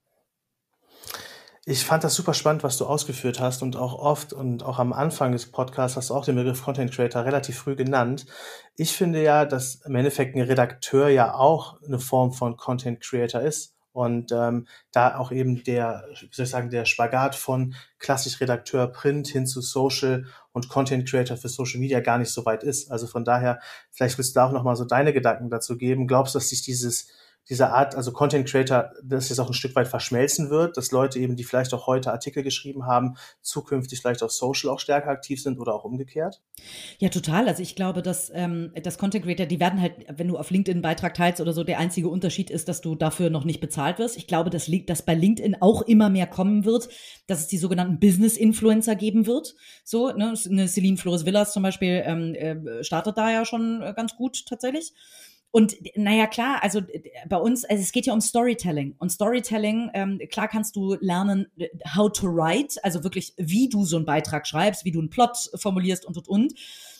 Ich 1.71 1.85
fand 1.85 2.03
das 2.03 2.15
super 2.15 2.33
spannend, 2.33 2.63
was 2.63 2.75
du 2.75 2.85
ausgeführt 2.85 3.39
hast 3.39 3.63
und 3.63 3.77
auch 3.77 3.93
oft 3.93 4.33
und 4.33 4.61
auch 4.61 4.77
am 4.77 4.91
Anfang 4.91 5.31
des 5.31 5.49
Podcasts 5.49 5.95
hast 5.95 6.09
du 6.09 6.13
auch 6.15 6.25
den 6.25 6.35
Begriff 6.35 6.61
Content 6.63 6.91
Creator 6.91 7.23
relativ 7.23 7.59
früh 7.59 7.77
genannt. 7.77 8.25
Ich 8.75 8.91
finde 8.91 9.23
ja, 9.23 9.45
dass 9.45 9.75
im 9.85 9.95
Endeffekt 9.95 10.35
ein 10.35 10.41
Redakteur 10.41 11.07
ja 11.07 11.33
auch 11.33 11.81
eine 11.81 11.97
Form 11.97 12.33
von 12.33 12.57
Content 12.57 12.99
Creator 12.99 13.39
ist 13.39 13.73
und 13.93 14.33
ähm, 14.33 14.67
da 14.91 15.17
auch 15.17 15.31
eben 15.31 15.63
der, 15.63 16.03
wie 16.19 16.27
soll 16.33 16.43
ich 16.43 16.51
sagen, 16.51 16.71
der 16.71 16.83
Spagat 16.83 17.35
von 17.35 17.73
klassisch 17.99 18.41
Redakteur 18.41 18.87
Print 18.87 19.29
hin 19.29 19.47
zu 19.47 19.61
Social 19.61 20.25
und 20.51 20.67
Content 20.67 21.07
Creator 21.07 21.37
für 21.37 21.47
Social 21.47 21.79
Media 21.79 22.01
gar 22.01 22.17
nicht 22.17 22.33
so 22.33 22.45
weit 22.45 22.63
ist. 22.63 22.91
Also 22.91 23.07
von 23.07 23.23
daher, 23.23 23.61
vielleicht 23.91 24.17
willst 24.17 24.35
du 24.35 24.41
da 24.41 24.47
auch 24.47 24.51
nochmal 24.51 24.75
so 24.75 24.83
deine 24.83 25.13
Gedanken 25.13 25.49
dazu 25.49 25.77
geben. 25.77 26.05
Glaubst 26.05 26.35
du, 26.35 26.39
dass 26.39 26.49
sich 26.49 26.63
dieses 26.63 27.07
diese 27.49 27.69
Art, 27.69 27.95
also 27.95 28.11
Content 28.11 28.47
Creator, 28.47 28.91
das 29.03 29.29
jetzt 29.29 29.39
auch 29.39 29.47
ein 29.47 29.53
Stück 29.53 29.75
weit 29.75 29.87
verschmelzen 29.87 30.49
wird, 30.49 30.77
dass 30.77 30.91
Leute 30.91 31.19
eben, 31.19 31.35
die 31.35 31.43
vielleicht 31.43 31.73
auch 31.73 31.87
heute 31.87 32.11
Artikel 32.11 32.43
geschrieben 32.43 32.85
haben, 32.85 33.15
zukünftig 33.41 33.99
vielleicht 33.99 34.23
auf 34.23 34.31
Social 34.31 34.69
auch 34.69 34.79
stärker 34.79 35.09
aktiv 35.09 35.41
sind 35.41 35.59
oder 35.59 35.73
auch 35.73 35.83
umgekehrt? 35.83 36.41
Ja, 36.99 37.09
total. 37.09 37.47
Also 37.47 37.61
ich 37.61 37.75
glaube, 37.75 38.01
dass 38.01 38.31
ähm, 38.33 38.71
das 38.83 38.97
Content 38.97 39.25
Creator, 39.25 39.45
die 39.45 39.59
werden 39.59 39.81
halt, 39.81 39.93
wenn 40.07 40.27
du 40.27 40.37
auf 40.37 40.51
LinkedIn 40.51 40.77
einen 40.77 40.81
Beitrag 40.81 41.13
teilst 41.13 41.41
oder 41.41 41.53
so, 41.53 41.63
der 41.63 41.79
einzige 41.79 42.09
Unterschied 42.09 42.49
ist, 42.49 42.69
dass 42.69 42.81
du 42.81 42.95
dafür 42.95 43.29
noch 43.29 43.43
nicht 43.43 43.59
bezahlt 43.59 43.99
wirst. 43.99 44.17
Ich 44.17 44.27
glaube, 44.27 44.49
dass, 44.49 44.69
dass 44.85 45.01
bei 45.01 45.15
LinkedIn 45.15 45.57
auch 45.61 45.81
immer 45.81 46.09
mehr 46.09 46.27
kommen 46.27 46.63
wird, 46.63 46.89
dass 47.27 47.39
es 47.39 47.47
die 47.47 47.57
sogenannten 47.57 47.99
Business-Influencer 47.99 48.95
geben 48.95 49.25
wird. 49.25 49.55
So, 49.83 50.11
ne, 50.11 50.35
Celine 50.35 50.97
Flores 50.97 51.25
Villas 51.25 51.53
zum 51.53 51.63
Beispiel 51.63 52.03
ähm, 52.05 52.35
äh, 52.35 52.83
startet 52.83 53.17
da 53.17 53.31
ja 53.31 53.45
schon 53.45 53.81
äh, 53.81 53.93
ganz 53.95 54.15
gut 54.15 54.45
tatsächlich. 54.45 54.93
Und 55.51 55.75
naja, 55.95 56.27
klar, 56.27 56.63
also 56.63 56.81
bei 57.27 57.37
uns, 57.37 57.65
also 57.65 57.81
es 57.81 57.91
geht 57.91 58.05
ja 58.05 58.13
um 58.13 58.21
Storytelling. 58.21 58.95
Und 58.99 59.11
Storytelling, 59.11 59.91
ähm, 59.93 60.19
klar 60.31 60.47
kannst 60.47 60.77
du 60.77 60.95
lernen, 61.01 61.47
how 61.93 62.09
to 62.11 62.27
write, 62.27 62.81
also 62.83 63.03
wirklich, 63.03 63.33
wie 63.37 63.67
du 63.67 63.83
so 63.85 63.97
einen 63.97 64.05
Beitrag 64.05 64.47
schreibst, 64.47 64.85
wie 64.85 64.91
du 64.91 64.99
einen 64.99 65.09
Plot 65.09 65.51
formulierst 65.55 66.05
und 66.05 66.17
und 66.17 66.27
und. 66.29 66.53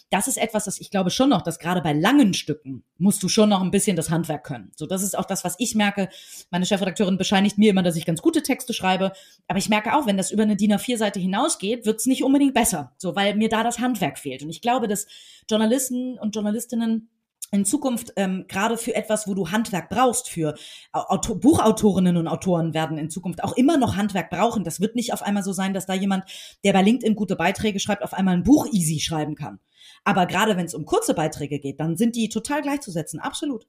Das 0.10 0.28
ist 0.28 0.38
etwas, 0.38 0.66
das 0.66 0.82
ich 0.82 0.92
glaube 0.92 1.10
schon 1.10 1.30
noch, 1.30 1.42
dass 1.42 1.58
gerade 1.58 1.82
bei 1.82 1.94
langen 1.94 2.34
Stücken 2.34 2.84
musst 2.98 3.24
du 3.24 3.30
schon 3.30 3.48
noch 3.48 3.62
ein 3.62 3.72
bisschen 3.72 3.96
das 3.96 4.10
Handwerk 4.10 4.44
können. 4.44 4.74
So, 4.76 4.86
das 4.86 5.04
ist 5.04 5.18
auch 5.18 5.24
das, 5.24 5.46
was 5.46 5.56
ich 5.58 5.74
merke. 5.74 6.10
Meine 6.50 6.66
Chefredakteurin 6.66 7.18
bescheinigt 7.18 7.58
mir 7.58 7.70
immer, 7.70 7.84
dass 7.84 7.96
ich 7.96 8.06
ganz 8.06 8.22
gute 8.22 8.44
Texte 8.44 8.74
schreibe. 8.74 9.14
Aber 9.48 9.60
ich 9.60 9.70
merke 9.70 9.96
auch, 9.96 10.08
wenn 10.08 10.18
das 10.18 10.30
über 10.30 10.44
eine 10.44 10.58
DIN 10.58 10.74
A4-Seite 10.74 11.22
hinausgeht, 11.22 11.86
wird 11.86 12.02
es 12.02 12.08
nicht 12.08 12.26
unbedingt 12.26 12.54
besser. 12.54 12.94
So, 12.98 13.16
weil 13.16 13.36
mir 13.36 13.48
da 13.48 13.64
das 13.64 13.80
Handwerk 13.80 14.20
fehlt. 14.20 14.44
Und 14.44 14.50
ich 14.50 14.60
glaube, 14.60 14.90
dass 14.90 15.08
Journalisten 15.50 16.20
und 16.20 16.36
Journalistinnen 16.36 17.08
in 17.52 17.66
Zukunft 17.66 18.14
ähm, 18.16 18.46
gerade 18.48 18.78
für 18.78 18.96
etwas, 18.96 19.28
wo 19.28 19.34
du 19.34 19.52
Handwerk 19.52 19.90
brauchst, 19.90 20.30
für 20.30 20.56
Autor 20.94 21.40
Buchautorinnen 21.40 22.16
und 22.16 22.28
Autoren 22.28 22.74
werden 22.74 22.98
in 22.98 23.10
Zukunft 23.10 23.44
auch 23.44 23.58
immer 23.58 23.78
noch 23.78 23.98
Handwerk 23.98 24.30
brauchen. 24.30 24.64
Das 24.64 24.80
wird 24.80 24.96
nicht 24.96 25.14
auf 25.14 25.22
einmal 25.22 25.44
so 25.44 25.52
sein, 25.52 25.74
dass 25.74 25.86
da 25.86 25.94
jemand, 25.94 26.24
der 26.64 26.74
bei 26.74 26.82
LinkedIn 26.82 27.16
gute 27.16 27.36
Beiträge 27.36 27.80
schreibt, 27.80 28.04
auf 28.04 28.14
einmal 28.14 28.36
ein 28.36 28.44
Buch 28.44 28.68
easy 28.72 29.00
schreiben 29.00 29.36
kann. 29.36 29.60
Aber 30.04 30.26
gerade 30.26 30.56
wenn 30.58 30.66
es 30.66 30.74
um 30.74 30.86
kurze 30.86 31.14
Beiträge 31.14 31.60
geht, 31.60 31.80
dann 31.80 31.98
sind 31.98 32.16
die 32.16 32.30
total 32.30 32.62
gleichzusetzen, 32.62 33.20
absolut. 33.20 33.68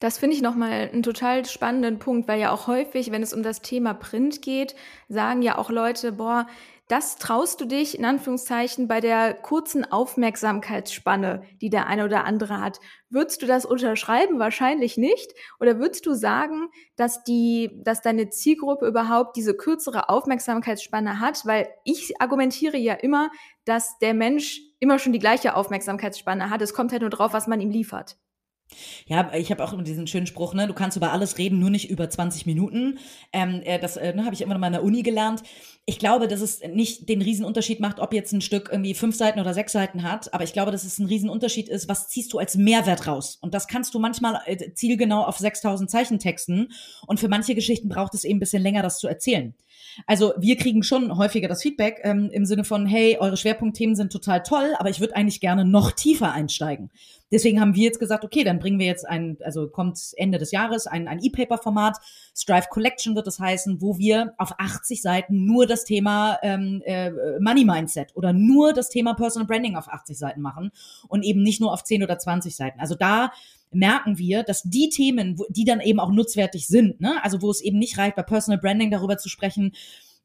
Das 0.00 0.18
finde 0.18 0.36
ich 0.36 0.42
nochmal 0.42 0.88
einen 0.92 1.02
total 1.02 1.44
spannenden 1.44 1.98
Punkt, 1.98 2.28
weil 2.28 2.40
ja 2.40 2.52
auch 2.52 2.68
häufig, 2.68 3.10
wenn 3.10 3.22
es 3.22 3.32
um 3.32 3.42
das 3.42 3.62
Thema 3.62 3.94
Print 3.94 4.42
geht, 4.42 4.76
sagen 5.08 5.42
ja 5.42 5.58
auch 5.58 5.70
Leute, 5.70 6.12
boah, 6.12 6.46
das 6.88 7.16
traust 7.16 7.60
du 7.60 7.66
dich 7.66 7.98
in 7.98 8.04
Anführungszeichen 8.06 8.88
bei 8.88 9.00
der 9.00 9.34
kurzen 9.34 9.84
Aufmerksamkeitsspanne, 9.84 11.42
die 11.60 11.68
der 11.68 11.86
eine 11.86 12.06
oder 12.06 12.24
andere 12.24 12.60
hat. 12.60 12.80
Würdest 13.10 13.42
du 13.42 13.46
das 13.46 13.66
unterschreiben? 13.66 14.38
Wahrscheinlich 14.38 14.96
nicht. 14.96 15.32
Oder 15.60 15.78
würdest 15.78 16.06
du 16.06 16.14
sagen, 16.14 16.68
dass 16.96 17.22
die, 17.24 17.82
dass 17.84 18.00
deine 18.00 18.30
Zielgruppe 18.30 18.86
überhaupt 18.86 19.36
diese 19.36 19.54
kürzere 19.54 20.08
Aufmerksamkeitsspanne 20.08 21.20
hat? 21.20 21.44
Weil 21.44 21.68
ich 21.84 22.20
argumentiere 22.20 22.78
ja 22.78 22.94
immer, 22.94 23.30
dass 23.66 23.98
der 23.98 24.14
Mensch 24.14 24.60
immer 24.80 24.98
schon 24.98 25.12
die 25.12 25.18
gleiche 25.18 25.56
Aufmerksamkeitsspanne 25.56 26.48
hat. 26.48 26.62
Es 26.62 26.72
kommt 26.72 26.92
halt 26.92 27.02
nur 27.02 27.10
drauf, 27.10 27.34
was 27.34 27.46
man 27.46 27.60
ihm 27.60 27.70
liefert. 27.70 28.16
Ja, 29.06 29.32
ich 29.34 29.50
habe 29.50 29.64
auch 29.64 29.72
immer 29.72 29.82
diesen 29.82 30.06
schönen 30.06 30.26
Spruch, 30.26 30.54
ne, 30.54 30.66
du 30.66 30.74
kannst 30.74 30.96
über 30.96 31.12
alles 31.12 31.38
reden, 31.38 31.58
nur 31.58 31.70
nicht 31.70 31.90
über 31.90 32.08
20 32.08 32.46
Minuten. 32.46 32.98
Ähm, 33.32 33.62
äh, 33.64 33.78
das 33.78 33.96
äh, 33.96 34.14
ne, 34.14 34.24
habe 34.24 34.34
ich 34.34 34.42
immer 34.42 34.54
noch 34.54 34.60
mal 34.60 34.66
in 34.68 34.74
der 34.74 34.84
Uni 34.84 35.02
gelernt. 35.02 35.42
Ich 35.86 35.98
glaube, 35.98 36.28
dass 36.28 36.42
es 36.42 36.60
nicht 36.60 37.08
den 37.08 37.22
Riesenunterschied 37.22 37.80
macht, 37.80 37.98
ob 37.98 38.12
jetzt 38.12 38.32
ein 38.32 38.42
Stück 38.42 38.68
irgendwie 38.70 38.94
fünf 38.94 39.16
Seiten 39.16 39.40
oder 39.40 39.54
sechs 39.54 39.72
Seiten 39.72 40.02
hat, 40.02 40.32
aber 40.34 40.44
ich 40.44 40.52
glaube, 40.52 40.70
dass 40.70 40.84
es 40.84 40.98
ein 40.98 41.06
Riesenunterschied 41.06 41.68
ist, 41.68 41.88
was 41.88 42.08
ziehst 42.08 42.32
du 42.32 42.38
als 42.38 42.56
Mehrwert 42.56 43.06
raus? 43.06 43.38
Und 43.40 43.54
das 43.54 43.68
kannst 43.68 43.94
du 43.94 43.98
manchmal 43.98 44.40
äh, 44.46 44.72
zielgenau 44.74 45.24
auf 45.24 45.38
6000 45.38 45.90
Zeichen 45.90 46.18
texten 46.18 46.68
und 47.06 47.20
für 47.20 47.28
manche 47.28 47.54
Geschichten 47.54 47.88
braucht 47.88 48.14
es 48.14 48.24
eben 48.24 48.36
ein 48.36 48.40
bisschen 48.40 48.62
länger, 48.62 48.82
das 48.82 48.98
zu 48.98 49.08
erzählen. 49.08 49.54
Also 50.06 50.32
wir 50.38 50.56
kriegen 50.56 50.82
schon 50.82 51.16
häufiger 51.16 51.48
das 51.48 51.62
Feedback 51.62 52.00
ähm, 52.04 52.30
im 52.32 52.46
Sinne 52.46 52.64
von, 52.64 52.86
hey, 52.86 53.16
eure 53.18 53.36
Schwerpunktthemen 53.36 53.96
sind 53.96 54.12
total 54.12 54.42
toll, 54.42 54.74
aber 54.78 54.90
ich 54.90 55.00
würde 55.00 55.16
eigentlich 55.16 55.40
gerne 55.40 55.64
noch 55.64 55.92
tiefer 55.92 56.32
einsteigen. 56.32 56.90
Deswegen 57.30 57.60
haben 57.60 57.74
wir 57.74 57.84
jetzt 57.84 58.00
gesagt, 58.00 58.24
okay, 58.24 58.42
dann 58.42 58.58
bringen 58.58 58.78
wir 58.78 58.86
jetzt 58.86 59.06
ein, 59.06 59.36
also 59.42 59.68
kommt 59.68 59.98
Ende 60.16 60.38
des 60.38 60.50
Jahres 60.50 60.86
ein, 60.86 61.08
ein 61.08 61.22
E-Paper-Format, 61.22 61.98
Strive 62.34 62.68
Collection 62.70 63.14
wird 63.16 63.26
es 63.26 63.38
heißen, 63.38 63.82
wo 63.82 63.98
wir 63.98 64.34
auf 64.38 64.54
80 64.58 65.02
Seiten 65.02 65.44
nur 65.44 65.66
das 65.66 65.84
Thema 65.84 66.38
ähm, 66.42 66.82
äh, 66.86 67.10
Money 67.40 67.64
Mindset 67.64 68.16
oder 68.16 68.32
nur 68.32 68.72
das 68.72 68.88
Thema 68.88 69.14
Personal 69.14 69.46
Branding 69.46 69.76
auf 69.76 69.88
80 69.88 70.16
Seiten 70.16 70.40
machen 70.40 70.70
und 71.08 71.22
eben 71.22 71.42
nicht 71.42 71.60
nur 71.60 71.72
auf 71.72 71.84
10 71.84 72.02
oder 72.02 72.18
20 72.18 72.56
Seiten. 72.56 72.80
Also 72.80 72.94
da 72.94 73.30
merken 73.70 74.18
wir, 74.18 74.42
dass 74.42 74.62
die 74.62 74.88
Themen, 74.88 75.40
die 75.50 75.64
dann 75.64 75.80
eben 75.80 76.00
auch 76.00 76.10
nutzwertig 76.10 76.66
sind, 76.66 77.00
ne? 77.00 77.22
also 77.22 77.42
wo 77.42 77.50
es 77.50 77.60
eben 77.60 77.78
nicht 77.78 77.98
reicht, 77.98 78.16
bei 78.16 78.22
Personal 78.22 78.60
Branding 78.60 78.90
darüber 78.90 79.18
zu 79.18 79.28
sprechen, 79.28 79.72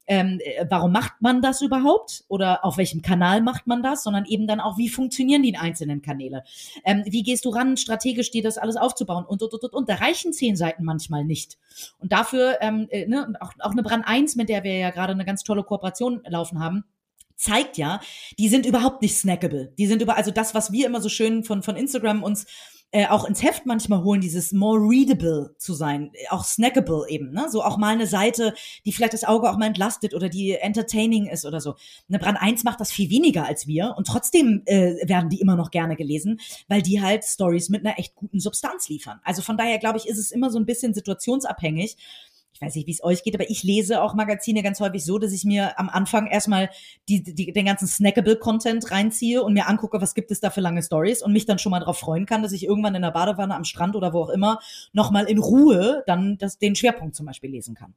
ähm, 0.05 0.39
äh, 0.43 0.65
warum 0.69 0.91
macht 0.91 1.21
man 1.21 1.41
das 1.41 1.61
überhaupt 1.61 2.25
oder 2.27 2.65
auf 2.65 2.77
welchem 2.77 3.01
Kanal 3.01 3.41
macht 3.41 3.67
man 3.67 3.81
das, 3.81 4.03
sondern 4.03 4.25
eben 4.25 4.47
dann 4.47 4.59
auch, 4.59 4.77
wie 4.77 4.89
funktionieren 4.89 5.43
die 5.43 5.55
einzelnen 5.55 6.01
Kanäle? 6.01 6.43
Ähm, 6.83 7.03
wie 7.05 7.23
gehst 7.23 7.45
du 7.45 7.49
ran, 7.49 7.77
strategisch 7.77 8.31
dir 8.31 8.43
das 8.43 8.57
alles 8.57 8.75
aufzubauen 8.75 9.25
und, 9.25 9.41
und, 9.41 9.53
und, 9.53 9.63
und, 9.63 9.73
und. 9.73 9.89
Da 9.89 9.95
reichen 9.95 10.33
zehn 10.33 10.55
Seiten 10.55 10.83
manchmal 10.83 11.23
nicht. 11.23 11.57
Und 11.99 12.11
dafür, 12.11 12.57
ähm, 12.61 12.87
äh, 12.89 13.07
ne, 13.07 13.33
auch, 13.39 13.53
auch 13.59 13.71
eine 13.71 13.83
Brand 13.83 14.05
1, 14.05 14.35
mit 14.35 14.49
der 14.49 14.63
wir 14.63 14.77
ja 14.77 14.89
gerade 14.89 15.13
eine 15.13 15.25
ganz 15.25 15.43
tolle 15.43 15.63
Kooperation 15.63 16.21
laufen 16.27 16.59
haben, 16.59 16.83
zeigt 17.35 17.77
ja, 17.77 17.99
die 18.39 18.49
sind 18.49 18.65
überhaupt 18.65 19.01
nicht 19.01 19.15
snackable. 19.15 19.73
Die 19.77 19.87
sind 19.87 20.01
über, 20.01 20.17
also 20.17 20.31
das, 20.31 20.53
was 20.53 20.71
wir 20.71 20.85
immer 20.85 21.01
so 21.01 21.09
schön 21.09 21.43
von, 21.43 21.63
von 21.63 21.75
Instagram 21.75 22.23
uns 22.23 22.45
äh, 22.93 23.07
auch 23.07 23.25
ins 23.25 23.41
Heft 23.41 23.65
manchmal 23.65 24.03
holen, 24.03 24.21
dieses 24.21 24.51
more 24.51 24.79
readable 24.79 25.55
zu 25.57 25.73
sein, 25.73 26.11
auch 26.29 26.45
snackable 26.45 27.09
eben, 27.09 27.31
ne? 27.31 27.47
So 27.49 27.63
auch 27.63 27.77
mal 27.77 27.89
eine 27.89 28.05
Seite, 28.05 28.53
die 28.85 28.93
vielleicht 28.93 29.13
das 29.13 29.23
Auge 29.23 29.49
auch 29.49 29.57
mal 29.57 29.65
entlastet 29.65 30.13
oder 30.13 30.29
die 30.29 30.51
entertaining 30.51 31.25
ist 31.25 31.43
oder 31.43 31.59
so. 31.59 31.73
Eine 32.07 32.19
Brand 32.19 32.39
1 32.39 32.63
macht 32.63 32.79
das 32.79 32.91
viel 32.91 33.09
weniger 33.09 33.47
als 33.47 33.65
wir 33.65 33.95
und 33.97 34.05
trotzdem 34.05 34.61
äh, 34.65 35.09
werden 35.09 35.29
die 35.29 35.41
immer 35.41 35.55
noch 35.55 35.71
gerne 35.71 35.95
gelesen, 35.95 36.39
weil 36.67 36.83
die 36.83 37.01
halt 37.01 37.23
Stories 37.23 37.69
mit 37.69 37.83
einer 37.83 37.97
echt 37.97 38.13
guten 38.13 38.39
Substanz 38.39 38.87
liefern. 38.89 39.19
Also 39.23 39.41
von 39.41 39.57
daher 39.57 39.79
glaube 39.79 39.97
ich, 39.97 40.07
ist 40.07 40.19
es 40.19 40.29
immer 40.29 40.51
so 40.51 40.59
ein 40.59 40.67
bisschen 40.67 40.93
situationsabhängig 40.93 41.97
weiß 42.63 42.75
nicht, 42.75 42.87
wie 42.87 42.91
es 42.91 43.03
euch 43.03 43.23
geht, 43.23 43.35
aber 43.35 43.49
ich 43.49 43.63
lese 43.63 44.01
auch 44.01 44.13
Magazine 44.13 44.63
ganz 44.63 44.79
häufig 44.79 45.05
so, 45.05 45.19
dass 45.19 45.31
ich 45.31 45.45
mir 45.45 45.79
am 45.79 45.89
Anfang 45.89 46.27
erstmal 46.27 46.69
die, 47.09 47.23
die, 47.23 47.51
den 47.51 47.65
ganzen 47.65 47.87
Snackable-Content 47.87 48.89
reinziehe 48.91 49.43
und 49.43 49.53
mir 49.53 49.67
angucke, 49.67 50.01
was 50.01 50.13
gibt 50.13 50.31
es 50.31 50.39
da 50.39 50.49
für 50.49 50.61
lange 50.61 50.81
Stories 50.81 51.21
und 51.21 51.33
mich 51.33 51.45
dann 51.45 51.59
schon 51.59 51.71
mal 51.71 51.79
darauf 51.79 51.99
freuen 51.99 52.25
kann, 52.25 52.43
dass 52.43 52.51
ich 52.51 52.65
irgendwann 52.65 52.95
in 52.95 53.01
der 53.01 53.11
Badewanne 53.11 53.55
am 53.55 53.63
Strand 53.63 53.95
oder 53.95 54.13
wo 54.13 54.21
auch 54.21 54.29
immer 54.29 54.59
nochmal 54.91 55.25
in 55.25 55.37
Ruhe 55.37 56.03
dann 56.07 56.37
das, 56.37 56.57
den 56.57 56.75
Schwerpunkt 56.75 57.15
zum 57.15 57.25
Beispiel 57.25 57.51
lesen 57.51 57.75
kann. 57.75 57.93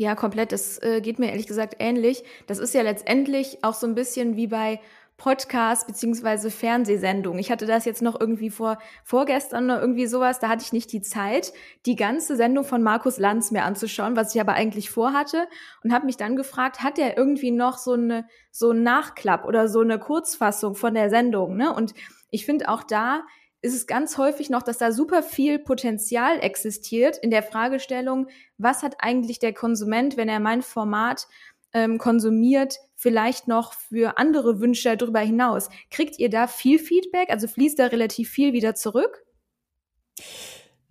Ja, 0.00 0.14
komplett. 0.14 0.52
Das 0.52 0.78
äh, 0.82 1.02
geht 1.02 1.18
mir 1.18 1.28
ehrlich 1.28 1.46
gesagt 1.46 1.76
ähnlich. 1.78 2.24
Das 2.46 2.58
ist 2.58 2.72
ja 2.72 2.80
letztendlich 2.80 3.58
auch 3.62 3.74
so 3.74 3.86
ein 3.86 3.94
bisschen 3.94 4.34
wie 4.34 4.46
bei 4.46 4.80
Podcast 5.20 5.86
beziehungsweise 5.86 6.50
Fernsehsendung. 6.50 7.38
Ich 7.38 7.50
hatte 7.50 7.66
das 7.66 7.84
jetzt 7.84 8.00
noch 8.00 8.18
irgendwie 8.18 8.48
vor 8.48 8.78
vorgestern 9.04 9.66
oder 9.66 9.78
irgendwie 9.78 10.06
sowas, 10.06 10.38
da 10.38 10.48
hatte 10.48 10.64
ich 10.64 10.72
nicht 10.72 10.90
die 10.92 11.02
Zeit, 11.02 11.52
die 11.84 11.94
ganze 11.94 12.36
Sendung 12.36 12.64
von 12.64 12.82
Markus 12.82 13.18
Lanz 13.18 13.50
mir 13.50 13.64
anzuschauen, 13.64 14.16
was 14.16 14.34
ich 14.34 14.40
aber 14.40 14.54
eigentlich 14.54 14.88
vorhatte 14.88 15.46
und 15.84 15.92
habe 15.92 16.06
mich 16.06 16.16
dann 16.16 16.36
gefragt, 16.36 16.82
hat 16.82 16.98
er 16.98 17.18
irgendwie 17.18 17.50
noch 17.50 17.76
so 17.76 17.92
eine 17.92 18.26
so 18.50 18.70
einen 18.70 18.82
Nachklapp 18.82 19.44
oder 19.44 19.68
so 19.68 19.80
eine 19.80 19.98
Kurzfassung 19.98 20.74
von 20.74 20.94
der 20.94 21.10
Sendung, 21.10 21.54
ne? 21.54 21.74
Und 21.74 21.92
ich 22.30 22.46
finde 22.46 22.70
auch 22.70 22.82
da 22.82 23.22
ist 23.62 23.74
es 23.74 23.86
ganz 23.86 24.16
häufig 24.16 24.48
noch, 24.48 24.62
dass 24.62 24.78
da 24.78 24.90
super 24.90 25.22
viel 25.22 25.58
Potenzial 25.58 26.40
existiert 26.40 27.18
in 27.18 27.30
der 27.30 27.42
Fragestellung, 27.42 28.28
was 28.56 28.82
hat 28.82 28.96
eigentlich 29.00 29.38
der 29.38 29.52
Konsument, 29.52 30.16
wenn 30.16 30.30
er 30.30 30.40
mein 30.40 30.62
Format 30.62 31.28
ähm, 31.72 31.98
konsumiert, 31.98 32.76
vielleicht 32.94 33.48
noch 33.48 33.72
für 33.72 34.18
andere 34.18 34.60
Wünsche 34.60 34.96
darüber 34.96 35.20
hinaus. 35.20 35.68
Kriegt 35.90 36.18
ihr 36.18 36.30
da 36.30 36.46
viel 36.46 36.78
Feedback? 36.78 37.30
Also 37.30 37.48
fließt 37.48 37.78
da 37.78 37.86
relativ 37.86 38.28
viel 38.30 38.52
wieder 38.52 38.74
zurück? 38.74 39.24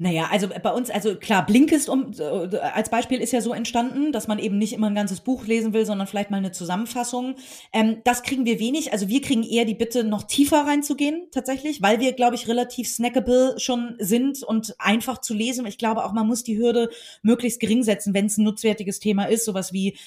Naja, 0.02 0.30
also 0.32 0.48
bei 0.48 0.72
uns, 0.72 0.90
also 0.90 1.16
klar, 1.16 1.46
Blinkist 1.46 1.90
um, 1.90 2.14
äh, 2.18 2.56
als 2.74 2.90
Beispiel 2.90 3.20
ist 3.20 3.34
ja 3.34 3.42
so 3.42 3.52
entstanden, 3.52 4.14
dass 4.14 4.30
man 4.30 4.40
eben 4.40 4.58
nicht 4.58 4.72
immer 4.72 4.88
ein 4.88 4.96
ganzes 4.96 5.20
Buch 5.20 5.46
lesen 5.46 5.74
will, 5.74 5.86
sondern 5.86 6.08
vielleicht 6.08 6.32
mal 6.32 6.38
eine 6.38 6.54
Zusammenfassung. 6.54 7.36
Ähm, 7.74 7.98
das 8.06 8.24
kriegen 8.24 8.46
wir 8.46 8.62
wenig. 8.62 8.94
Also 8.94 9.10
wir 9.10 9.22
kriegen 9.22 9.44
eher 9.44 9.66
die 9.66 9.76
Bitte, 9.76 10.06
noch 10.06 10.24
tiefer 10.24 10.66
reinzugehen, 10.66 11.28
tatsächlich, 11.32 11.82
weil 11.82 12.00
wir, 12.00 12.14
glaube 12.14 12.36
ich, 12.36 12.48
relativ 12.48 12.88
snackable 12.88 13.60
schon 13.60 13.98
sind 14.00 14.42
und 14.42 14.74
einfach 14.80 15.20
zu 15.20 15.34
lesen. 15.34 15.66
Ich 15.66 15.78
glaube 15.78 16.06
auch, 16.06 16.14
man 16.14 16.28
muss 16.28 16.46
die 16.46 16.58
Hürde 16.58 16.90
möglichst 17.22 17.60
gering 17.60 17.84
setzen, 17.84 18.14
wenn 18.14 18.28
es 18.28 18.38
ein 18.38 18.46
nutzwertiges 18.46 19.02
Thema 19.02 19.26
ist, 19.26 19.44
sowas 19.44 19.74
wie 19.74 19.98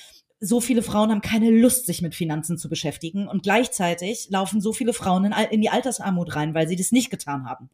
so 0.45 0.61
viele 0.61 0.82
Frauen 0.82 1.12
haben 1.12 1.20
keine 1.20 1.51
Lust, 1.51 1.86
sich 1.86 2.03
mit 2.03 2.16
Finanzen 2.16 2.59
zu 2.59 2.68
beschäftigen. 2.68 3.28
Und 3.28 3.45
gleichzeitig 3.45 4.28
laufen 4.28 4.61
so 4.61 4.72
viele 4.72 4.93
Frauen 4.93 5.24
in, 5.24 5.32
in 5.32 5.61
die 5.61 5.70
Altersarmut 5.70 6.34
rein, 6.34 6.53
weil 6.53 6.66
sie 6.66 6.74
das 6.74 6.90
nicht 6.90 7.11
getan 7.11 7.49
haben. 7.49 7.70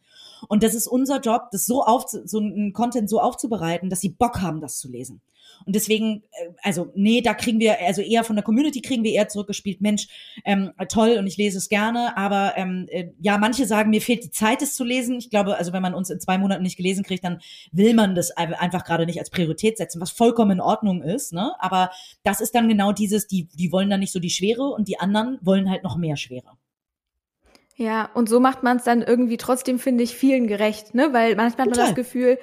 Und 0.48 0.62
das 0.62 0.74
ist 0.74 0.86
unser 0.86 1.18
Job, 1.20 1.48
das 1.50 1.64
so 1.64 1.82
auf, 1.82 2.04
so 2.08 2.38
einen 2.38 2.74
Content 2.74 3.08
so 3.08 3.20
aufzubereiten, 3.20 3.88
dass 3.88 4.02
sie 4.02 4.10
Bock 4.10 4.42
haben, 4.42 4.60
das 4.60 4.78
zu 4.78 4.88
lesen. 4.88 5.22
Und 5.64 5.74
deswegen, 5.74 6.22
äh, 6.32 6.50
also 6.62 6.92
nee, 6.94 7.20
da 7.20 7.34
kriegen 7.34 7.61
wir, 7.61 7.80
also 7.80 8.02
eher 8.02 8.24
von 8.24 8.36
der 8.36 8.44
Community 8.44 8.80
kriegen 8.80 9.04
wir 9.04 9.12
eher 9.12 9.28
zurückgespielt, 9.28 9.80
Mensch, 9.80 10.09
ähm, 10.44 10.72
toll 10.88 11.16
und 11.18 11.26
ich 11.26 11.36
lese 11.36 11.59
es 11.59 11.68
gerne, 11.68 12.16
aber 12.16 12.54
ähm, 12.56 12.86
äh, 12.90 13.09
ja, 13.20 13.38
manche 13.38 13.66
sagen, 13.66 13.90
mir 13.90 14.00
fehlt 14.00 14.24
die 14.24 14.30
Zeit, 14.30 14.62
es 14.62 14.74
zu 14.74 14.84
lesen. 14.84 15.18
Ich 15.18 15.30
glaube, 15.30 15.56
also 15.56 15.72
wenn 15.72 15.82
man 15.82 15.94
uns 15.94 16.11
in 16.11 16.20
zwei 16.20 16.38
Monaten 16.38 16.62
nicht 16.62 16.76
gelesen 16.76 17.04
kriegt, 17.04 17.24
dann 17.24 17.40
will 17.72 17.94
man 17.94 18.14
das 18.14 18.30
einfach 18.30 18.84
gerade 18.84 19.06
nicht 19.06 19.18
als 19.18 19.30
Priorität 19.30 19.78
setzen, 19.78 20.00
was 20.00 20.11
vollkommen 20.11 20.52
in 20.52 20.61
Ordnung 20.61 21.02
ist, 21.02 21.32
ne? 21.32 21.52
Aber 21.59 21.90
das 22.22 22.40
ist 22.40 22.54
dann 22.54 22.68
genau 22.68 22.92
dieses, 22.92 23.26
die, 23.26 23.48
die 23.48 23.72
wollen 23.72 23.90
dann 23.90 24.00
nicht 24.00 24.12
so 24.12 24.20
die 24.20 24.30
Schwere 24.30 24.64
und 24.64 24.88
die 24.88 24.98
anderen 24.98 25.38
wollen 25.42 25.70
halt 25.70 25.82
noch 25.82 25.96
mehr 25.96 26.16
Schwere. 26.16 26.59
Ja, 27.76 28.11
und 28.14 28.28
so 28.28 28.40
macht 28.40 28.64
man 28.64 28.78
es 28.78 28.84
dann 28.84 29.02
irgendwie 29.02 29.36
trotzdem, 29.36 29.78
finde 29.78 30.02
ich, 30.02 30.14
vielen 30.14 30.48
gerecht, 30.48 30.94
ne? 30.94 31.12
Weil 31.12 31.36
manchmal 31.36 31.66
hat 31.66 31.76
man 31.76 31.86
das 31.86 31.94
Gefühl, 31.94 32.38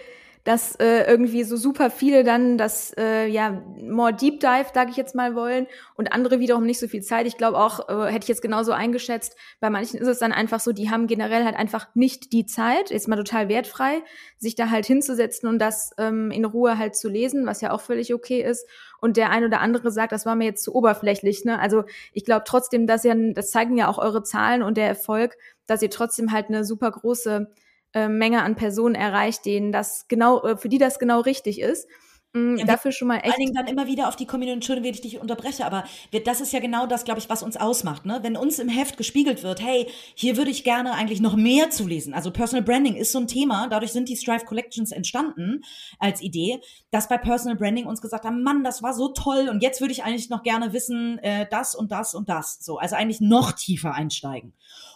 dass 0.45 0.75
äh, 0.75 1.09
irgendwie 1.09 1.43
so 1.43 1.57
super 1.57 1.89
viele 1.89 2.23
dann 2.23 2.59
das 2.59 2.93
äh, 2.97 3.25
ja 3.25 3.63
more 3.81 4.13
Deep 4.13 4.39
Dive, 4.39 4.67
sage 4.73 4.91
ich 4.91 4.95
jetzt 4.95 5.15
mal, 5.15 5.35
wollen 5.35 5.65
und 5.95 6.13
andere 6.13 6.39
wiederum 6.39 6.67
nicht 6.67 6.79
so 6.79 6.87
viel 6.87 7.01
Zeit. 7.01 7.25
Ich 7.25 7.37
glaube 7.37 7.57
auch, 7.57 7.89
äh, 7.89 8.11
hätte 8.11 8.25
ich 8.25 8.27
jetzt 8.27 8.43
genauso 8.43 8.71
eingeschätzt, 8.71 9.35
bei 9.59 9.71
manchen 9.71 9.99
ist 9.99 10.07
es 10.07 10.19
dann 10.19 10.31
einfach 10.31 10.59
so, 10.59 10.71
die 10.71 10.91
haben 10.91 11.07
generell 11.07 11.45
halt 11.45 11.55
einfach 11.55 11.87
nicht 11.95 12.31
die 12.31 12.45
Zeit, 12.45 12.91
ist 12.91 13.07
mal 13.07 13.15
total 13.15 13.49
wertfrei, 13.49 14.03
sich 14.37 14.53
da 14.53 14.69
halt 14.69 14.85
hinzusetzen 14.85 15.49
und 15.49 15.57
das 15.57 15.93
ähm, 15.97 16.29
in 16.29 16.45
Ruhe 16.45 16.77
halt 16.77 16.95
zu 16.95 17.09
lesen, 17.09 17.47
was 17.47 17.61
ja 17.61 17.71
auch 17.71 17.81
völlig 17.81 18.13
okay 18.13 18.41
ist. 18.41 18.67
Und 19.01 19.17
der 19.17 19.31
ein 19.31 19.43
oder 19.43 19.61
andere 19.61 19.91
sagt, 19.91 20.11
das 20.11 20.27
war 20.27 20.35
mir 20.35 20.45
jetzt 20.45 20.63
zu 20.63 20.75
oberflächlich. 20.75 21.43
Ne? 21.43 21.59
Also 21.59 21.85
ich 22.13 22.23
glaube 22.23 22.43
trotzdem, 22.45 22.85
dass 22.85 23.03
ihr, 23.03 23.33
das 23.33 23.49
zeigen 23.49 23.77
ja 23.77 23.87
auch 23.87 23.97
eure 23.97 24.21
Zahlen 24.21 24.61
und 24.61 24.77
der 24.77 24.87
Erfolg, 24.87 25.37
dass 25.65 25.81
ihr 25.81 25.89
trotzdem 25.89 26.31
halt 26.31 26.49
eine 26.49 26.63
super 26.63 26.91
große 26.91 27.51
äh, 27.95 28.07
Menge 28.07 28.43
an 28.43 28.55
Personen 28.55 28.93
erreicht, 28.93 29.45
denen 29.45 29.71
das 29.71 30.07
genau, 30.07 30.43
äh, 30.43 30.57
für 30.57 30.69
die 30.69 30.77
das 30.77 30.99
genau 30.99 31.21
richtig 31.21 31.59
ist. 31.59 31.87
Mhm, 32.35 32.57
ja, 32.57 32.65
dafür 32.65 32.91
schon 32.91 33.07
mal 33.07 33.15
echt. 33.15 33.27
Vor 33.27 33.33
allen 33.33 33.39
Dingen 33.39 33.53
dann 33.53 33.67
immer 33.67 33.87
wieder 33.87 34.09
auf 34.09 34.17
die 34.17 34.25
Community, 34.25 34.55
Entschuldigung, 34.55 34.87
wenn 34.87 34.93
ich 34.93 35.01
dich 35.01 35.21
unterbreche, 35.21 35.65
aber 35.65 35.85
wir, 36.11 36.21
das 36.21 36.41
ist 36.41 36.51
ja 36.51 36.59
genau 36.59 36.85
das, 36.85 37.05
glaube 37.05 37.21
ich, 37.21 37.29
was 37.29 37.41
uns 37.41 37.55
ausmacht. 37.55 38.05
Ne? 38.05 38.19
Wenn 38.23 38.35
uns 38.35 38.59
im 38.59 38.67
Heft 38.67 38.97
gespiegelt 38.97 39.41
wird, 39.41 39.61
hey, 39.61 39.87
hier 40.15 40.35
würde 40.35 40.51
ich 40.51 40.65
gerne 40.65 40.93
eigentlich 40.95 41.21
noch 41.21 41.37
mehr 41.37 41.69
zu 41.69 41.87
lesen. 41.87 42.13
Also 42.13 42.31
Personal 42.31 42.65
Branding 42.65 42.95
ist 42.95 43.13
so 43.13 43.19
ein 43.19 43.27
Thema, 43.27 43.67
dadurch 43.69 43.93
sind 43.93 44.09
die 44.09 44.17
Strive 44.17 44.43
Collections 44.43 44.91
entstanden 44.91 45.63
als 45.97 46.21
Idee, 46.21 46.59
dass 46.91 47.07
bei 47.07 47.17
Personal 47.17 47.55
Branding 47.55 47.85
uns 47.85 48.01
gesagt 48.01 48.25
haben, 48.25 48.43
Mann, 48.43 48.65
das 48.65 48.83
war 48.83 48.93
so 48.93 49.13
toll 49.13 49.47
und 49.49 49.63
jetzt 49.63 49.79
würde 49.79 49.93
ich 49.93 50.03
eigentlich 50.03 50.29
noch 50.29 50.43
gerne 50.43 50.73
wissen, 50.73 51.19
äh, 51.19 51.47
das 51.49 51.73
und 51.73 51.93
das 51.93 52.13
und 52.13 52.27
das. 52.27 52.57
So, 52.59 52.79
also 52.79 52.97
eigentlich 52.97 53.21
noch 53.21 53.53
tiefer 53.53 53.93
einsteigen. 53.93 54.53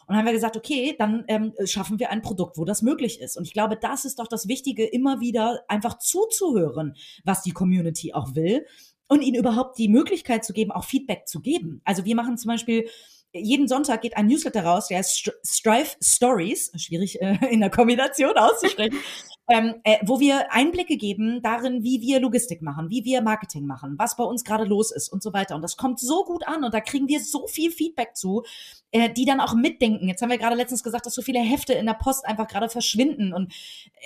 Und 0.09 0.17
haben 0.17 0.25
wir 0.25 0.33
gesagt, 0.33 0.57
okay, 0.57 0.95
dann 0.97 1.23
ähm, 1.27 1.53
schaffen 1.65 1.99
wir 1.99 2.09
ein 2.09 2.23
Produkt, 2.23 2.57
wo 2.57 2.65
das 2.65 2.81
möglich 2.81 3.21
ist. 3.21 3.37
Und 3.37 3.45
ich 3.45 3.53
glaube, 3.53 3.77
das 3.79 4.05
ist 4.05 4.17
doch 4.17 4.27
das 4.27 4.47
Wichtige, 4.47 4.83
immer 4.83 5.19
wieder 5.19 5.63
einfach 5.67 5.99
zuzuhören, 5.99 6.95
was 7.23 7.43
die 7.43 7.51
Community 7.51 8.11
auch 8.15 8.33
will 8.33 8.65
und 9.07 9.21
ihnen 9.21 9.37
überhaupt 9.37 9.77
die 9.77 9.87
Möglichkeit 9.87 10.43
zu 10.43 10.51
geben, 10.51 10.71
auch 10.71 10.83
Feedback 10.83 11.27
zu 11.27 11.41
geben. 11.41 11.81
Also 11.85 12.05
wir 12.05 12.15
machen 12.15 12.39
zum 12.39 12.49
Beispiel 12.49 12.89
jeden 13.33 13.67
Sonntag 13.67 14.01
geht 14.01 14.17
ein 14.17 14.25
Newsletter 14.25 14.63
raus, 14.63 14.87
der 14.87 14.97
heißt 14.97 15.31
Strive 15.45 15.91
Stories, 16.01 16.71
schwierig 16.77 17.21
äh, 17.21 17.37
in 17.51 17.59
der 17.59 17.69
Kombination 17.69 18.35
auszusprechen, 18.35 18.97
ähm, 19.49 19.75
äh, 19.83 19.97
wo 20.03 20.19
wir 20.19 20.53
Einblicke 20.53 20.95
geben 20.95 21.41
darin, 21.41 21.83
wie 21.83 22.01
wir 22.01 22.19
Logistik 22.19 22.61
machen, 22.61 22.89
wie 22.91 23.03
wir 23.03 23.21
Marketing 23.21 23.65
machen, 23.65 23.95
was 23.97 24.15
bei 24.15 24.23
uns 24.23 24.43
gerade 24.43 24.63
los 24.63 24.91
ist 24.91 25.09
und 25.09 25.23
so 25.23 25.33
weiter. 25.33 25.55
Und 25.55 25.63
das 25.63 25.75
kommt 25.75 25.99
so 25.99 26.23
gut 26.23 26.47
an 26.47 26.63
und 26.63 26.73
da 26.73 26.81
kriegen 26.81 27.07
wir 27.07 27.19
so 27.19 27.47
viel 27.47 27.71
Feedback 27.71 28.15
zu, 28.15 28.43
äh, 28.91 29.09
die 29.11 29.25
dann 29.25 29.39
auch 29.39 29.55
mitdenken. 29.55 30.07
Jetzt 30.07 30.21
haben 30.21 30.29
wir 30.29 30.37
gerade 30.37 30.55
letztens 30.55 30.83
gesagt, 30.83 31.07
dass 31.07 31.15
so 31.15 31.23
viele 31.23 31.39
Hefte 31.39 31.73
in 31.73 31.87
der 31.87 31.95
Post 31.95 32.25
einfach 32.25 32.47
gerade 32.47 32.69
verschwinden 32.69 33.33
und 33.33 33.51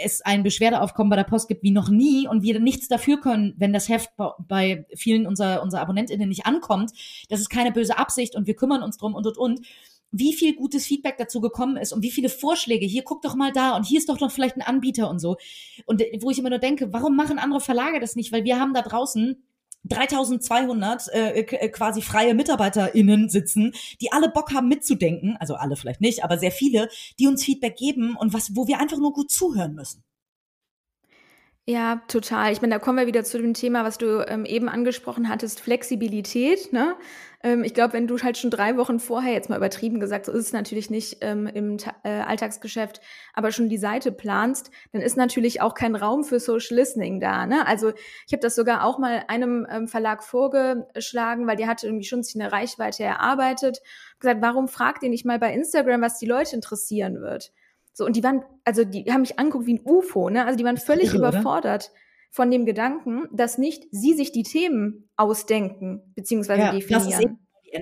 es 0.02 0.22
ein 0.22 0.44
Beschwerdeaufkommen 0.44 1.10
bei 1.10 1.18
der 1.18 1.24
Post 1.26 1.50
gibt 1.50 1.64
wie 1.64 1.72
noch 1.72 1.90
nie 1.90 2.26
und 2.26 2.42
wir 2.42 2.62
nichts 2.62 2.88
dafür 2.88 3.20
können, 3.20 3.54
wenn 3.58 3.74
das 3.74 3.90
Heft 3.90 4.12
bei 4.48 4.86
vielen 4.96 5.28
unserer, 5.28 5.62
unserer 5.62 5.82
AbonnentInnen 5.82 6.30
nicht 6.30 6.46
ankommt. 6.46 6.92
Das 7.28 7.42
ist 7.42 7.50
keine 7.50 7.74
böse 7.74 7.98
Absicht 7.98 8.36
und 8.36 8.48
wir 8.48 8.56
kümmern 8.56 8.82
uns 8.82 8.98
drum 8.98 9.14
und 9.14 9.28
und 9.28 9.38
und 9.38 9.62
wie 10.14 10.34
viel 10.34 10.56
gutes 10.56 10.86
Feedback 10.86 11.18
dazu 11.18 11.42
gekommen 11.42 11.76
ist 11.76 11.92
und 11.92 12.04
wie 12.04 12.12
viele 12.12 12.30
Vorschläge. 12.30 12.86
Hier 12.86 13.04
guck 13.04 13.24
doch 13.24 13.36
mal 13.36 13.52
da 13.52 13.76
und 13.76 13.86
hier 13.86 14.00
ist 14.00 14.08
doch 14.08 14.20
noch 14.20 14.32
vielleicht 14.32 14.56
ein 14.56 14.62
Anbieter 14.62 15.10
und 15.10 15.20
so. 15.20 15.38
Und 15.86 16.02
wo 16.22 16.30
ich 16.30 16.40
immer 16.40 16.52
nur 16.52 16.60
denke, 16.60 16.94
warum 16.94 17.16
machen 17.16 17.40
andere 17.40 17.60
Verlage 17.60 18.00
das 18.00 18.16
nicht? 18.16 18.32
Weil 18.32 18.44
wir 18.44 18.60
haben 18.60 18.74
da 18.74 18.84
draußen 18.84 19.44
3200 19.86 21.14
äh, 21.14 21.40
äh, 21.40 21.70
quasi 21.70 22.02
freie 22.02 22.36
MitarbeiterInnen 22.36 23.28
sitzen, 23.28 23.74
die 24.02 24.12
alle 24.12 24.30
Bock 24.30 24.54
haben 24.54 24.70
mitzudenken, 24.70 25.36
also 25.40 25.56
alle 25.56 25.76
vielleicht 25.76 26.00
nicht, 26.00 26.24
aber 26.24 26.38
sehr 26.38 26.52
viele, 26.52 26.90
die 27.20 27.28
uns 27.28 27.44
Feedback 27.44 27.76
geben 27.76 28.16
und 28.16 28.34
was, 28.34 28.56
wo 28.56 28.68
wir 28.68 28.80
einfach 28.80 28.98
nur 28.98 29.14
gut 29.14 29.32
zuhören 29.32 29.74
müssen. 29.74 30.04
Ja, 31.66 32.02
total. 32.10 32.52
Ich 32.52 32.62
meine, 32.62 32.74
da 32.74 32.80
kommen 32.80 32.98
wir 32.98 33.08
wieder 33.08 33.24
zu 33.24 33.38
dem 33.38 33.54
Thema, 33.54 33.86
was 33.86 33.98
du 33.98 34.28
ähm, 34.28 34.44
eben 34.44 34.68
angesprochen 34.68 35.30
hattest, 35.30 35.62
Flexibilität. 35.62 36.74
Ne? 36.74 36.96
Ähm, 37.44 37.64
ich 37.64 37.74
glaube, 37.74 37.94
wenn 37.94 38.08
du 38.08 38.18
halt 38.20 38.38
schon 38.38 38.50
drei 38.50 38.78
Wochen 38.78 39.00
vorher, 39.00 39.34
jetzt 39.34 39.50
mal 39.50 39.58
übertrieben 39.58 40.00
gesagt, 40.00 40.26
so 40.26 40.32
ist 40.32 40.48
es 40.48 40.54
natürlich 40.54 40.90
nicht 40.90 41.18
ähm, 41.22 41.46
im 41.46 41.78
äh, 42.04 42.10
Alltagsgeschäft, 42.10 43.02
aber 43.34 43.52
schon 43.52 43.70
die 43.70 43.78
Seite 43.78 44.12
planst, 44.12 44.72
dann 44.94 45.02
ist 45.02 45.18
natürlich 45.18 45.62
auch 45.62 45.74
kein 45.74 45.96
Raum 45.96 46.24
für 46.24 46.40
Social 46.40 46.78
Listening 46.78 47.20
da. 47.20 47.46
Ne? 47.46 47.68
Also 47.68 47.92
ich 48.26 48.34
habe 48.34 48.42
das 48.42 48.56
sogar 48.56 48.86
auch 48.86 48.98
mal 48.98 49.26
einem 49.28 49.68
ähm, 49.70 49.88
Verlag 49.88 50.24
vorgeschlagen, 50.24 51.46
weil 51.46 51.58
die 51.58 51.68
hatte 51.68 51.86
irgendwie 51.86 52.06
schon 52.06 52.24
sich 52.24 52.36
eine 52.36 52.52
Reichweite 52.52 53.04
erarbeitet. 53.04 53.82
Gesagt, 54.20 54.42
warum 54.42 54.70
fragt 54.70 55.04
ihr 55.04 55.10
nicht 55.10 55.26
mal 55.26 55.38
bei 55.38 55.54
Instagram, 55.54 56.02
was 56.02 56.18
die 56.18 56.26
Leute 56.26 56.56
interessieren 56.56 57.22
wird? 57.22 57.52
So, 57.92 58.06
und 58.06 58.16
die 58.16 58.24
waren, 58.24 58.44
also 58.64 58.84
die 58.86 59.12
haben 59.12 59.22
mich 59.22 59.38
angeguckt 59.38 59.68
wie 59.68 59.76
ein 59.76 59.86
UFO, 59.86 60.30
ne? 60.30 60.46
Also 60.46 60.58
die 60.58 60.64
waren 60.64 60.78
völlig 60.78 61.10
irre, 61.10 61.18
überfordert 61.18 61.92
oder? 61.92 62.03
Von 62.34 62.50
dem 62.50 62.66
Gedanken, 62.66 63.28
dass 63.32 63.60
nicht 63.60 63.84
sie 63.92 64.14
sich 64.16 64.32
die 64.32 64.42
Themen 64.42 65.08
ausdenken, 65.18 66.02
beziehungsweise 66.16 66.62
ja, 66.64 66.72
definieren. 66.72 67.38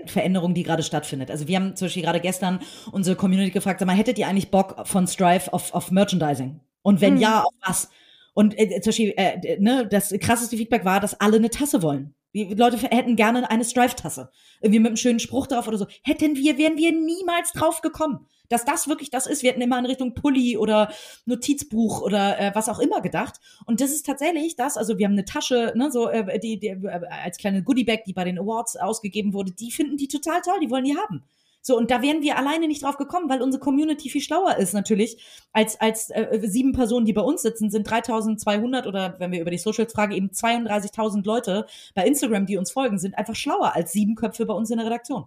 Veränderung, 0.07 0.53
die 0.53 0.63
gerade 0.63 0.83
stattfindet. 0.83 1.31
Also 1.31 1.47
wir 1.47 1.55
haben 1.55 1.77
zum 1.77 1.85
Beispiel 1.85 2.03
gerade 2.03 2.19
gestern 2.19 2.59
unsere 2.91 3.15
Community 3.15 3.51
gefragt, 3.51 3.79
sag 3.79 3.85
mal, 3.85 3.95
hättet 3.95 4.19
ihr 4.19 4.27
eigentlich 4.27 4.51
Bock 4.51 4.85
von 4.87 5.07
Strive 5.07 5.53
auf, 5.53 5.73
auf 5.73 5.89
Merchandising? 5.91 6.59
Und 6.81 6.99
wenn 6.99 7.15
hm. 7.15 7.21
ja, 7.21 7.43
auf 7.43 7.53
was? 7.65 7.89
Und 8.33 8.57
äh, 8.59 8.81
zum 8.81 8.89
Beispiel, 8.89 9.13
äh, 9.15 9.57
ne, 9.59 9.87
das 9.89 10.13
krasseste 10.19 10.57
Feedback 10.57 10.83
war, 10.83 10.99
dass 10.99 11.19
alle 11.19 11.37
eine 11.37 11.49
Tasse 11.49 11.81
wollen. 11.81 12.13
Die 12.34 12.53
Leute 12.53 12.77
hätten 12.77 13.15
gerne 13.15 13.49
eine 13.49 13.65
Strive-Tasse. 13.65 14.32
Irgendwie 14.61 14.79
mit 14.79 14.88
einem 14.88 14.97
schönen 14.97 15.19
Spruch 15.19 15.47
drauf 15.47 15.67
oder 15.67 15.77
so. 15.77 15.88
Hätten 16.03 16.36
wir, 16.36 16.57
wären 16.57 16.77
wir 16.77 16.91
niemals 16.91 17.51
drauf 17.51 17.82
gekommen, 17.82 18.25
dass 18.47 18.63
das 18.63 18.88
wirklich 18.88 19.09
das 19.09 19.27
ist. 19.27 19.43
Wir 19.43 19.51
hätten 19.51 19.61
immer 19.61 19.79
in 19.79 19.86
Richtung 19.86 20.13
Pulli 20.13 20.57
oder 20.57 20.91
Notizbuch 21.25 22.01
oder 22.01 22.39
äh, 22.39 22.51
was 22.53 22.69
auch 22.69 22.79
immer 22.79 23.01
gedacht. 23.01 23.39
Und 23.65 23.82
das 23.82 23.91
ist 23.91 24.05
tatsächlich 24.05 24.55
das. 24.55 24.77
Also 24.77 24.97
wir 24.97 25.05
haben 25.05 25.13
eine 25.13 25.25
Tasche, 25.25 25.73
ne, 25.75 25.91
so 25.91 26.07
äh, 26.07 26.39
die, 26.39 26.59
die 26.59 26.67
äh, 26.67 27.01
als 27.09 27.38
kleine 27.38 27.63
Goodiebag, 27.63 28.03
die 28.05 28.13
bei 28.13 28.23
den 28.23 28.39
Awards 28.39 28.77
ausgegeben 28.77 29.34
wurde. 29.34 29.51
Die 29.51 29.71
finden 29.71 29.97
die 29.97 30.07
total 30.07 30.41
toll. 30.41 30.59
Die 30.61 30.69
wollen 30.69 30.86
die 30.86 30.95
haben. 30.95 31.23
So, 31.62 31.78
und 31.78 31.91
da 31.91 32.01
wären 32.01 32.22
wir 32.22 32.38
alleine 32.38 32.68
nicht 32.68 32.84
drauf 32.84 32.97
gekommen, 32.97 33.30
weil 33.30 33.41
unsere 33.41 33.62
Community 33.62 34.09
viel 34.09 34.22
schlauer 34.22 34.57
ist 34.57 34.74
natürlich 34.74 35.24
als, 35.53 35.80
als 35.80 36.09
äh, 36.09 36.39
sieben 36.43 36.72
Personen, 36.72 37.05
die 37.05 37.14
bei 37.14 37.22
uns 37.22 37.43
sitzen, 37.43 37.70
sind 37.70 37.89
3200 37.89 38.88
oder 38.88 39.16
wenn 39.20 39.32
wir 39.32 39.41
über 39.41 39.51
die 39.51 39.57
Socials 39.57 39.93
fragen, 39.93 40.14
eben 40.14 40.30
32.000 40.30 41.26
Leute 41.26 41.66
bei 41.93 42.05
Instagram, 42.05 42.45
die 42.45 42.57
uns 42.57 42.72
folgen, 42.72 42.97
sind 42.97 43.18
einfach 43.18 43.36
schlauer 43.36 43.76
als 43.76 43.91
sieben 43.91 44.16
Köpfe 44.16 44.45
bei 44.45 44.53
uns 44.53 44.72
in 44.72 44.78
der 44.78 44.88
Redaktion. 44.88 45.26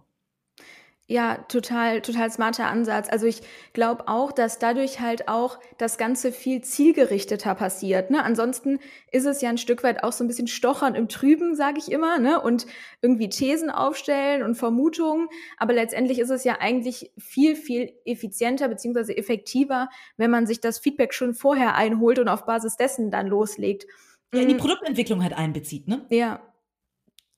Ja, 1.07 1.37
total, 1.49 2.01
total 2.01 2.31
smarter 2.31 2.65
Ansatz. 2.65 3.09
Also 3.11 3.27
ich 3.27 3.41
glaube 3.73 4.07
auch, 4.07 4.31
dass 4.31 4.57
dadurch 4.57 5.01
halt 5.01 5.27
auch 5.27 5.59
das 5.77 5.99
Ganze 5.99 6.31
viel 6.31 6.61
zielgerichteter 6.61 7.53
passiert. 7.53 8.09
Ne? 8.09 8.23
Ansonsten 8.23 8.79
ist 9.11 9.25
es 9.25 9.39
ja 9.39 9.49
ein 9.49 9.59
Stück 9.59 9.83
weit 9.83 10.03
auch 10.03 10.11
so 10.11 10.23
ein 10.23 10.27
bisschen 10.27 10.47
Stochern 10.47 10.95
im 10.95 11.07
Trüben, 11.07 11.53
sage 11.53 11.77
ich 11.77 11.91
immer, 11.91 12.17
ne? 12.17 12.41
und 12.41 12.65
irgendwie 13.03 13.29
Thesen 13.29 13.69
aufstellen 13.69 14.41
und 14.41 14.55
Vermutungen. 14.55 15.27
Aber 15.57 15.73
letztendlich 15.73 16.17
ist 16.17 16.31
es 16.31 16.43
ja 16.43 16.57
eigentlich 16.59 17.11
viel, 17.19 17.55
viel 17.55 17.93
effizienter 18.05 18.67
beziehungsweise 18.67 19.15
effektiver, 19.15 19.89
wenn 20.17 20.31
man 20.31 20.47
sich 20.47 20.59
das 20.59 20.79
Feedback 20.79 21.13
schon 21.13 21.35
vorher 21.35 21.75
einholt 21.75 22.17
und 22.17 22.29
auf 22.29 22.47
Basis 22.47 22.77
dessen 22.77 23.11
dann 23.11 23.27
loslegt. 23.27 23.85
Ja, 24.33 24.41
in 24.41 24.47
die 24.47 24.55
mm. 24.55 24.57
Produktentwicklung 24.57 25.21
halt 25.21 25.37
einbezieht, 25.37 25.87
ne? 25.87 26.03
Ja, 26.09 26.41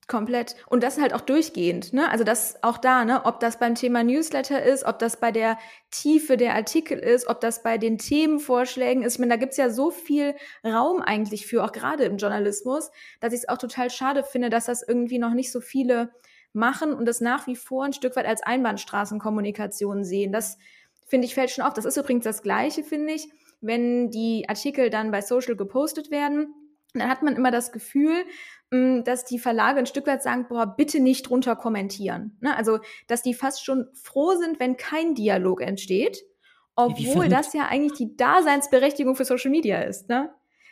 Komplett. 0.08 0.55
Und 0.68 0.84
das 0.84 0.97
halt 1.01 1.14
auch 1.14 1.20
durchgehend, 1.20 1.91
ne? 1.91 2.10
Also 2.10 2.24
das 2.24 2.64
auch 2.64 2.78
da, 2.78 3.03
ne? 3.03 3.26
Ob 3.26 3.41
das 3.41 3.60
beim 3.60 3.76
Thema 3.76 4.05
Newsletter 4.05 4.64
ist, 4.64 4.86
ob 4.86 4.99
das 4.99 5.20
bei 5.20 5.34
der 5.34 5.58
Tiefe 5.91 6.38
der 6.38 6.55
Artikel 6.55 6.97
ist, 6.97 7.28
ob 7.28 7.41
das 7.41 7.62
bei 7.62 7.78
den 7.78 7.97
Themenvorschlägen 7.97 9.03
ist. 9.03 9.16
Ich 9.16 9.20
meine, 9.20 9.34
da 9.34 9.36
gibt's 9.36 9.58
ja 9.58 9.70
so 9.70 9.91
viel 9.91 10.34
Raum 10.64 11.01
eigentlich 11.01 11.45
für, 11.45 11.66
auch 11.66 11.74
gerade 11.74 12.05
im 12.05 12.16
Journalismus, 12.16 12.89
dass 13.20 13.34
ich 13.34 13.41
es 13.41 13.49
auch 13.49 13.58
total 13.58 13.89
schade 13.89 14.24
finde, 14.24 14.49
dass 14.49 14.66
das 14.66 14.82
irgendwie 14.82 15.20
noch 15.20 15.34
nicht 15.34 15.51
so 15.51 15.60
viele 15.60 16.12
machen 16.53 16.93
und 16.93 17.05
das 17.05 17.20
nach 17.20 17.45
wie 17.45 17.58
vor 17.58 17.84
ein 17.84 17.93
Stück 17.93 18.16
weit 18.16 18.28
als 18.28 18.41
Einbahnstraßenkommunikation 18.43 20.05
sehen. 20.05 20.32
Das 20.32 20.58
finde 21.05 21.28
ich 21.28 21.36
fällt 21.36 21.51
schon 21.51 21.66
auf. 21.66 21.74
Das 21.74 21.84
ist 21.84 21.97
übrigens 21.97 22.24
das 22.24 22.41
Gleiche, 22.41 22.84
finde 22.84 23.12
ich, 23.12 23.28
wenn 23.60 24.10
die 24.10 24.45
Artikel 24.47 24.89
dann 24.89 25.12
bei 25.12 25.22
Social 25.22 25.58
gepostet 25.58 26.12
werden. 26.12 26.53
Dann 26.93 27.10
hat 27.10 27.24
man 27.24 27.36
immer 27.36 27.51
das 27.51 27.72
Gefühl, 27.72 28.26
dass 28.70 29.24
die 29.24 29.39
Verlage 29.39 29.80
ein 29.80 29.86
Stück 29.86 30.07
weit 30.07 30.22
sagen, 30.22 30.47
boah, 30.49 30.65
bitte 30.65 30.99
nicht 30.99 31.30
drunter 31.30 31.55
kommentieren. 31.55 32.38
Ne? 32.41 32.55
Also, 32.55 32.80
dass 33.07 33.22
die 33.22 33.34
fast 33.34 33.63
schon 33.63 33.88
froh 33.93 34.36
sind, 34.36 34.59
wenn 34.59 34.76
kein 34.76 35.15
Dialog 35.15 35.61
entsteht, 35.61 36.24
obwohl 36.76 37.30
das 37.30 37.53
ja 37.53 37.68
eigentlich 37.68 37.97
die 37.97 38.18
Daseinsberechtigung 38.18 39.15
für 39.15 39.26
Social 39.26 39.51
Media 39.51 39.80
ist. 39.82 40.09
Ne? 40.09 40.30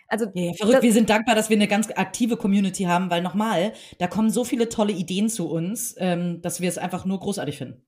Also, 0.07 0.25
ja, 0.33 0.45
ja, 0.47 0.53
verrückt. 0.53 0.83
Wir 0.83 0.93
sind 0.93 1.09
dankbar, 1.09 1.35
dass 1.35 1.49
wir 1.49 1.57
eine 1.57 1.67
ganz 1.67 1.89
aktive 1.95 2.37
Community 2.37 2.83
haben, 2.83 3.09
weil 3.09 3.21
nochmal, 3.21 3.73
da 3.97 4.07
kommen 4.07 4.29
so 4.29 4.43
viele 4.43 4.69
tolle 4.69 4.93
Ideen 4.93 5.29
zu 5.29 5.49
uns, 5.49 5.95
ähm, 5.97 6.41
dass 6.41 6.61
wir 6.61 6.69
es 6.69 6.77
einfach 6.77 7.05
nur 7.05 7.19
großartig 7.19 7.57
finden. 7.57 7.81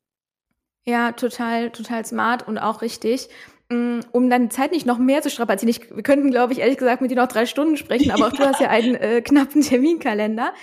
Ja, 0.86 1.12
total, 1.12 1.70
total 1.72 2.06
smart 2.06 2.48
und 2.48 2.58
auch 2.58 2.82
richtig. 2.82 3.28
Mm, 3.70 4.00
um 4.12 4.30
die 4.30 4.50
Zeit 4.50 4.72
nicht 4.72 4.86
noch 4.86 4.98
mehr 4.98 5.22
zu 5.22 5.30
strapazieren. 5.30 5.70
Ich, 5.70 5.94
wir 5.94 6.04
könnten, 6.04 6.32
glaube 6.32 6.54
ich, 6.54 6.60
ehrlich 6.60 6.78
gesagt 6.78 7.02
mit 7.02 7.12
dir 7.12 7.18
noch 7.18 7.28
drei 7.28 7.46
Stunden 7.46 7.76
sprechen, 7.76 8.12
aber 8.12 8.28
auch 8.28 8.32
du 8.32 8.40
hast 8.46 8.62
ja 8.62 8.70
einen 8.70 8.96
äh, 8.96 9.22
knappen 9.22 9.62
Terminkalender. 9.62 10.54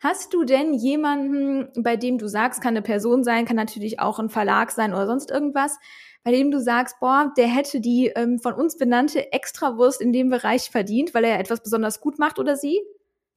Hast 0.00 0.32
du 0.32 0.44
denn 0.44 0.74
jemanden, 0.74 1.68
bei 1.82 1.96
dem 1.96 2.18
du 2.18 2.28
sagst, 2.28 2.60
kann 2.60 2.74
eine 2.74 2.82
Person 2.82 3.24
sein, 3.24 3.44
kann 3.44 3.56
natürlich 3.56 3.98
auch 4.00 4.18
ein 4.18 4.28
Verlag 4.28 4.70
sein 4.70 4.92
oder 4.92 5.06
sonst 5.06 5.30
irgendwas, 5.30 5.78
bei 6.22 6.32
dem 6.32 6.50
du 6.50 6.60
sagst, 6.60 6.98
boah, 7.00 7.32
der 7.36 7.46
hätte 7.46 7.80
die 7.80 8.08
ähm, 8.08 8.38
von 8.38 8.54
uns 8.54 8.76
benannte 8.76 9.32
Extrawurst 9.32 10.00
in 10.00 10.12
dem 10.12 10.28
Bereich 10.30 10.70
verdient, 10.70 11.14
weil 11.14 11.24
er 11.24 11.38
etwas 11.38 11.62
besonders 11.62 12.00
gut 12.00 12.18
macht 12.18 12.38
oder 12.38 12.56
sie? 12.56 12.80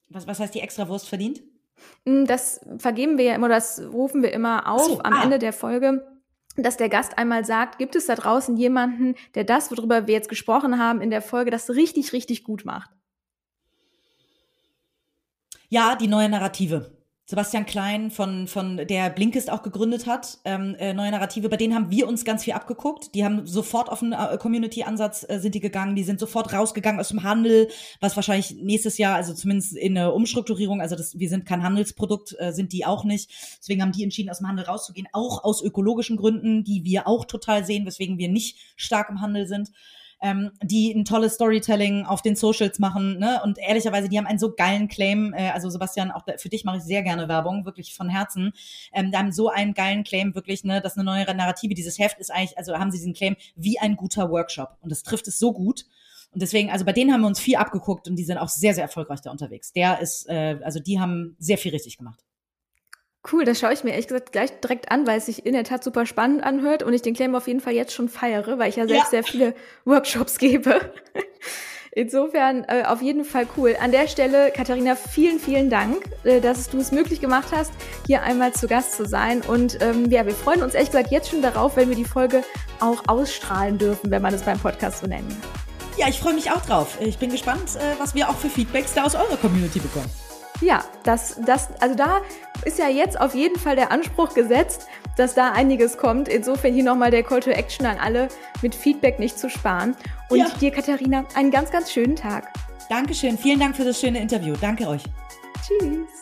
Was, 0.10 0.28
was 0.28 0.40
heißt 0.40 0.56
die 0.56 0.62
Extrawurst 0.62 1.08
verdient? 1.08 1.42
Mm, 2.06 2.26
das 2.26 2.62
vergeben 2.78 3.18
wir 3.18 3.26
ja 3.26 3.36
immer, 3.36 3.50
das 3.50 3.82
rufen 3.94 4.22
wir 4.22 4.34
immer 4.34 4.72
auf 4.72 4.84
so, 4.84 5.00
am 5.00 5.14
ah. 5.14 5.24
Ende 5.24 5.40
der 5.40 5.54
Folge 5.54 6.04
dass 6.64 6.78
der 6.78 6.90
Gast 6.90 7.18
einmal 7.18 7.46
sagt, 7.46 7.78
gibt 7.78 7.96
es 7.96 8.06
da 8.08 8.16
draußen 8.16 8.58
jemanden, 8.58 9.16
der 9.36 9.44
das, 9.44 9.72
worüber 9.72 10.08
wir 10.08 10.14
jetzt 10.14 10.30
gesprochen 10.30 10.80
haben 10.80 11.02
in 11.02 11.10
der 11.10 11.22
Folge, 11.22 11.52
das 11.52 11.70
richtig, 11.70 12.14
richtig 12.14 12.44
gut 12.44 12.66
macht? 12.66 12.90
Ja, 15.70 15.96
die 15.96 16.08
neue 16.08 16.30
Narrative. 16.30 16.99
Sebastian 17.30 17.68
Klein 17.68 18.10
von, 18.10 18.48
von 18.48 18.78
der 18.78 19.12
Blinkist 19.12 19.52
auch 19.52 19.62
gegründet 19.62 20.08
hat, 20.08 20.40
ähm, 20.46 20.76
äh, 20.80 20.96
neue 20.96 21.12
Narrative, 21.12 21.48
bei 21.48 21.58
denen 21.58 21.76
haben 21.76 21.92
wir 21.92 22.08
uns 22.08 22.26
ganz 22.26 22.44
viel 22.44 22.54
abgeguckt. 22.54 23.14
Die 23.14 23.24
haben 23.24 23.46
sofort 23.46 23.88
auf 23.90 24.02
einen 24.02 24.14
äh, 24.14 24.36
Community-Ansatz 24.40 25.28
äh, 25.30 25.38
sind 25.38 25.54
die 25.54 25.60
gegangen, 25.60 25.96
die 25.96 26.04
sind 26.04 26.20
sofort 26.20 26.52
rausgegangen 26.52 27.00
aus 27.00 27.10
dem 27.10 27.22
Handel, 27.22 27.68
was 28.00 28.16
wahrscheinlich 28.16 28.56
nächstes 28.56 28.98
Jahr, 28.98 29.14
also 29.14 29.36
zumindest 29.36 29.78
in 29.78 29.94
der 29.94 30.16
Umstrukturierung, 30.16 30.82
also 30.82 30.96
das, 30.96 31.20
wir 31.20 31.30
sind 31.30 31.46
kein 31.46 31.62
Handelsprodukt, 31.62 32.36
äh, 32.40 32.52
sind 32.52 32.74
die 32.74 32.88
auch 32.88 33.04
nicht. 33.04 33.30
Deswegen 33.60 33.84
haben 33.84 33.92
die 33.92 34.04
entschieden, 34.04 34.32
aus 34.32 34.40
dem 34.40 34.48
Handel 34.48 34.66
rauszugehen, 34.66 35.08
auch 35.12 35.44
aus 35.44 35.62
ökologischen 35.62 36.18
Gründen, 36.18 36.64
die 36.64 36.84
wir 36.84 37.08
auch 37.08 37.26
total 37.26 37.64
sehen, 37.64 37.86
weswegen 37.86 38.18
wir 38.18 38.30
nicht 38.30 38.58
stark 38.76 39.08
im 39.08 39.22
Handel 39.22 39.46
sind 39.46 39.70
ähm, 40.22 40.52
die 40.62 40.92
ein 40.92 41.06
tolles 41.06 41.36
Storytelling 41.36 42.06
auf 42.06 42.22
den 42.22 42.36
Socials 42.36 42.80
machen. 42.80 43.20
Ne? 43.20 43.40
Und 43.44 43.58
ehrlicherweise, 43.58 44.10
die 44.10 44.18
haben 44.18 44.26
einen 44.28 44.40
so 44.40 44.54
geilen 44.54 44.88
Claim. 44.88 45.34
Äh, 45.34 45.50
also 45.52 45.70
Sebastian, 45.70 46.12
auch 46.12 46.24
für 46.38 46.50
dich 46.50 46.64
mache 46.64 46.78
ich 46.78 46.84
sehr 46.84 47.04
gerne 47.04 47.28
Werbung, 47.28 47.66
wirklich 47.66 47.94
von 47.94 48.10
Herzen. 48.10 48.54
Ähm, 48.94 49.12
da 49.12 49.20
haben 49.20 49.32
so 49.32 49.50
einen 49.50 49.74
geilen 49.74 50.04
Claim, 50.04 50.36
wirklich, 50.36 50.64
ne, 50.64 50.82
dass 50.82 50.98
eine 50.98 51.06
neue 51.06 51.26
Narrative, 51.34 51.74
dieses 51.74 52.00
Heft 52.00 52.20
ist 52.20 52.32
eigentlich, 52.32 52.58
also 52.58 52.78
haben 52.78 52.92
sie 52.92 52.98
diesen 52.98 53.14
Claim 53.14 53.36
wie 53.56 53.80
ein 53.80 53.96
guter 53.96 54.30
Workshop. 54.30 54.78
Und 54.82 54.92
das 54.92 55.04
trifft 55.04 55.28
es 55.28 55.40
so 55.40 55.54
gut. 55.54 55.86
Und 56.32 56.42
deswegen, 56.42 56.70
also 56.70 56.86
bei 56.86 56.94
denen 56.94 57.12
haben 57.12 57.22
wir 57.22 57.28
uns 57.28 57.40
viel 57.40 57.56
abgeguckt 57.56 58.08
und 58.08 58.16
die 58.16 58.24
sind 58.24 58.38
auch 58.38 58.50
sehr, 58.50 58.74
sehr 58.74 58.84
erfolgreich 58.84 59.22
da 59.22 59.32
unterwegs. 59.32 59.74
Der 59.74 60.00
ist, 60.00 60.30
äh, 60.30 60.60
also 60.64 60.80
die 60.80 61.00
haben 61.00 61.36
sehr 61.40 61.58
viel 61.58 61.72
richtig 61.72 61.98
gemacht. 61.98 62.24
Cool, 63.30 63.44
das 63.44 63.60
schaue 63.60 63.74
ich 63.74 63.84
mir 63.84 63.92
ehrlich 63.92 64.08
gesagt 64.08 64.32
gleich 64.32 64.52
direkt 64.62 64.92
an, 64.92 65.06
weil 65.06 65.18
es 65.18 65.26
sich 65.26 65.46
in 65.46 65.54
der 65.54 65.66
Tat 65.66 65.84
super 65.84 66.06
spannend 66.06 66.42
anhört 66.42 66.84
und 66.84 66.94
ich 66.94 67.02
den 67.02 67.14
Claim 67.14 67.36
auf 67.36 67.48
jeden 67.48 67.60
Fall 67.60 67.74
jetzt 67.74 67.94
schon 67.94 68.08
feiere, 68.08 68.58
weil 68.58 68.70
ich 68.70 68.78
ja 68.78 68.88
selbst 68.88 69.06
ja. 69.06 69.10
sehr 69.10 69.24
viele 69.24 69.56
Workshops 69.86 70.38
gebe. 70.38 70.80
Insofern 71.92 72.64
äh, 72.70 72.84
auf 72.86 73.02
jeden 73.02 73.26
Fall 73.26 73.46
cool. 73.58 73.76
An 73.82 73.92
der 73.92 74.08
Stelle, 74.08 74.52
Katharina, 74.52 74.96
vielen, 74.96 75.40
vielen 75.40 75.70
Dank, 75.70 75.98
äh, 76.24 76.40
dass 76.40 76.70
du 76.70 76.78
es 76.78 76.92
möglich 76.92 77.20
gemacht 77.20 77.50
hast, 77.52 77.74
hier 78.08 78.22
einmal 78.22 78.54
zu 78.54 78.68
Gast 78.68 78.94
zu 78.94 79.06
sein. 79.06 79.42
Und 79.42 79.82
ähm, 79.82 80.10
ja, 80.10 80.26
wir 80.26 80.34
freuen 80.34 80.62
uns 80.62 80.76
ehrlich 80.76 80.92
gesagt 80.92 81.12
jetzt 81.12 81.30
schon 81.30 81.42
darauf, 81.42 81.76
wenn 81.76 81.90
wir 81.90 81.98
die 81.98 82.06
Folge 82.06 82.44
auch 82.80 83.04
ausstrahlen 83.08 83.78
dürfen, 83.78 84.12
wenn 84.12 84.22
man 84.22 84.34
es 84.34 84.44
beim 84.44 84.60
Podcast 84.60 85.00
so 85.00 85.08
nennen 85.08 85.28
kann. 85.28 85.62
Ja, 85.98 86.08
ich 86.08 86.20
freue 86.20 86.36
mich 86.36 86.52
auch 86.52 86.62
drauf. 86.66 86.98
Ich 87.02 87.18
bin 87.18 87.32
gespannt, 87.32 87.76
äh, 87.76 88.00
was 88.00 88.16
wir 88.16 88.30
auch 88.30 88.38
für 88.38 88.50
Feedbacks 88.50 88.94
da 88.94 89.04
aus 89.04 89.16
eurer 89.16 89.36
Community 89.36 89.80
bekommen. 89.80 90.10
Ja, 90.62 90.84
das, 91.04 91.40
das, 91.46 91.70
also 91.80 91.96
da 91.96 92.22
ist 92.66 92.80
ja 92.80 92.90
jetzt 92.90 93.20
auf 93.20 93.34
jeden 93.34 93.58
Fall 93.58 93.76
der 93.76 93.92
Anspruch 93.92 94.34
gesetzt, 94.34 94.88
dass 95.18 95.34
da 95.34 95.52
einiges 95.52 95.98
kommt. 95.98 96.28
Insofern 96.28 96.74
hier 96.74 96.84
nochmal 96.84 97.12
der 97.12 97.24
Call 97.24 97.40
to 97.40 97.50
Action 97.50 97.86
an 97.86 97.98
alle, 97.98 98.28
mit 98.62 98.76
Feedback 98.76 99.20
nicht 99.20 99.40
zu 99.40 99.50
sparen. 99.50 99.96
Und 100.30 100.40
ja. 100.40 100.48
dir, 100.60 100.72
Katharina, 100.72 101.26
einen 101.36 101.52
ganz, 101.52 101.72
ganz 101.72 101.92
schönen 101.92 102.16
Tag. 102.16 102.52
Dankeschön. 102.90 103.38
Vielen 103.38 103.60
Dank 103.60 103.76
für 103.76 103.86
das 103.86 104.00
schöne 104.00 104.20
Interview. 104.20 104.56
Danke 104.60 104.88
euch. 104.88 105.04
Tschüss. 105.66 106.19